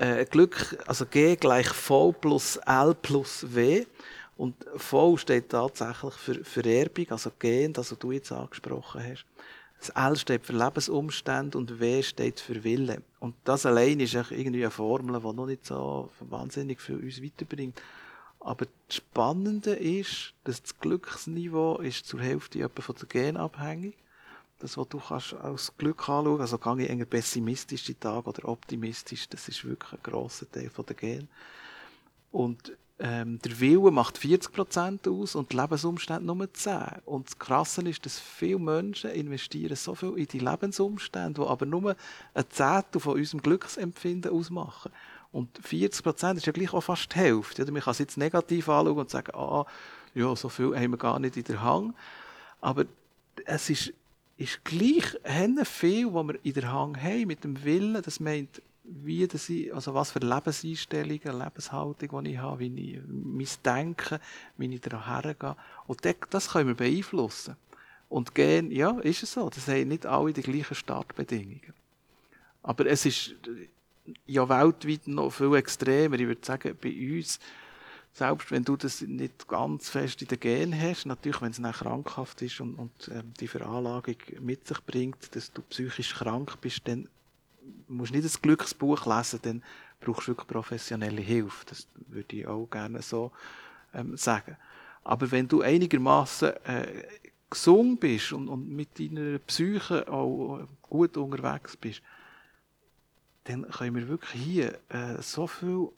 Äh, 0.00 0.24
Glück, 0.24 0.78
also 0.86 1.04
G 1.04 1.36
gleich 1.36 1.68
V 1.68 2.12
plus 2.12 2.56
L 2.64 2.94
plus 2.94 3.44
W. 3.54 3.84
Und 4.38 4.54
V 4.76 5.18
steht 5.18 5.50
tatsächlich 5.50 6.14
für 6.14 6.42
Vererbung, 6.42 7.10
also 7.10 7.30
Gen, 7.38 7.74
das 7.74 7.94
du 7.98 8.10
jetzt 8.10 8.32
angesprochen 8.32 9.02
hast. 9.04 9.26
Das 9.78 9.90
L 9.90 10.16
steht 10.16 10.46
für 10.46 10.54
Lebensumstände 10.54 11.58
und 11.58 11.80
W 11.80 12.02
steht 12.02 12.40
für 12.40 12.64
Wille. 12.64 13.02
Und 13.18 13.34
das 13.44 13.66
allein 13.66 14.00
ist 14.00 14.14
irgendwie 14.14 14.62
eine 14.62 14.70
Formel, 14.70 15.20
die 15.20 15.36
noch 15.36 15.44
nicht 15.44 15.66
so 15.66 16.08
wahnsinnig 16.20 16.80
für 16.80 16.96
uns 16.96 17.22
weiterbringt. 17.22 17.78
Aber 18.40 18.64
das 18.86 18.96
Spannende 18.96 19.72
ist, 19.72 20.32
dass 20.44 20.62
das 20.62 20.80
Glücksniveau 20.80 21.76
ist 21.76 22.06
zur 22.06 22.20
Hälfte 22.20 22.66
von 22.70 22.96
der 22.98 23.06
Gen 23.06 23.36
abhängig. 23.36 23.98
Das, 24.60 24.76
was 24.76 24.88
du 24.88 25.00
kannst 25.00 25.34
als 25.34 25.72
Glück 25.78 26.08
anschauen, 26.08 26.40
also 26.40 26.58
gehe 26.58 26.84
ich 26.84 26.90
eher 26.90 27.04
pessimistische 27.06 27.98
Tag 27.98 28.26
oder 28.26 28.48
optimistisch, 28.48 29.28
das 29.28 29.48
ist 29.48 29.64
wirklich 29.64 29.92
ein 29.92 30.02
grosser 30.02 30.50
Teil 30.50 30.70
der 30.76 30.96
Gen. 30.96 31.28
Und 32.30 32.72
ähm, 33.02 33.38
der 33.42 33.58
Wille 33.58 33.90
macht 33.90 34.18
40% 34.18 35.10
aus 35.10 35.34
und 35.34 35.50
die 35.50 35.56
Lebensumstände 35.56 36.26
nur 36.26 36.44
10%. 36.44 37.00
Und 37.06 37.28
das 37.28 37.38
Krasse 37.38 37.80
ist, 37.88 38.04
dass 38.04 38.18
viele 38.18 38.58
Menschen 38.58 39.10
investieren 39.10 39.74
so 39.74 39.94
viel 39.94 40.18
in 40.18 40.26
die 40.26 40.38
Lebensumstände, 40.38 41.40
die 41.40 41.48
aber 41.48 41.64
nur 41.64 41.96
ein 42.34 42.44
Zehntel 42.50 43.00
von 43.00 43.14
unserem 43.14 43.40
Glücksempfinden 43.40 44.30
ausmachen. 44.30 44.92
Und 45.32 45.48
40% 45.62 46.36
ist 46.36 46.46
ja 46.46 46.52
gleich 46.52 46.74
auch 46.74 46.82
fast 46.82 47.14
die 47.14 47.18
Hälfte. 47.18 47.62
Oder 47.62 47.72
man 47.72 47.80
kann 47.80 47.92
es 47.92 47.98
jetzt 48.00 48.18
negativ 48.18 48.68
anschauen 48.68 48.98
und 48.98 49.08
sagen, 49.08 49.34
ah, 49.34 49.64
ja, 50.14 50.36
so 50.36 50.50
viel 50.50 50.76
haben 50.76 50.90
wir 50.90 50.98
gar 50.98 51.18
nicht 51.18 51.38
in 51.38 51.44
der 51.44 51.62
Hand. 51.62 51.94
Aber 52.60 52.84
es 53.46 53.70
ist, 53.70 53.94
ist 54.40 54.64
gleich 54.64 55.04
viel, 55.64 56.14
was 56.14 56.26
wir 56.28 56.38
in 56.42 56.54
der 56.54 56.72
Hand 56.72 57.02
haben, 57.02 57.26
mit 57.26 57.44
dem 57.44 57.62
Willen. 57.62 58.00
Das 58.02 58.20
meint, 58.20 58.62
wie 58.84 59.26
das 59.28 59.50
ich, 59.50 59.72
also 59.74 59.92
was 59.92 60.12
für 60.12 60.20
Lebenseinstellungen, 60.20 61.38
Lebenshaltung 61.38 62.24
die 62.24 62.32
ich 62.32 62.38
habe, 62.38 62.60
wie 62.60 62.92
ich 62.94 63.00
mein 63.06 63.46
Denken, 63.64 64.18
wie 64.56 64.74
ich 64.74 64.80
daran 64.80 65.04
hergehe. 65.04 65.56
Und 65.86 66.00
das 66.30 66.48
können 66.48 66.68
wir 66.68 66.74
beeinflussen. 66.74 67.56
Und 68.08 68.34
gehen, 68.34 68.72
ja, 68.72 68.98
ist 69.00 69.22
es 69.22 69.34
so. 69.34 69.50
Das 69.50 69.68
haben 69.68 69.88
nicht 69.88 70.06
alle 70.06 70.32
die 70.32 70.42
gleichen 70.42 70.74
Startbedingungen. 70.74 71.74
Aber 72.62 72.86
es 72.86 73.04
ist 73.04 73.34
ja 74.26 74.48
weltweit 74.48 75.06
noch 75.06 75.30
viel 75.30 75.54
extremer. 75.54 76.18
Ich 76.18 76.26
würde 76.26 76.44
sagen, 76.44 76.76
bei 76.80 76.90
uns, 76.90 77.38
selbst 78.12 78.50
wenn 78.50 78.64
du 78.64 78.76
das 78.76 79.00
nicht 79.02 79.46
ganz 79.48 79.88
fest 79.88 80.20
in 80.22 80.28
den 80.28 80.40
Gen 80.40 80.80
hast, 80.80 81.06
natürlich, 81.06 81.40
wenn 81.40 81.52
es 81.52 81.60
dann 81.60 81.72
krankhaft 81.72 82.42
ist 82.42 82.60
und, 82.60 82.74
und 82.74 83.10
ähm, 83.12 83.32
die 83.38 83.48
Veranlagung 83.48 84.16
mit 84.40 84.66
sich 84.66 84.80
bringt, 84.84 85.34
dass 85.34 85.52
du 85.52 85.62
psychisch 85.62 86.14
krank 86.14 86.60
bist, 86.60 86.86
dann 86.86 87.08
musst 87.88 88.12
nicht 88.12 88.24
ein 88.24 88.42
Glücksbuch 88.42 89.06
lesen, 89.06 89.40
dann 89.42 89.62
brauchst 90.00 90.26
du 90.26 90.32
wirklich 90.32 90.48
professionelle 90.48 91.20
Hilfe. 91.20 91.64
Das 91.66 91.86
würde 92.08 92.36
ich 92.36 92.46
auch 92.46 92.66
gerne 92.66 93.02
so 93.02 93.30
ähm, 93.94 94.16
sagen. 94.16 94.56
Aber 95.04 95.30
wenn 95.30 95.48
du 95.48 95.62
einigermaßen 95.62 96.52
äh, 96.64 97.04
gesund 97.48 98.00
bist 98.00 98.32
und, 98.32 98.48
und 98.48 98.68
mit 98.68 98.98
deiner 98.98 99.38
Psyche 99.38 100.06
auch 100.08 100.66
gut 100.82 101.16
unterwegs 101.16 101.76
bist, 101.76 102.02
dann 103.44 103.68
können 103.70 103.96
wir 103.96 104.08
wirklich 104.08 104.42
hier 104.42 104.78
äh, 104.88 105.20
so 105.20 105.46
viel 105.46 105.88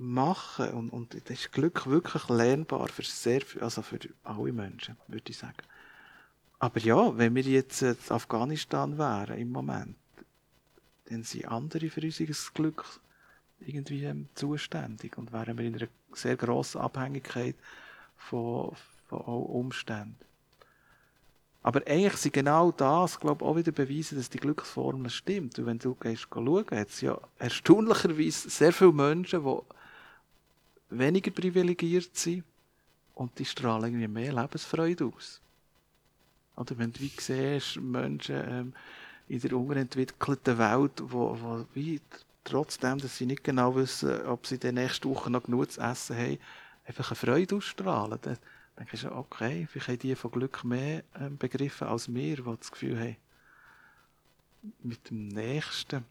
machen 0.00 0.70
und, 0.70 0.90
und 0.90 1.14
das 1.14 1.38
ist 1.38 1.52
Glück 1.52 1.86
wirklich 1.86 2.28
lernbar 2.28 2.88
für 2.88 3.02
sehr 3.02 3.42
also 3.60 3.82
für 3.82 3.98
alle 4.24 4.52
Menschen, 4.52 4.96
würde 5.08 5.30
ich 5.30 5.36
sagen. 5.36 5.62
Aber 6.58 6.80
ja, 6.80 7.16
wenn 7.16 7.34
wir 7.34 7.42
jetzt 7.42 7.82
in 7.82 7.96
Afghanistan 8.08 8.98
wären 8.98 9.38
im 9.38 9.50
Moment, 9.50 9.96
dann 11.06 11.22
sind 11.22 11.46
andere 11.46 11.90
für 11.90 12.02
unser 12.02 12.24
Glück 12.54 12.84
irgendwie 13.60 14.04
ähm, 14.04 14.28
zuständig 14.34 15.18
und 15.18 15.32
wären 15.32 15.58
wir 15.58 15.66
in 15.66 15.76
einer 15.76 15.88
sehr 16.12 16.36
grossen 16.36 16.80
Abhängigkeit 16.80 17.56
von, 18.16 18.74
von 19.08 19.20
Umständen. 19.20 20.16
Aber 21.62 21.82
eigentlich 21.86 22.16
sind 22.16 22.32
genau 22.32 22.72
das, 22.72 23.20
glaube 23.20 23.44
ich, 23.44 23.50
auch 23.50 23.56
wieder 23.56 23.72
Beweise, 23.72 24.14
dass 24.14 24.30
die 24.30 24.38
Glücksformel 24.38 25.10
stimmt. 25.10 25.58
Und 25.58 25.66
wenn 25.66 25.78
du 25.78 25.94
gehst 25.94 26.26
schauen, 26.32 26.64
hat 26.70 26.88
es 26.88 27.02
ja 27.02 27.18
erstaunlicherweise 27.38 28.48
sehr 28.48 28.72
viele 28.72 28.92
Menschen, 28.92 29.44
die 29.44 29.60
weniger 30.90 31.30
privilegiert 31.30 32.16
sind 32.16 32.44
und 33.14 33.38
die 33.38 33.44
strahlen 33.44 33.84
irgendwie 33.84 34.08
mehr 34.08 34.32
Lebensfreude 34.32 35.06
aus. 35.06 35.40
Oder 36.56 36.76
wenn 36.78 36.92
du 36.92 37.00
wie 37.00 37.12
siehst, 37.16 37.76
Menschen 37.80 38.36
ähm, 38.36 38.72
in 39.28 39.40
der 39.40 39.52
unterentwickelten 39.52 40.58
Welt, 40.58 40.92
wo, 41.04 41.36
wo 41.40 41.64
wie 41.74 42.00
trotzdem, 42.44 42.98
dass 42.98 43.16
sie 43.16 43.26
nicht 43.26 43.44
genau 43.44 43.74
wissen, 43.76 44.26
ob 44.26 44.46
sie 44.46 44.56
in 44.56 44.74
nächste 44.74 45.08
Woche 45.08 45.30
noch 45.30 45.44
genug 45.44 45.70
zu 45.70 45.80
essen 45.80 46.16
haben, 46.16 46.38
einfach 46.84 47.10
eine 47.10 47.16
Freude 47.16 47.56
ausstrahlen. 47.56 48.18
Dann 48.20 48.38
denke 48.78 48.96
ich, 48.96 49.06
okay, 49.06 49.66
vielleicht 49.70 49.88
haben 49.88 49.98
die 49.98 50.14
von 50.14 50.30
Glück 50.30 50.64
mehr 50.64 51.04
ähm, 51.18 51.38
begriffen 51.38 51.88
als 51.88 52.12
wir, 52.12 52.36
die 52.36 52.56
das 52.58 52.72
Gefühl 52.72 52.98
haben, 52.98 53.16
mit 54.82 55.10
dem 55.10 55.28
Nächsten. 55.28 56.04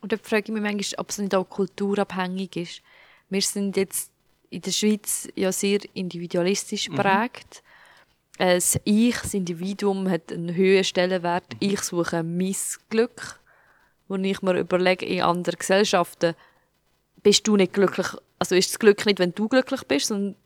Und 0.00 0.12
dann 0.12 0.18
frage 0.20 0.44
ich 0.44 0.52
mich 0.52 0.62
manchmal, 0.62 1.00
ob 1.00 1.10
es 1.10 1.18
nicht 1.18 1.34
auch 1.34 1.44
kulturabhängig 1.44 2.56
ist. 2.56 2.82
Wir 3.30 3.42
sind 3.42 3.76
jetzt 3.76 4.12
in 4.50 4.60
der 4.60 4.72
Schweiz 4.72 5.28
ja 5.34 5.52
sehr 5.52 5.80
individualistisch 5.94 6.86
geprägt. 6.86 7.62
Mhm 7.64 7.70
das 8.40 8.80
Ich, 8.84 9.18
das 9.18 9.34
Individuum, 9.34 10.08
hat 10.08 10.32
einen 10.32 10.54
höheren 10.54 10.84
Stellenwert. 10.84 11.44
Ich 11.58 11.82
suche 11.82 12.22
mein 12.22 12.56
Glück. 12.88 13.38
Wo 14.08 14.16
ich 14.16 14.40
mir 14.40 14.58
überlege, 14.58 15.04
in 15.04 15.20
anderen 15.20 15.58
Gesellschaften 15.58 16.34
bist 17.22 17.46
du 17.46 17.56
nicht 17.56 17.74
glücklich. 17.74 18.06
Also 18.38 18.54
ist 18.54 18.70
das 18.70 18.78
Glück 18.78 19.04
nicht, 19.04 19.18
wenn 19.18 19.34
du 19.34 19.46
glücklich 19.46 19.82
bist, 19.86 20.06
sondern 20.06 20.36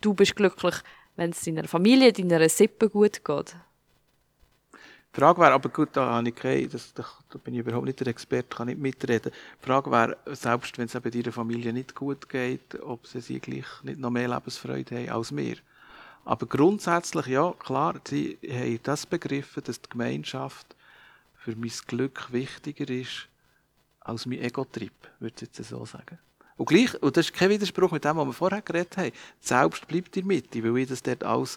du 0.00 0.14
bist 0.14 0.36
glücklich, 0.36 0.74
wenn 1.16 1.30
es 1.30 1.42
deiner 1.42 1.68
Familie, 1.68 2.14
deiner 2.14 2.48
Sippe 2.48 2.88
gut 2.88 3.24
geht. 3.24 3.56
Die 5.14 5.20
Frage 5.20 5.40
wäre, 5.40 5.52
aber 5.52 5.68
gut, 5.70 5.90
da, 5.92 6.06
habe 6.06 6.28
ich 6.28 6.34
keine, 6.34 6.68
das, 6.68 6.92
da, 6.94 7.04
bin 7.42 7.54
ich 7.54 7.60
überhaupt 7.60 7.86
nicht 7.86 7.98
der 7.98 8.08
Experte, 8.08 8.56
kann 8.56 8.66
nicht 8.66 8.78
mitreden. 8.78 9.32
Die 9.60 9.66
Frage 9.66 9.90
wäre, 9.90 10.16
selbst 10.26 10.76
wenn 10.78 10.86
es 10.86 10.94
eben 10.94 11.10
deiner 11.10 11.32
Familie 11.32 11.72
nicht 11.72 11.94
gut 11.94 12.28
geht, 12.28 12.80
ob 12.82 13.06
sie, 13.06 13.20
sie 13.20 13.40
gleich 13.40 13.66
nicht 13.82 13.98
noch 13.98 14.10
mehr 14.10 14.28
Lebensfreude 14.28 14.96
haben 14.96 15.08
als 15.08 15.34
wir. 15.34 15.56
Aber 16.24 16.46
grundsätzlich, 16.46 17.26
ja, 17.26 17.52
klar, 17.58 17.94
sie 18.06 18.38
haben 18.46 18.80
das 18.82 19.06
begriffen, 19.06 19.62
dass 19.64 19.80
die 19.80 19.88
Gemeinschaft 19.88 20.76
für 21.36 21.56
mein 21.56 21.72
Glück 21.86 22.30
wichtiger 22.30 22.88
ist 22.90 23.28
als 24.00 24.26
mein 24.26 24.40
Ego-Trip, 24.40 24.92
würde 25.20 25.34
ich 25.36 25.58
jetzt 25.58 25.68
so 25.68 25.84
sagen. 25.86 26.18
Und 26.58 26.68
gleich, 26.68 27.00
und 27.02 27.16
das 27.16 27.26
ist 27.26 27.34
kein 27.34 27.50
Widerspruch 27.50 27.92
mit 27.92 28.04
dem, 28.04 28.16
was 28.16 28.26
wir 28.26 28.32
vorher 28.32 28.62
geredet 28.62 28.96
haben, 28.96 29.12
selbst 29.40 29.86
bleibt 29.86 30.16
in 30.16 30.28
der 30.28 30.36
Mitte, 30.36 30.62
weil 30.62 30.82
ich 30.82 30.88
das 30.88 31.02
dort 31.02 31.24
alles 31.24 31.56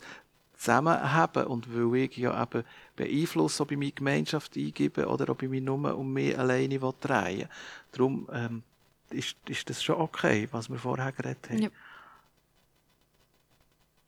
zusammenhaben 0.62 1.48
und 1.48 1.74
weil 1.74 2.04
ich 2.04 2.18
ja 2.18 2.42
eben 2.42 2.64
Beeinfluss 2.96 3.60
ob 3.62 3.72
ich 3.72 3.78
meine 3.80 3.92
Gemeinschaft 3.92 4.56
eingebe 4.56 5.08
oder 5.08 5.30
ob 5.30 5.42
ich 5.42 5.50
mich 5.50 5.64
nur 5.64 5.98
um 5.98 6.14
mich 6.14 6.38
alleine 6.38 6.78
drehen 6.78 7.40
will. 7.40 7.50
Darum 7.92 8.30
ähm, 8.32 8.64
ist, 9.10 9.36
ist 9.50 9.70
das 9.72 9.84
schon 9.84 9.96
okay, 10.00 10.48
was 10.52 10.70
wir 10.70 10.78
vorher 10.78 11.12
geredet 11.14 11.50
haben. 11.50 11.64
Ja, 11.64 11.70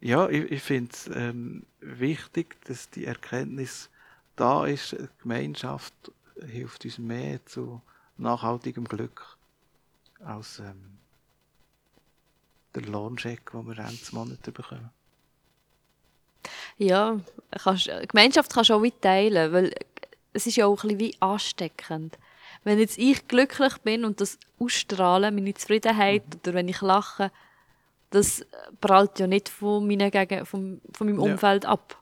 ja 0.01 0.29
ich, 0.29 0.51
ich 0.51 0.61
finde 0.61 0.91
es 0.93 1.09
ähm, 1.11 1.65
wichtig, 1.79 2.61
dass 2.65 2.87
die 2.91 3.05
Erkenntnis 3.05 3.89
da 4.35 4.67
ist, 4.67 4.91
die 4.91 5.07
Gemeinschaft 5.23 5.93
hilft 6.45 6.85
uns 6.85 6.99
mehr 6.99 7.43
zu 7.47 7.81
nachhaltigem 8.17 8.85
Glück 8.85 9.37
als 10.19 10.59
ähm, 10.59 10.99
der 12.75 12.83
Lohncheck, 12.83 13.51
den 13.51 13.65
wir 13.65 13.77
Ende 13.79 13.97
Monat 14.11 14.43
bekommen. 14.43 14.91
Ja, 16.83 17.19
kannst, 17.63 17.89
Gemeinschaft 18.09 18.53
kannst 18.53 18.69
du 18.69 18.75
auch 18.75 18.83
wie 18.83 18.91
teilen, 18.91 19.53
weil 19.53 19.73
es 20.33 20.47
ist 20.47 20.57
ja 20.57 20.65
auch 20.65 20.83
ein 20.83 20.89
bisschen 20.89 20.99
wie 20.99 21.15
ansteckend. 21.19 22.17
Wenn 22.63 22.79
jetzt 22.79 22.97
ich 22.97 23.27
glücklich 23.27 23.77
bin 23.79 24.05
und 24.05 24.21
das 24.21 24.37
ausstrahle, 24.59 25.31
meine 25.31 25.53
Zufriedenheit, 25.53 26.23
mhm. 26.25 26.39
oder 26.43 26.53
wenn 26.53 26.67
ich 26.67 26.81
lache, 26.81 27.31
das 28.09 28.45
prallt 28.79 29.19
ja 29.19 29.27
nicht 29.27 29.49
von, 29.49 29.87
meinen 29.87 30.11
Gegen 30.11 30.45
von, 30.45 30.81
von 30.93 31.07
meinem 31.07 31.19
Umfeld 31.19 31.63
ja. 31.63 31.71
ab. 31.71 32.01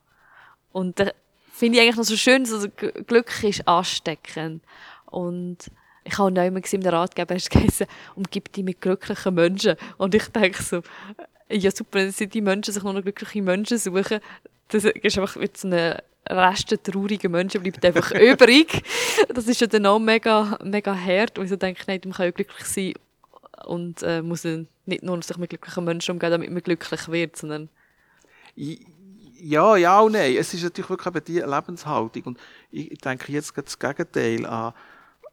Und 0.72 1.00
da 1.00 1.12
finde 1.52 1.78
ich 1.78 1.84
eigentlich 1.84 1.98
noch 1.98 2.04
so 2.04 2.18
schön, 2.18 2.46
so 2.46 2.68
Glück 2.70 3.44
ist 3.44 3.68
ansteckend. 3.68 4.64
Und 5.06 5.58
ich 6.04 6.18
habe 6.18 6.28
auch 6.28 6.52
nicht 6.52 6.74
mehr 6.74 6.86
im 6.86 6.94
Ratgeber 6.94 7.36
hast 7.36 7.50
geheißen, 7.52 7.88
umgib 8.16 8.52
dich 8.52 8.64
mit 8.64 8.82
glücklichen 8.82 9.34
Menschen. 9.34 9.76
Und 9.98 10.16
ich 10.16 10.28
denke 10.28 10.62
so, 10.62 10.82
ja 11.50 11.72
super, 11.72 12.00
wenn 12.00 12.30
die 12.30 12.42
Menschen 12.42 12.74
sich 12.74 12.84
nur 12.84 12.94
noch 12.94 13.02
glückliche 13.02 13.42
Menschen 13.42 13.78
suchen, 13.78 14.20
das 14.72 14.86
ist 14.86 15.18
einfach 15.18 15.36
mit 15.36 15.58
so 15.58 15.68
einem 15.68 15.98
Rest 16.30 16.76
trauriger 16.84 17.30
Menschen 17.30 17.62
bleibt 17.62 17.84
einfach 17.86 18.12
übrig. 18.20 18.84
Das 19.30 19.48
ist 19.48 19.62
ja 19.62 19.68
dann 19.68 19.86
auch 19.86 20.00
mega, 20.00 20.58
mega 20.64 20.96
hart. 20.96 21.38
Und 21.38 21.46
ich 21.46 21.50
so 21.50 21.56
denke, 21.56 21.84
nein, 21.88 22.02
man 22.06 22.14
kann 22.14 22.26
ja 22.26 22.32
glücklich 22.32 22.66
sein 22.66 22.94
und 23.66 24.02
äh, 24.04 24.22
muss 24.22 24.44
nicht 24.44 25.04
nur 25.04 25.22
sich 25.22 25.38
mit 25.38 25.50
glücklichen 25.50 25.84
Menschen 25.84 26.14
umgehen, 26.14 26.32
damit 26.32 26.52
man 26.52 26.62
glücklich 26.64 27.08
wird, 27.10 27.36
sondern... 27.38 27.70
Ja, 28.56 29.76
ja 29.76 30.00
und 30.00 30.14
nein. 30.14 30.36
Es 30.36 30.54
ist 30.54 30.64
natürlich 30.64 30.90
wirklich 30.90 31.16
eben 31.16 31.26
die 31.26 31.40
Lebenshaltung. 31.40 32.24
Und 32.24 32.40
ich 32.70 32.98
denke 33.00 33.32
jetzt 33.32 33.58
das 33.58 33.78
Gegenteil 33.78 34.46
an, 34.46 34.74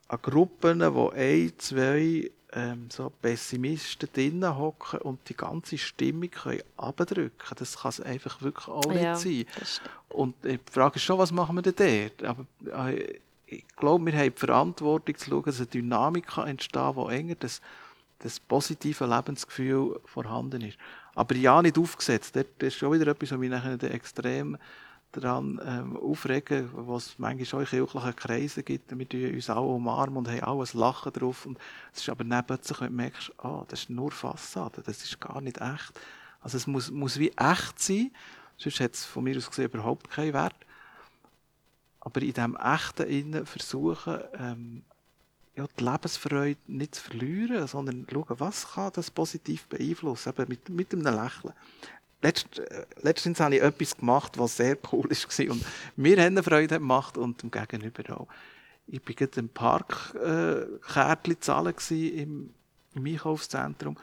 an 0.09 0.19
Gruppen, 0.23 0.81
wo 0.95 1.11
ein, 1.11 1.53
zwei 1.59 2.31
ähm, 2.53 2.87
so 2.91 3.11
Pessimisten 3.11 4.09
drinnen 4.13 4.57
hocken 4.57 5.01
und 5.01 5.29
die 5.29 5.37
ganze 5.37 5.77
Stimmung 5.77 6.31
können 6.31 6.63
abdrücken. 6.77 7.57
Das 7.57 7.79
kann 7.79 7.91
es 7.91 8.01
einfach 8.01 8.41
wirklich 8.41 8.69
auch 8.69 8.87
nicht 8.87 9.03
ja, 9.03 9.17
sein. 9.17 9.45
Und 10.09 10.35
die 10.45 10.59
Frage 10.71 10.97
ist 10.97 11.03
schon, 11.03 11.19
was 11.19 11.33
machen 11.33 11.57
wir 11.57 11.63
denn 11.63 12.11
dort? 12.19 12.47
Aber 12.65 12.91
äh, 12.91 13.19
ich 13.47 13.65
glaube, 13.77 14.07
wir 14.07 14.19
haben 14.19 14.33
die 14.35 14.39
Verantwortung 14.39 15.17
zu 15.17 15.31
schauen, 15.31 15.45
dass 15.45 15.59
eine 15.59 15.67
Dynamik 15.67 16.37
entstehen 16.39 16.83
kann, 16.83 16.97
wo 16.97 17.09
enger 17.09 17.35
das, 17.39 17.61
das 18.21 18.41
positive 18.41 19.07
Lebensgefühl 19.07 20.01
vorhanden 20.05 20.63
ist. 20.63 20.79
Aber 21.15 21.35
ja, 21.35 21.61
nicht 21.61 21.79
aufgesetzt. 21.79 22.37
Das 22.37 22.47
ist 22.61 22.77
schon 22.77 22.93
wieder 22.93 23.09
etwas, 23.09 23.33
was 23.33 23.39
mich 23.39 23.51
nachher 23.51 23.83
extrem 23.83 24.57
daran 25.13 25.61
ähm, 25.65 25.97
aufregen, 25.97 26.71
was 26.73 27.19
manchmal 27.19 27.47
schon 27.47 27.61
in 27.61 27.67
kirchlichen 27.67 28.17
Kreisen 28.17 28.65
gibt. 28.65 28.99
Wir 28.99 29.09
tun 29.09 29.35
uns 29.35 29.51
alle 29.51 29.61
umarmen 29.61 30.19
und 30.19 30.29
haben 30.29 30.43
alle 30.43 30.63
ein 30.63 30.79
Lachen 30.79 31.13
drauf. 31.13 31.47
Und 31.47 31.59
es 31.93 32.01
ist 32.01 32.09
aber 32.09 32.25
dann 32.25 32.47
plötzlich, 32.47 32.81
wenn 32.81 32.89
du 32.89 32.95
merkst, 32.95 33.33
ah, 33.39 33.65
das 33.69 33.81
ist 33.81 33.91
nur 33.91 34.11
Fassade, 34.11 34.83
das 34.85 35.03
ist 35.03 35.21
gar 35.21 35.41
nicht 35.41 35.61
echt. 35.61 35.99
Also 36.41 36.57
es 36.57 36.67
muss, 36.67 36.91
muss 36.91 37.19
wie 37.19 37.33
echt 37.37 37.81
sein, 37.81 38.11
sonst 38.57 38.81
hat 38.81 38.95
es 38.95 39.05
von 39.05 39.25
mir 39.25 39.37
aus 39.37 39.49
gesehen 39.49 39.67
überhaupt 39.67 40.11
keinen 40.11 40.35
Wert. 40.35 40.57
Aber 42.01 42.21
in 42.23 42.33
diesem 42.33 42.57
Echten 42.57 43.07
innen 43.09 43.47
versuchen, 43.47 44.19
ähm, 44.39 44.83
ja, 45.57 45.67
die 45.79 45.85
Lebensfreude 45.85 46.61
nicht 46.69 46.95
zu 46.95 47.03
verlieren, 47.03 47.67
sondern 47.67 48.07
schauen, 48.11 48.39
was 48.39 48.73
kann 48.73 48.93
das 48.95 49.11
positiv 49.11 49.67
beeinflussen, 49.67 50.29
eben 50.31 50.49
mit, 50.49 50.69
mit 50.69 50.93
einem 50.93 51.03
Lächeln. 51.03 51.53
Letzt, 52.21 52.59
äh, 52.59 52.85
letztens 53.03 53.39
habe 53.41 53.57
ich 53.57 53.63
etwas 53.63 53.97
gemacht, 53.97 54.39
was 54.39 54.57
sehr 54.57 54.77
cool 54.93 55.09
war 55.09 55.51
und 55.51 55.65
mir 55.97 56.23
haben 56.23 56.43
Freude 56.43 56.79
gemacht 56.79 57.17
und 57.17 57.43
dem 57.43 57.51
Gegenüber 57.51 58.21
auch. 58.21 58.29
Ich 58.87 59.07
war 59.07 59.15
gerade 59.15 59.41
im 59.41 59.49
Park 59.49 60.15
äh, 60.15 61.37
zahlen 61.41 61.75
im, 61.91 62.51
im 62.95 63.07
Einkaufszentrum 63.07 63.97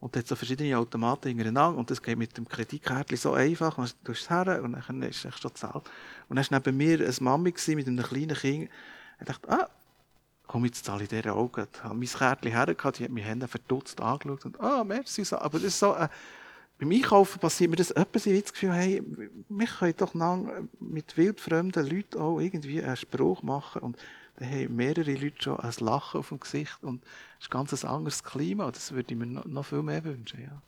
und 0.00 0.16
hat 0.16 0.26
so 0.26 0.36
verschiedene 0.36 0.76
Automaten 0.76 1.28
hintereinander 1.28 1.78
und 1.78 1.90
das 1.90 2.02
geht 2.02 2.18
mit 2.18 2.36
dem 2.36 2.46
Kreditkärtchen 2.46 3.16
so 3.16 3.32
einfach. 3.32 3.78
Man 3.78 3.88
tust 4.04 4.22
es 4.22 4.30
her 4.30 4.60
und 4.62 4.72
dann 4.72 5.02
ist 5.02 5.24
es 5.24 5.38
schon 5.38 5.50
gezahlt. 5.50 5.90
Und 6.28 6.36
dann 6.36 6.44
war 6.50 6.58
neben 6.58 6.76
mir 6.76 7.00
eine 7.00 7.14
Mami 7.20 7.54
mit 7.68 7.86
einem 7.86 8.02
kleinen 8.02 8.36
Kind. 8.36 8.70
Ich 9.20 9.26
dachte, 9.26 9.48
ah, 9.48 9.70
komm, 10.46 10.66
jetzt 10.66 10.84
zahle 10.84 11.04
ich 11.04 11.08
dieser 11.08 11.34
auch. 11.34 11.50
Ich 11.56 11.82
habe 11.82 11.94
mein 11.94 12.08
Kärtchen 12.08 12.50
hergehabt, 12.52 12.98
die 12.98 13.04
hat 13.04 13.10
mich 13.10 13.24
verdutzt 13.48 13.98
angeschaut 14.00 14.44
und, 14.44 14.60
ah, 14.60 14.84
merci. 14.84 15.24
Aber 15.30 15.58
das 15.58 15.68
ist 15.68 15.78
so 15.78 15.94
ein 15.94 16.10
beim 16.84 16.92
Einkaufen 16.92 17.38
passiert 17.40 17.70
mir 17.70 17.76
das 17.76 17.90
etwas, 17.90 18.26
ich 18.26 18.42
das 18.42 18.52
Gefühl, 18.52 18.72
hey, 18.72 19.02
wir 19.48 19.66
können 19.66 19.94
doch 19.96 20.14
mit 20.80 21.16
wildfremden 21.16 21.88
Leuten 21.88 22.18
auch 22.18 22.38
irgendwie 22.38 22.82
einen 22.82 22.96
Spruch 22.96 23.42
machen 23.42 23.82
und 23.82 23.96
da 24.36 24.44
haben 24.44 24.76
mehrere 24.76 25.14
Leute 25.14 25.36
schon 25.38 25.60
ein 25.60 25.72
Lachen 25.80 26.20
auf 26.20 26.28
dem 26.28 26.40
Gesicht 26.40 26.82
und 26.82 27.02
es 27.38 27.44
ist 27.44 27.50
ganz 27.50 27.84
ein 27.84 27.88
anderes 27.88 28.24
Klima. 28.24 28.70
Das 28.70 28.92
würde 28.92 29.14
ich 29.14 29.18
mir 29.18 29.26
noch, 29.26 29.64
viel 29.64 29.82
mehr 29.82 30.02
wünschen, 30.04 30.42
ja. 30.42 30.62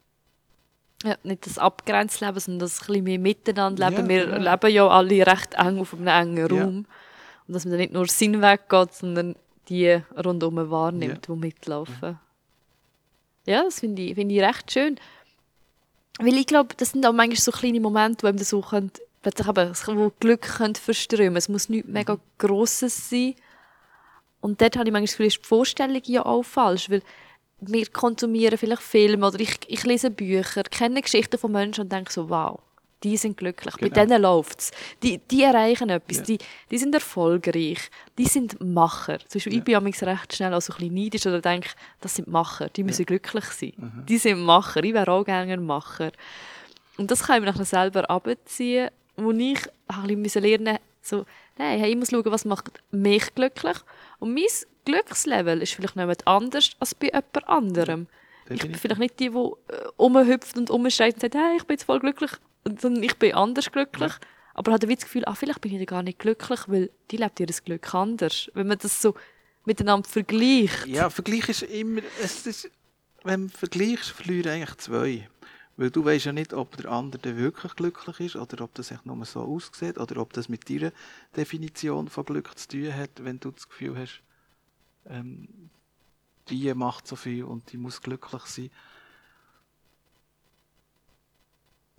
Ja, 1.02 1.16
nicht 1.24 1.44
das 1.44 1.58
abgrenzte 1.58 2.24
Leben, 2.24 2.40
sondern 2.40 2.60
das 2.60 2.80
ein 2.80 2.86
bisschen 2.86 3.04
mehr 3.04 3.18
miteinander 3.18 3.90
leben. 3.90 4.04
Ja, 4.04 4.08
wir 4.08 4.28
ja. 4.28 4.52
leben 4.52 4.74
ja 4.74 4.88
alle 4.88 5.26
recht 5.26 5.54
eng 5.54 5.78
auf 5.80 5.92
einem 5.92 6.06
engen 6.06 6.46
Raum. 6.46 6.58
Ja. 6.58 6.92
Und 7.48 7.54
dass 7.54 7.64
man 7.64 7.72
dann 7.72 7.80
nicht 7.80 7.92
nur 7.92 8.06
Sinn 8.06 8.40
weggeht, 8.40 8.94
sondern 8.94 9.36
die 9.68 10.00
rundherum 10.24 10.70
wahrnimmt, 10.70 11.28
die 11.28 11.32
mitlaufen. 11.32 12.18
Ja, 13.46 13.64
das 13.64 13.80
finde 13.80 14.02
ich, 14.02 14.14
find 14.14 14.32
ich 14.32 14.40
recht 14.40 14.72
schön. 14.72 14.98
Weil 16.18 16.34
ich 16.34 16.46
glaube, 16.46 16.74
das 16.76 16.90
sind 16.90 17.04
auch 17.06 17.12
manchmal 17.12 17.36
so 17.36 17.52
kleine 17.52 17.80
Momente, 17.80 18.22
wo 18.22 18.28
einem 18.28 18.38
das 18.38 18.50
so 18.50 18.60
könnte, 18.62 19.02
wo 19.22 20.12
Glück 20.20 20.42
könnte 20.42 20.80
verströmen. 20.80 21.36
Es 21.36 21.48
muss 21.48 21.68
nicht 21.68 21.86
mega 21.88 22.18
Grosses 22.38 23.10
sein. 23.10 23.34
Und 24.40 24.60
dort 24.60 24.76
habe 24.76 24.88
ich 24.88 24.92
manchmal 24.92 25.06
das 25.06 25.16
Gefühl, 25.16 25.42
die 25.42 25.48
Vorstellung 25.48 26.02
ja 26.04 26.24
auch 26.24 26.42
falsch, 26.42 26.88
weil 26.90 27.02
wir 27.60 27.86
konsumieren 27.86 28.58
vielleicht 28.58 28.82
Filme 28.82 29.26
oder 29.26 29.40
ich, 29.40 29.58
ich 29.66 29.82
lese 29.84 30.10
Bücher, 30.10 30.62
kenne 30.64 31.02
Geschichten 31.02 31.38
von 31.38 31.52
Menschen 31.52 31.82
und 31.82 31.92
denke 31.92 32.12
so, 32.12 32.28
wow, 32.28 32.60
die 33.03 33.16
sind 33.16 33.36
glücklich, 33.36 33.74
genau. 33.76 33.94
bei 33.94 34.07
denen 34.07 34.22
läuft 34.22 34.61
es. 34.61 34.70
Die, 35.03 35.18
die 35.18 35.42
erreichen 35.42 35.90
etwas, 35.90 36.18
ja. 36.18 36.22
die, 36.24 36.38
die 36.70 36.78
sind 36.78 36.94
erfolgreich, 36.94 37.90
die 38.16 38.24
sind 38.24 38.61
Macher. 38.61 39.18
Zum 39.18 39.38
Beispiel, 39.38 39.53
ja. 39.53 39.59
Ich 39.59 39.64
bin 39.64 39.82
manchmal 39.82 40.11
recht 40.14 40.34
schnell 40.34 40.55
auch 40.55 40.62
so 40.62 40.72
ein 40.72 40.78
bisschen 40.78 40.94
neidisch 40.94 41.26
oder 41.26 41.40
denke, 41.40 41.70
das 42.01 42.14
sind 42.14 42.28
Macher, 42.28 42.68
die 42.70 42.84
müssen 42.84 43.03
ja. 43.03 43.07
glücklich 43.07 43.44
sein. 43.44 43.72
Mhm. 43.76 44.07
Die 44.07 44.18
sind 44.18 44.40
Macher, 44.40 44.82
ich 44.82 44.94
wäre 44.94 45.11
auch 45.12 45.24
gerne 45.24 45.53
ein 45.53 45.64
Macher. 45.64 46.12
Und 46.97 47.11
das 47.11 47.24
kann 47.24 47.36
ich 47.36 47.44
mir 47.44 47.53
nachher 47.53 47.64
selber 47.66 48.09
abziehen, 48.11 48.90
wo 49.16 49.30
ich 49.32 49.61
ein 49.88 50.22
bisschen 50.22 50.42
lernen 50.42 50.78
so, 51.03 51.24
nein, 51.57 51.84
ich 51.84 51.97
muss 51.97 52.11
schauen, 52.11 52.32
was 52.32 52.44
macht 52.44 52.82
mich 52.90 53.32
glücklich. 53.34 53.76
Und 54.18 54.34
mein 54.34 54.44
Glückslevel 54.84 55.62
ist 55.62 55.74
vielleicht 55.74 55.94
nicht 55.94 56.26
anders 56.26 56.70
als 56.80 56.94
bei 56.94 57.07
jemand 57.07 57.49
anderem. 57.49 58.07
Ich 58.49 58.61
bin 58.61 58.74
vielleicht 58.74 59.01
nicht 59.01 59.20
die, 59.20 59.30
die 59.30 59.36
äh, 59.36 59.88
umhüpft 59.97 60.57
und 60.57 60.70
umschreit 60.70 61.14
und 61.14 61.20
sagt, 61.20 61.34
hey, 61.34 61.57
ich 61.57 61.64
bin 61.64 61.74
jetzt 61.74 61.84
voll 61.84 62.01
glücklich 62.01 62.32
sondern 62.80 63.02
ich 63.02 63.16
bin 63.16 63.34
anders 63.34 63.70
glücklich. 63.70 64.12
Ja. 64.12 64.18
Aber 64.54 64.72
hat 64.72 64.82
das 64.82 65.00
Gefühl, 65.00 65.24
ah, 65.26 65.34
vielleicht 65.34 65.60
bin 65.60 65.78
ich 65.78 65.86
gar 65.86 66.02
nicht 66.02 66.18
glücklich, 66.18 66.60
weil 66.66 66.90
die 67.10 67.18
lebt 67.18 67.38
ihr 67.40 67.46
das 67.46 67.62
Glück 67.62 67.94
anders. 67.94 68.50
Wenn 68.54 68.68
man 68.68 68.78
das 68.78 69.02
so 69.02 69.14
miteinander 69.66 70.08
vergleicht. 70.08 70.86
Ja, 70.86 71.10
Vergleich 71.10 71.48
ist 71.48 71.62
immer, 71.62 72.00
es 72.22 72.46
ist, 72.46 72.70
wenn 73.22 73.40
man 73.40 73.50
vergleicht, 73.50 74.04
verlieren 74.04 74.52
eigentlich 74.52 74.76
zwei. 74.78 75.28
Weil 75.76 75.90
du 75.90 76.04
weißt 76.04 76.24
ja 76.24 76.32
nicht, 76.32 76.54
ob 76.54 76.74
der 76.78 76.90
andere 76.90 77.36
wirklich 77.36 77.74
glücklich 77.74 78.20
ist 78.20 78.36
oder 78.36 78.64
ob 78.64 78.74
das 78.74 78.90
echt 78.90 79.04
nur 79.04 79.22
so 79.26 79.40
aussieht 79.40 79.98
oder 79.98 80.22
ob 80.22 80.32
das 80.32 80.48
mit 80.48 80.70
deiner 80.70 80.90
Definition 81.36 82.08
von 82.08 82.24
Glück 82.24 82.58
zu 82.58 82.68
tun 82.68 82.94
hat, 82.94 83.10
wenn 83.22 83.38
du 83.40 83.50
das 83.50 83.68
Gefühl 83.68 83.98
hast, 83.98 84.22
ähm, 85.06 85.70
die 86.48 86.72
macht 86.72 87.06
so 87.06 87.16
viel 87.16 87.44
und 87.44 87.72
die 87.72 87.76
muss 87.76 88.00
glücklich 88.00 88.42
sein. 88.44 88.70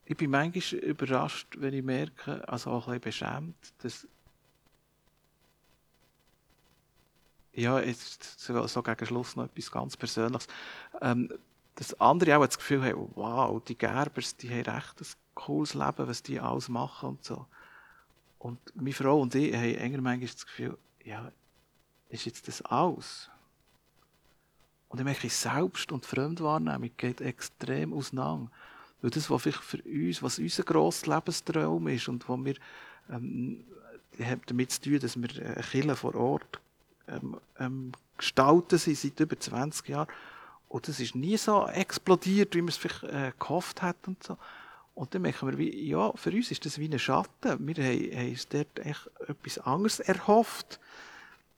Ich 0.10 0.16
bin 0.16 0.32
manchmal 0.32 0.80
überrascht, 0.80 1.58
wenn 1.60 1.74
ich 1.74 1.84
merke, 1.84 2.48
also 2.48 2.72
auch 2.72 2.88
ein 2.88 3.02
bisschen 3.02 3.28
beschämt, 3.28 3.74
dass 3.80 4.08
ja, 7.52 7.80
jetzt 7.80 8.40
so, 8.40 8.84
gegen 8.84 9.06
Schluss 9.06 9.36
noch 9.36 9.46
etwas 9.46 9.72
ganz 9.72 9.98
Persönliches. 9.98 10.48
Ähm, 11.02 11.30
dass 11.76 12.00
andere 12.00 12.38
auch 12.38 12.46
das 12.46 12.58
Gefühl 12.58 12.84
haben, 12.84 13.12
wow, 13.16 13.62
die 13.64 13.78
Gerbers, 13.78 14.38
die 14.38 14.50
haben 14.50 14.78
echt 14.78 15.02
ein 15.02 15.08
cooles 15.34 15.74
Leben, 15.74 16.08
was 16.08 16.24
die 16.24 16.40
alles 16.40 16.70
machen 16.70 17.10
und 17.10 17.26
so. 17.26 17.46
Und 18.40 18.60
meine 18.76 18.94
Frau 18.94 19.20
und 19.20 19.36
ich 19.36 19.54
haben 19.54 19.76
enger 19.76 20.02
manchmal 20.02 20.30
das 20.30 20.46
Gefühl, 20.46 20.78
ja, 21.04 21.32
ist 22.10 22.26
jetzt 22.26 22.48
das 22.48 22.62
alles? 22.62 23.30
Und 24.88 25.00
ich 25.00 25.06
merke, 25.06 25.30
Selbst- 25.30 25.92
und 25.92 26.06
Fremdwahrnehmung 26.06 26.92
geht 26.96 27.20
extrem 27.20 27.94
auseinander. 27.94 28.50
Weil 29.02 29.12
das, 29.12 29.30
was 29.30 29.42
vielleicht 29.44 29.64
für 29.64 29.82
uns, 29.84 30.24
was 30.24 30.40
unser 30.40 30.64
grosser 30.64 31.14
Lebenstraum 31.16 31.88
ist 31.88 32.08
und 32.08 32.28
wo 32.28 32.38
wir 32.44 32.56
ähm, 33.10 33.64
damit 34.48 34.72
zu 34.72 34.82
tun, 34.82 35.00
dass 35.00 35.22
wir 35.22 35.30
eine 35.44 35.64
Kirche 35.64 35.96
vor 35.96 36.16
Ort 36.16 36.60
ähm, 37.08 37.38
ähm, 37.60 37.92
gestalten 38.18 38.78
sind 38.78 38.98
seit 38.98 39.20
über 39.20 39.40
20 39.40 39.88
Jahren. 39.90 40.08
Und 40.70 40.88
das 40.88 41.00
ist 41.00 41.16
nie 41.16 41.38
so 41.38 41.68
explodiert, 41.68 42.56
wie 42.56 42.62
man 42.62 42.70
es 42.70 42.78
vielleicht 42.78 43.04
äh, 43.04 43.32
gehofft 43.40 43.82
hat 43.82 43.96
und 44.08 44.22
so. 44.24 44.38
Und 44.96 45.14
dann 45.14 45.22
merken 45.22 45.48
wir, 45.48 45.58
wie, 45.60 45.88
ja, 45.88 46.12
für 46.14 46.32
uns 46.32 46.50
ist 46.50 46.66
das 46.66 46.80
wie 46.80 46.90
ein 46.90 46.98
Schatten. 46.98 47.68
Wir 47.68 47.76
haben, 47.76 48.18
haben 48.18 48.30
uns 48.30 48.48
dort 48.48 48.80
echt 48.80 49.10
etwas 49.28 49.60
anderes 49.60 50.00
erhofft. 50.00 50.80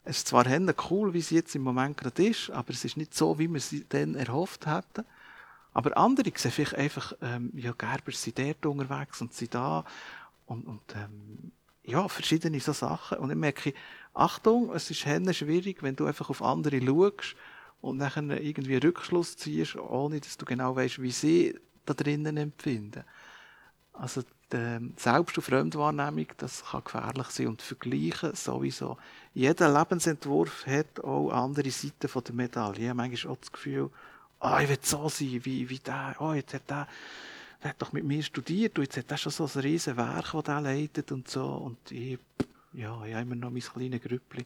Es 0.04 0.18
ist 0.18 0.28
zwar 0.28 0.46
cool, 0.90 1.14
wie 1.14 1.20
es 1.20 1.30
jetzt 1.30 1.56
im 1.56 1.62
Moment 1.62 1.98
gerade 1.98 2.28
ist, 2.28 2.50
aber 2.50 2.72
es 2.72 2.84
ist 2.84 2.98
nicht 2.98 3.14
so, 3.14 3.40
wie 3.40 3.48
wir 3.48 3.58
es 3.58 3.74
dann 3.90 4.16
erhofft 4.16 4.68
hätten. 4.68 5.06
Aber 5.80 5.96
andere 5.96 6.30
sehen 6.36 6.52
vielleicht 6.52 6.76
einfach, 6.76 7.14
ähm, 7.22 7.54
ja, 7.56 7.72
Gerber 7.72 8.12
sind 8.12 8.38
dort 8.38 8.66
unterwegs 8.66 9.22
und 9.22 9.34
sind 9.34 9.56
da. 9.56 9.86
Und, 10.46 10.68
und 10.68 10.82
ähm, 10.94 11.54
ja, 11.86 12.06
verschiedene 12.10 12.60
so 12.60 12.74
Sachen. 12.74 13.20
Und 13.20 13.30
ich 13.30 13.38
merke, 13.38 13.74
Achtung, 14.14 14.74
es 14.74 14.92
ist 14.92 15.00
schwierig, 15.00 15.82
wenn 15.82 15.96
du 15.96 16.06
einfach 16.06 16.30
auf 16.30 16.42
andere 16.42 16.82
schaust 16.82 17.38
und 17.80 18.00
dann 18.00 18.30
irgendwie 18.30 18.76
Rückschluss 18.76 19.38
ziehst, 19.38 19.78
ohne 19.78 20.20
dass 20.20 20.36
du 20.36 20.44
genau 20.44 20.76
weißt, 20.76 21.02
wie 21.02 21.12
sie 21.12 21.58
da 21.86 21.94
drinnen 21.94 22.36
empfinden. 22.36 23.06
Also 23.94 24.24
die 24.52 24.94
Selbst- 24.98 25.38
und 25.38 25.44
Fremdwahrnehmung, 25.44 26.28
das 26.36 26.66
kann 26.66 26.84
gefährlich 26.84 27.28
sein 27.28 27.48
und 27.48 27.62
vergleichen 27.62 28.36
sowieso. 28.36 28.98
Jeder 29.34 29.72
Lebensentwurf 29.72 30.68
hat 30.68 31.00
auch 31.06 31.30
andere 31.30 31.72
Seiten 31.72 32.10
der 32.26 32.36
Medaille. 32.36 32.82
Ich 32.82 32.90
habe 32.90 32.98
manchmal 32.98 33.34
auch 33.34 33.38
das 33.38 33.54
Gefühl, 33.54 33.90
oh, 34.42 34.58
ich 34.62 34.70
will 34.70 34.80
so 34.82 35.10
sein 35.10 35.40
wie, 35.44 35.70
wie 35.70 35.80
der, 35.80 36.16
oh, 36.20 36.34
jetzt 36.34 36.54
hat 36.54 36.70
der, 36.70 36.88
der 37.62 37.70
hat 37.72 37.82
doch 37.82 37.92
mit 37.92 38.04
mir 38.04 38.24
studiert 38.24 38.78
und 38.78 38.86
jetzt 38.86 38.98
hat 38.98 39.12
er 39.12 39.18
schon 39.18 39.32
so 39.32 39.46
ein 39.46 39.62
riesen 39.62 39.98
Werk, 39.98 40.32
das 40.32 40.48
er 40.48 40.62
leitet 40.62 41.12
und 41.12 41.28
so 41.30 41.46
und 41.46 41.92
ich, 41.92 42.20
ja, 42.74 43.04
ich 43.06 43.14
habe 43.14 43.24
immer 43.24 43.36
noch 43.36 43.52
mein 43.52 43.62
kleines 43.62 44.02
Grüppli. 44.02 44.46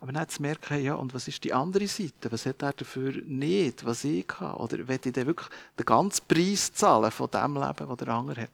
Aber 0.00 0.12
dann 0.12 0.28
zu 0.28 0.42
merken, 0.42 0.82
ja, 0.82 0.96
und 0.96 1.14
was 1.14 1.28
ist 1.28 1.42
die 1.44 1.54
andere 1.54 1.86
Seite? 1.86 2.30
Was 2.30 2.44
hat 2.44 2.62
er 2.62 2.74
dafür 2.74 3.22
nicht, 3.24 3.86
was 3.86 4.04
ich 4.04 4.26
habe? 4.38 4.62
Oder 4.62 4.86
will 4.86 5.00
ich 5.02 5.12
dann 5.12 5.26
wirklich 5.26 5.48
den 5.78 5.86
ganzen 5.86 6.26
Preis 6.28 6.74
zahlen 6.74 7.10
von 7.10 7.30
dem 7.30 7.54
Leben, 7.54 7.88
das 7.88 7.96
der 7.96 8.08
andere 8.08 8.42
hat? 8.42 8.50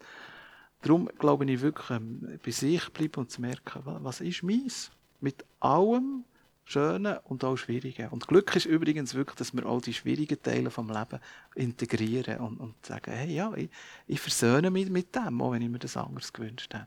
Darum 0.82 1.10
glaube 1.18 1.44
ich 1.50 1.60
wirklich, 1.60 1.90
ähm, 1.90 2.38
bei 2.44 2.52
sich 2.52 2.88
bleiben 2.90 3.16
und 3.16 3.30
zu 3.32 3.40
merken, 3.40 3.82
was 3.84 4.20
ist 4.20 4.44
meins? 4.44 4.92
Mit 5.20 5.44
allem 5.58 6.24
Schönen 6.64 7.18
und 7.24 7.42
auch 7.42 7.56
Schwierigen. 7.56 8.08
Und 8.10 8.28
Glück 8.28 8.54
ist 8.54 8.66
übrigens 8.66 9.14
wirklich, 9.14 9.36
dass 9.36 9.54
wir 9.54 9.66
all 9.66 9.80
die 9.80 9.92
schwierigen 9.92 10.40
Teile 10.40 10.70
vom 10.70 10.88
Leben 10.88 11.18
integrieren 11.56 12.38
und, 12.38 12.58
und 12.58 12.86
sagen, 12.86 13.10
hey, 13.12 13.34
ja, 13.34 13.52
ich, 13.54 13.70
ich 14.06 14.20
versöhne 14.20 14.70
mich 14.70 14.88
mit 14.88 15.14
dem, 15.16 15.40
auch 15.42 15.52
wenn 15.52 15.62
ich 15.62 15.68
mir 15.68 15.80
das 15.80 15.96
anders 15.96 16.32
gewünscht 16.32 16.72
hätte. 16.72 16.86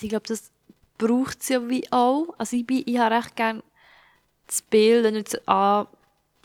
Ich 0.00 0.08
glaube, 0.08 0.26
das 0.26 0.50
braucht 0.98 1.40
es 1.40 1.48
ja 1.50 1.68
wie 1.68 1.84
auch. 1.92 2.34
Also 2.38 2.56
ich, 2.56 2.66
bin, 2.66 2.82
ich 2.84 2.98
habe 2.98 3.14
recht 3.14 3.36
gerne 3.36 3.62
das 4.46 4.62
Bild, 4.62 5.04
wenn 5.04 5.14
du 5.14 5.20
jetzt 5.20 5.48
an, 5.48 5.86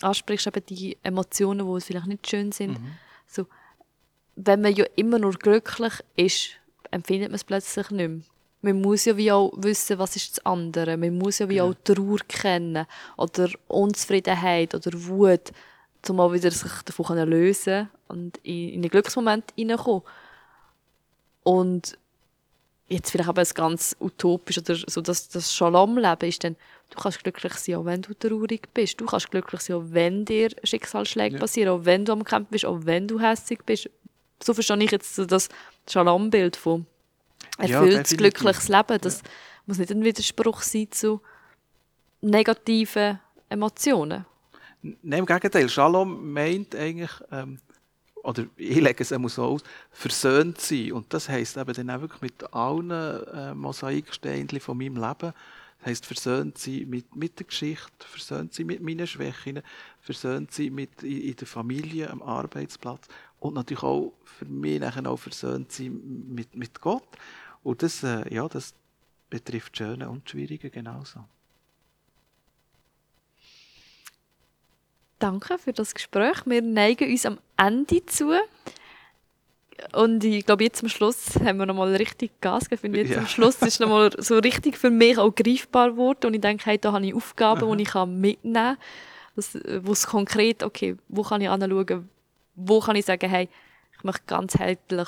ansprichst, 0.01 0.47
eben 0.47 0.65
die 0.67 0.97
Emotionen, 1.03 1.73
die 1.73 1.81
vielleicht 1.81 2.07
nicht 2.07 2.29
schön 2.29 2.51
sind. 2.51 2.79
Mhm. 2.79 2.91
So, 3.25 3.47
wenn 4.35 4.61
man 4.61 4.75
ja 4.75 4.85
immer 4.95 5.19
nur 5.19 5.33
glücklich 5.33 5.93
ist, 6.15 6.51
empfindet 6.91 7.29
man 7.29 7.35
es 7.35 7.43
plötzlich 7.43 7.89
nicht 7.91 8.07
mehr. 8.07 8.21
Man 8.61 8.81
muss 8.81 9.05
ja 9.05 9.15
wie 9.17 9.31
auch 9.31 9.53
wissen, 9.55 9.99
was 9.99 10.15
ist 10.15 10.37
das 10.37 10.45
andere. 10.45 10.97
Man 10.97 11.17
muss 11.17 11.39
ja 11.39 11.47
wie 11.47 11.55
ja. 11.55 11.63
auch 11.63 11.75
Trauer 11.83 12.19
kennen 12.27 12.85
oder 13.15 13.49
Unzufriedenheit 13.67 14.73
oder 14.73 14.91
Wut, 14.93 15.51
um 16.09 16.15
mal 16.15 16.33
wieder 16.33 16.51
sich 16.51 16.71
davon 16.85 17.17
lösen 17.29 17.89
und 18.07 18.37
in, 18.43 18.69
in 18.69 18.81
einen 18.81 18.89
Glücksmoment 18.89 19.45
hineinkommen. 19.55 20.01
Und 21.43 21.97
jetzt 22.89 23.11
vielleicht 23.11 23.29
aber 23.29 23.41
ein 23.41 23.47
ganz 23.53 23.95
utopisch 23.99 24.57
oder 24.57 24.75
so, 24.87 25.01
dass 25.01 25.29
das 25.29 25.53
Shalom-Leben 25.53 26.27
ist 26.27 26.43
dann, 26.43 26.55
du 26.89 26.97
kannst 26.97 27.23
glücklich 27.23 27.53
sein, 27.53 27.75
auch 27.75 27.85
wenn 27.85 28.01
du 28.01 28.13
traurig 28.13 28.73
bist. 28.73 28.99
Du 28.99 29.05
kannst 29.05 29.29
glücklich 29.29 29.61
sein, 29.61 29.77
auch 29.77 29.83
wenn 29.87 30.25
dir 30.25 30.49
Schicksalsschläge 30.63 31.35
ja. 31.35 31.39
passieren, 31.39 31.69
auch 31.69 31.85
wenn 31.85 32.05
du 32.05 32.13
am 32.13 32.23
Kämpfen 32.23 32.51
bist, 32.51 32.65
auch 32.65 32.79
wenn 32.83 33.07
du 33.07 33.19
hässlich 33.19 33.59
bist. 33.65 33.89
So 34.41 34.53
verstehe 34.53 34.77
ich 34.83 34.91
jetzt 34.91 35.19
das 35.31 35.49
Shalom-Bild 35.89 36.55
von 36.55 36.85
erfülltes, 37.57 38.11
ja, 38.11 38.17
glückliches 38.17 38.67
Leben. 38.67 38.97
Das 39.01 39.21
ja. 39.21 39.29
muss 39.65 39.77
nicht 39.77 39.91
ein 39.91 40.03
Widerspruch 40.03 40.61
sein 40.61 40.87
zu 40.91 41.21
negativen 42.21 43.19
Emotionen. 43.49 44.25
Nein, 44.81 45.19
im 45.19 45.25
Gegenteil. 45.25 45.69
Shalom 45.69 46.31
meint 46.31 46.75
eigentlich, 46.75 47.11
ähm, 47.31 47.59
oder 48.23 48.45
ich 48.57 48.79
lege 48.79 49.03
es 49.03 49.11
immer 49.11 49.29
so 49.29 49.43
aus, 49.43 49.63
versöhnt 49.91 50.59
sein. 50.59 50.91
Und 50.93 51.13
das 51.13 51.29
heisst 51.29 51.57
eben 51.57 51.73
dann 51.73 51.89
auch 51.89 52.01
wirklich 52.01 52.21
mit 52.21 52.53
allen 52.53 52.91
äh, 52.91 53.53
Mosaiksteinchen 53.53 54.59
von 54.59 54.77
meinem 54.77 54.95
Leben. 54.95 55.33
Das 55.79 55.85
heisst, 55.85 56.05
versöhnt 56.05 56.57
sein 56.57 56.89
mit, 56.89 57.15
mit 57.15 57.39
der 57.39 57.45
Geschichte, 57.45 57.87
versöhnt 57.99 58.53
sein 58.53 58.65
mit 58.65 58.81
meinen 58.81 59.07
Schwächen, 59.07 59.61
versöhnt 60.01 60.51
sein 60.51 60.73
mit, 60.73 61.03
in, 61.03 61.21
in 61.21 61.35
der 61.35 61.47
Familie, 61.47 62.09
am 62.09 62.21
Arbeitsplatz. 62.21 63.07
Und 63.39 63.53
natürlich 63.53 63.83
auch 63.83 64.13
für 64.25 64.45
mich 64.45 64.79
nachher 64.79 65.07
auch 65.07 65.17
versöhnt 65.17 65.71
sein 65.71 65.99
mit, 66.29 66.55
mit 66.55 66.81
Gott. 66.81 67.07
Und 67.63 67.83
das, 67.83 68.03
äh, 68.03 68.33
ja, 68.33 68.47
das 68.47 68.73
betrifft 69.29 69.77
Schöne 69.77 70.09
und 70.09 70.29
Schwierige 70.29 70.69
genauso. 70.69 71.25
Danke 75.19 75.57
für 75.57 75.73
das 75.73 75.93
Gespräch. 75.93 76.45
Wir 76.45 76.61
neigen 76.61 77.09
uns 77.09 77.25
am 77.25 77.39
Ende 77.57 78.05
zu. 78.05 78.33
Und 79.93 80.23
ich 80.23 80.45
glaube, 80.45 80.63
jetzt 80.63 80.81
am 80.83 80.89
Schluss 80.89 81.35
haben 81.35 81.57
wir 81.57 81.65
nochmal 81.65 81.95
richtig 81.95 82.39
Gas 82.41 82.69
gegeben. 82.69 82.95
Jetzt 82.95 83.11
ja. 83.11 83.19
am 83.19 83.27
Schluss 83.27 83.61
ist 83.61 83.79
nochmal 83.79 84.11
so 84.17 84.37
richtig 84.37 84.77
für 84.77 84.89
mich 84.89 85.17
auch 85.17 85.33
greifbar 85.33 85.91
geworden. 85.91 86.27
Und 86.27 86.33
ich 86.35 86.41
denke, 86.41 86.65
hey, 86.65 86.77
da 86.77 86.93
habe 86.93 87.05
ich 87.05 87.13
Aufgaben, 87.13 87.63
Aha. 87.63 87.75
die 87.75 87.83
ich 87.83 87.95
mitnehmen 88.05 88.77
kann. 89.33 89.83
Wo 89.83 89.91
es 89.91 90.07
konkret, 90.07 90.63
okay, 90.63 90.97
wo 91.09 91.21
kann 91.21 91.41
ich 91.41 91.49
anschauen, 91.49 92.09
wo 92.55 92.79
kann 92.79 92.95
ich 92.95 93.05
sagen, 93.05 93.29
hey, 93.29 93.49
ich 93.95 94.03
möchte 94.03 94.23
ganzheitlich 94.25 95.07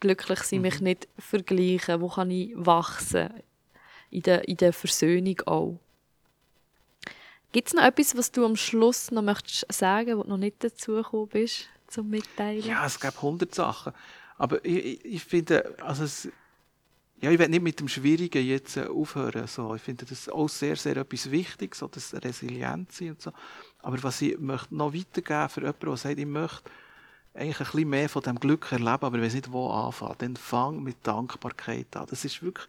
glücklich 0.00 0.40
sein, 0.40 0.58
mhm. 0.58 0.62
mich 0.62 0.80
nicht 0.80 1.08
vergleichen, 1.18 2.00
wo 2.00 2.08
kann 2.08 2.30
ich 2.30 2.52
wachsen, 2.54 3.30
in 4.10 4.22
der, 4.22 4.48
in 4.48 4.56
der 4.56 4.72
Versöhnung 4.72 5.40
auch. 5.46 5.78
Gibt 7.52 7.68
es 7.68 7.74
noch 7.74 7.84
etwas, 7.84 8.16
was 8.16 8.32
du 8.32 8.44
am 8.44 8.56
Schluss 8.56 9.10
noch 9.10 9.22
möchtest 9.22 9.72
sagen, 9.72 10.18
wo 10.18 10.22
du 10.22 10.30
noch 10.30 10.36
nicht 10.36 10.62
dazu 10.62 10.96
gekommen 10.96 11.28
bist, 11.28 11.68
zum 11.86 12.10
Mitteilen? 12.10 12.64
Ja, 12.64 12.84
es 12.84 13.00
gibt 13.00 13.22
hundert 13.22 13.54
Sachen. 13.54 13.92
Aber 14.36 14.62
ich, 14.64 14.84
ich, 14.84 15.04
ich 15.04 15.24
finde, 15.24 15.74
also 15.80 16.04
es, 16.04 16.28
ja, 17.20 17.30
ich 17.30 17.38
will 17.38 17.48
nicht 17.48 17.62
mit 17.62 17.80
dem 17.80 17.88
Schwierigen 17.88 18.44
jetzt 18.44 18.76
äh, 18.76 18.86
aufhören. 18.86 19.46
So. 19.46 19.74
Ich 19.74 19.82
finde 19.82 20.04
das 20.04 20.28
auch 20.28 20.48
sehr, 20.48 20.76
sehr 20.76 20.98
etwas 20.98 21.30
Wichtiges, 21.30 21.78
so 21.78 21.88
das 21.88 22.12
Resilienz 22.12 23.00
und 23.00 23.22
so. 23.22 23.32
Aber 23.78 24.02
was 24.02 24.20
ich 24.20 24.38
möchte 24.38 24.76
noch 24.76 24.92
weitergeben 24.92 25.48
für 25.48 25.60
jemanden, 25.60 25.86
der 25.86 25.96
sagt, 25.96 26.18
ich 26.18 26.26
möchte 26.26 26.70
eigentlich 27.36 27.60
ein 27.60 27.64
bisschen 27.66 27.90
mehr 27.90 28.08
von 28.08 28.22
dem 28.22 28.40
Glück 28.40 28.70
erleben, 28.72 29.04
aber 29.04 29.16
ich 29.18 29.24
weiß 29.24 29.34
nicht, 29.34 29.52
wo 29.52 29.70
anfangen. 29.70 30.14
Dann 30.18 30.36
fang 30.36 30.82
mit 30.82 30.96
Dankbarkeit 31.02 31.94
an. 31.96 32.06
Das 32.08 32.24
ist 32.24 32.42
wirklich 32.42 32.66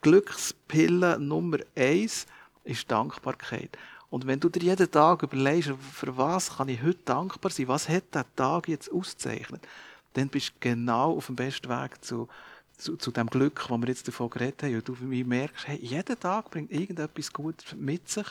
Glückspille 0.00 1.18
Nummer 1.18 1.58
eins 1.76 2.26
ist 2.64 2.90
Dankbarkeit. 2.90 3.76
Und 4.10 4.26
wenn 4.26 4.40
du 4.40 4.48
dir 4.48 4.62
jeden 4.62 4.90
Tag 4.90 5.22
überlegst, 5.22 5.72
für 5.92 6.16
was 6.16 6.56
kann 6.56 6.68
ich 6.68 6.82
heute 6.82 6.98
dankbar 7.04 7.50
sein, 7.50 7.68
was 7.68 7.88
hat 7.88 8.14
der 8.14 8.24
Tag 8.36 8.68
jetzt 8.68 8.90
auszeichnet, 8.92 9.66
dann 10.14 10.28
bist 10.28 10.50
du 10.50 10.52
genau 10.60 11.16
auf 11.16 11.26
dem 11.26 11.36
besten 11.36 11.68
Weg 11.68 12.02
zu, 12.02 12.28
zu, 12.76 12.96
zu 12.96 13.10
dem 13.10 13.28
Glück, 13.28 13.68
wo 13.68 13.76
wir 13.76 13.88
jetzt 13.88 14.08
davon 14.08 14.30
geredet 14.30 14.62
haben. 14.62 14.76
Und 14.76 14.88
du 14.88 14.96
merkst, 15.00 15.66
hey, 15.66 15.78
jeder 15.82 16.18
Tag 16.18 16.50
bringt 16.50 16.70
irgendetwas 16.70 17.32
Gutes 17.32 17.74
mit 17.74 18.08
sich, 18.08 18.26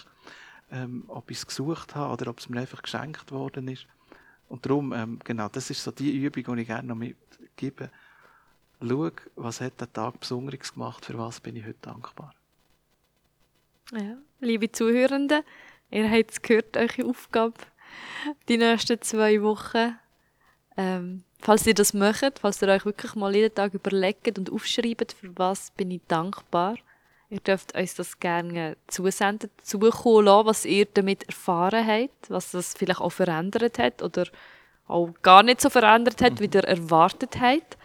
ähm, 0.71 1.03
ob 1.07 1.29
ich 1.29 1.37
es 1.37 1.47
gesucht 1.47 1.95
habe 1.95 2.13
oder 2.13 2.31
ob 2.31 2.39
es 2.39 2.49
mir 2.49 2.59
einfach 2.61 2.81
geschenkt 2.81 3.31
worden 3.31 3.67
ist. 3.67 3.85
Und 4.49 4.65
darum, 4.65 4.93
ähm, 4.93 5.19
genau, 5.23 5.49
das 5.49 5.69
ist 5.69 5.83
so 5.83 5.91
die 5.91 6.15
Übung, 6.17 6.55
die 6.55 6.61
ich 6.61 6.67
gerne 6.67 6.87
noch 6.87 6.95
mitgebe. 6.95 7.89
Schau, 8.81 9.11
was 9.35 9.61
hat 9.61 9.79
der 9.79 9.91
Tag 9.91 10.19
Besonderes 10.19 10.73
gemacht, 10.73 11.05
für 11.05 11.17
was 11.17 11.39
bin 11.39 11.55
ich 11.55 11.65
heute 11.65 11.79
dankbar. 11.81 12.33
Ja, 13.91 14.17
liebe 14.39 14.71
Zuhörenden, 14.71 15.43
ihr 15.89 16.11
habt 16.11 16.31
es 16.31 16.41
gehört, 16.41 16.77
eure 16.77 17.05
Aufgabe 17.05 17.55
die 18.47 18.57
nächsten 18.57 19.01
zwei 19.01 19.41
Wochen. 19.41 19.97
Ähm, 20.75 21.23
falls 21.39 21.65
ihr 21.65 21.73
das 21.73 21.93
möchtet, 21.93 22.39
falls 22.39 22.61
ihr 22.61 22.67
euch 22.67 22.85
wirklich 22.85 23.15
mal 23.15 23.35
jeden 23.35 23.53
Tag 23.53 23.73
überlegt 23.73 24.37
und 24.37 24.51
aufschreibt, 24.51 25.13
für 25.13 25.35
was 25.37 25.71
bin 25.71 25.91
ich 25.91 26.01
dankbar, 26.07 26.75
Ihr 27.29 27.39
dürft 27.41 27.75
uns 27.75 27.95
das 27.95 28.19
gerne 28.19 28.77
zusenden, 28.87 29.49
zukommen 29.61 30.25
lassen, 30.25 30.47
was 30.47 30.65
ihr 30.65 30.85
damit 30.85 31.23
erfahren 31.27 31.85
habt, 31.85 32.29
was 32.29 32.51
das 32.51 32.73
vielleicht 32.73 33.01
auch 33.01 33.09
verändert 33.11 33.79
hat 33.79 34.01
oder 34.01 34.25
auch 34.87 35.09
gar 35.21 35.43
nicht 35.43 35.59
so 35.59 35.69
verändert 35.69 36.21
hat, 36.21 36.39
wie 36.39 36.45
ihr 36.45 36.63
erwartet 36.63 37.39
habt. 37.41 37.77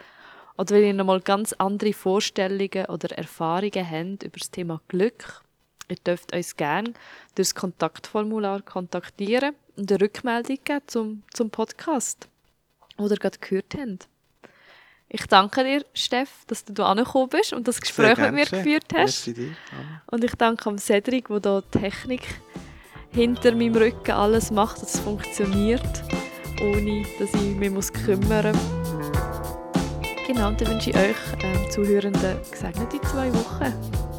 Oder 0.57 0.75
wenn 0.75 0.85
ihr 0.85 0.93
nochmal 0.93 1.19
ganz 1.19 1.51
andere 1.53 1.91
Vorstellungen 1.91 2.85
oder 2.85 3.17
Erfahrungen 3.17 3.89
habt 3.91 4.23
über 4.23 4.37
das 4.37 4.51
Thema 4.51 4.81
Glück. 4.87 5.41
Ihr 5.89 5.97
dürft 5.97 6.33
uns 6.33 6.55
gerne 6.55 6.93
durch 7.35 7.49
das 7.49 7.55
Kontaktformular 7.55 8.61
kontaktieren 8.61 9.55
und 9.75 9.91
eine 9.91 9.99
Rückmeldung 9.99 10.57
geben 10.63 10.81
zum, 10.87 11.23
zum 11.33 11.49
Podcast, 11.49 12.29
oder 12.97 13.15
gerade 13.15 13.39
gehört 13.39 13.75
habt. 13.75 14.07
Ich 15.15 15.27
danke 15.27 15.63
dir, 15.63 15.85
Steff, 15.93 16.43
dass 16.47 16.65
du 16.65 16.73
hier 16.75 16.87
angekommen 16.87 17.29
bist 17.29 17.53
und 17.53 17.67
das 17.67 17.79
Gespräch 17.79 18.17
mit 18.17 18.33
mir 18.33 18.45
geführt 18.47 18.85
hast. 18.95 19.29
Und 20.07 20.23
ich 20.23 20.33
danke 20.33 20.67
am 20.67 20.79
Cedric, 20.79 21.27
der 21.27 21.39
hier 21.39 21.61
die 21.61 21.79
Technik 21.79 22.21
hinter 23.11 23.51
meinem 23.51 23.75
Rücken 23.75 24.09
alles 24.09 24.49
macht, 24.49 24.81
dass 24.81 24.95
es 24.95 24.99
funktioniert, 25.01 26.03
ohne 26.59 27.05
dass 27.19 27.31
ich 27.31 27.55
mich 27.55 27.69
muss 27.69 27.93
kümmern 27.93 28.53
muss. 28.53 29.11
Genau, 30.25 30.47
und 30.47 30.59
dann 30.59 30.67
wünsche 30.69 30.89
ich 30.89 30.95
euch, 30.95 31.15
ähm, 31.43 31.69
Zuhörenden, 31.69 32.39
gesegnete 32.49 32.99
zwei 33.01 33.31
Wochen. 33.35 34.12